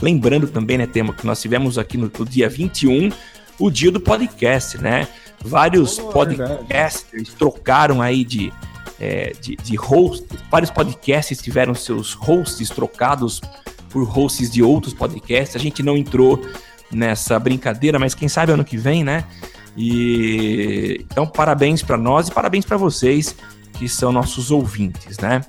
Lembrando 0.01 0.47
também, 0.49 0.79
né, 0.79 0.87
Tema, 0.87 1.13
que 1.13 1.27
nós 1.27 1.41
tivemos 1.41 1.79
aqui 1.79 1.97
no, 1.97 2.11
no 2.19 2.25
dia 2.25 2.49
21 2.49 3.11
o 3.59 3.71
dia 3.71 3.91
do 3.91 4.01
podcast, 4.01 4.79
né? 4.79 5.09
Vários 5.43 5.99
oh, 5.99 6.09
podcasters 6.09 7.33
trocaram 7.35 8.03
aí 8.03 8.25
de, 8.25 8.53
é, 9.01 9.33
de, 9.41 9.57
de 9.57 9.77
host, 9.77 10.27
vários 10.51 10.71
podcasts 10.71 11.41
tiveram 11.41 11.75
seus 11.75 12.13
hosts 12.13 12.69
trocados 12.69 13.41
por 13.91 14.05
hosts 14.05 14.51
de 14.51 14.63
outros 14.63 14.93
podcasts. 14.93 15.57
A 15.57 15.59
gente 15.59 15.83
não 15.83 15.97
entrou 15.97 16.45
nessa 16.91 17.39
brincadeira, 17.39 17.99
mas 17.99 18.15
quem 18.15 18.29
sabe 18.29 18.53
ano 18.53 18.65
que 18.65 18.77
vem, 18.77 19.03
né? 19.03 19.25
E 19.77 21.05
então 21.11 21.27
parabéns 21.27 21.83
para 21.83 21.97
nós 21.97 22.29
e 22.29 22.33
parabéns 22.33 22.65
para 22.65 22.77
vocês 22.77 23.37
que 23.75 23.89
são 23.89 24.11
nossos 24.11 24.51
ouvintes, 24.51 25.19
né? 25.19 25.43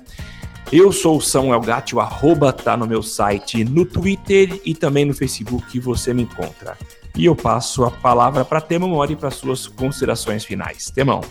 Eu 0.70 0.92
sou 0.92 1.16
o 1.16 1.20
Samuel 1.20 1.62
Gatti, 1.62 1.96
o 1.96 2.00
arroba 2.00 2.52
tá 2.52 2.76
no 2.76 2.86
meu 2.86 3.02
site, 3.02 3.64
no 3.64 3.86
Twitter 3.86 4.60
e 4.66 4.74
também 4.74 5.06
no 5.06 5.14
Facebook 5.14 5.80
você 5.80 6.12
me 6.12 6.24
encontra. 6.24 6.76
E 7.16 7.24
eu 7.24 7.34
passo 7.34 7.84
a 7.84 7.90
palavra 7.90 8.44
para 8.44 8.60
Temão 8.60 8.90
Mori 8.90 9.16
para 9.16 9.30
suas 9.30 9.66
considerações 9.66 10.44
finais. 10.44 10.90
Temão. 10.90 11.22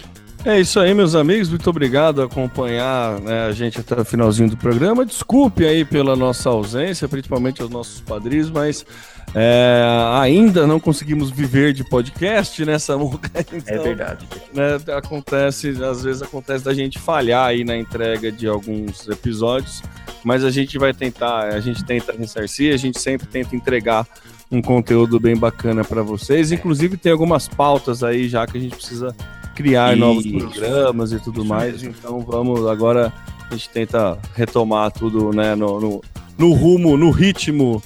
É 0.46 0.60
isso 0.60 0.80
aí, 0.80 0.94
meus 0.94 1.16
amigos. 1.16 1.50
Muito 1.50 1.70
obrigado 1.70 2.16
por 2.16 2.24
acompanhar 2.26 3.20
né, 3.20 3.48
a 3.48 3.52
gente 3.52 3.80
até 3.80 4.00
o 4.00 4.06
finalzinho 4.06 4.50
do 4.50 4.58
programa. 4.58 5.06
Desculpe 5.06 5.66
aí 5.66 5.84
pela 5.84 6.16
nossa 6.16 6.50
ausência, 6.50 7.08
principalmente 7.08 7.62
os 7.62 7.70
nossos 7.70 8.00
padrinhos, 8.00 8.50
mas 8.50 8.86
é, 9.36 9.84
ainda 10.20 10.66
não 10.66 10.80
conseguimos 10.80 11.30
viver 11.32 11.74
de 11.74 11.84
podcast 11.84 12.64
nessa 12.64 12.98
muca. 12.98 13.30
Então, 13.58 13.76
é 13.76 13.80
verdade. 13.80 14.28
Né, 14.54 14.78
acontece, 14.96 15.70
às 15.84 16.04
vezes 16.04 16.22
acontece 16.22 16.64
da 16.64 16.74
gente 16.74 17.00
falhar 17.00 17.48
aí 17.48 17.64
na 17.64 17.76
entrega 17.76 18.32
de 18.32 18.48
alguns 18.48 19.08
episódios, 19.08 19.82
mas 20.24 20.44
a 20.44 20.52
gente 20.52 20.78
vai 20.78 20.94
tentar, 20.94 21.54
a 21.54 21.60
gente 21.60 21.84
tenta 21.84 22.14
ressarcir, 22.14 22.74
a 22.74 22.78
gente 22.78 23.00
sempre 23.00 23.28
tenta 23.28 23.56
entregar 23.56 24.08
um 24.52 24.62
conteúdo 24.62 25.20
bem 25.20 25.36
bacana 25.36 25.84
para 25.84 26.02
vocês. 26.02 26.52
Inclusive 26.52 26.96
tem 26.98 27.12
algumas 27.12 27.48
pautas 27.48 28.04
aí 28.04 28.30
já 28.30 28.46
que 28.46 28.58
a 28.58 28.62
gente 28.62 28.76
precisa 28.76 29.14
criar 29.58 29.98
e... 29.98 30.00
novos 30.00 30.28
programas 30.28 31.12
e 31.12 31.20
tudo 31.20 31.42
Isso 31.42 31.50
mais. 31.50 31.82
Mesmo. 31.82 31.96
Então 31.98 32.20
vamos 32.22 32.68
agora 32.68 33.12
a 33.50 33.54
gente 33.56 33.70
tenta 33.70 34.20
retomar 34.36 34.92
tudo, 34.92 35.32
né, 35.34 35.56
no, 35.56 35.80
no, 35.80 36.02
no 36.38 36.54
rumo, 36.54 36.96
no 36.96 37.10
ritmo 37.10 37.82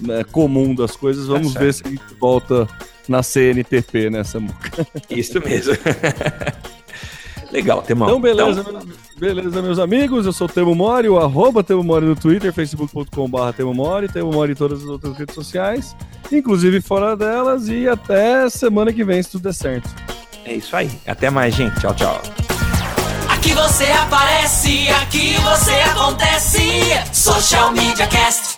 né, 0.00 0.22
comum 0.30 0.74
das 0.74 0.94
coisas. 0.94 1.26
Tá 1.26 1.32
vamos 1.32 1.56
é 1.56 1.58
ver 1.58 1.74
se 1.74 1.82
a 1.84 1.90
gente 1.90 2.14
volta 2.20 2.68
na 3.08 3.22
CNTP, 3.22 4.10
né, 4.10 4.22
Samuca? 4.22 4.86
Isso 5.10 5.40
mesmo. 5.40 5.74
Legal, 7.50 7.80
Temão. 7.80 8.08
Então, 8.08 8.20
beleza, 8.20 8.60
então... 8.60 8.72
Meus, 8.74 8.86
beleza, 9.18 9.62
meus 9.62 9.78
amigos. 9.78 10.26
Eu 10.26 10.34
sou 10.34 10.46
o 10.46 10.50
Temo 10.50 10.74
Mori, 10.74 11.08
o 11.08 11.18
arroba 11.18 11.64
Temo 11.64 11.82
Mori 11.82 12.04
no 12.04 12.14
Twitter, 12.14 12.52
facebook.com.br 12.52 13.52
Temo 13.56 13.72
Mori, 13.72 14.06
Temo 14.06 14.30
Mori 14.30 14.52
em 14.52 14.54
todas 14.54 14.82
as 14.82 14.88
outras 14.88 15.16
redes 15.16 15.34
sociais, 15.34 15.96
inclusive 16.30 16.82
fora 16.82 17.16
delas. 17.16 17.68
E 17.68 17.88
até 17.88 18.50
semana 18.50 18.92
que 18.92 19.02
vem, 19.02 19.22
se 19.22 19.30
tudo 19.30 19.44
der 19.44 19.54
certo. 19.54 19.88
É 20.48 20.54
isso 20.54 20.74
aí. 20.74 20.90
Até 21.06 21.28
mais, 21.28 21.54
gente. 21.54 21.78
Tchau, 21.78 21.94
tchau. 21.94 22.22
Aqui 23.28 23.52
você 23.52 23.84
aparece, 23.84 24.88
aqui 25.02 25.36
você 25.42 25.72
acontece. 25.72 26.58
Social 27.12 27.70
Media 27.72 28.06
Cast. 28.06 28.57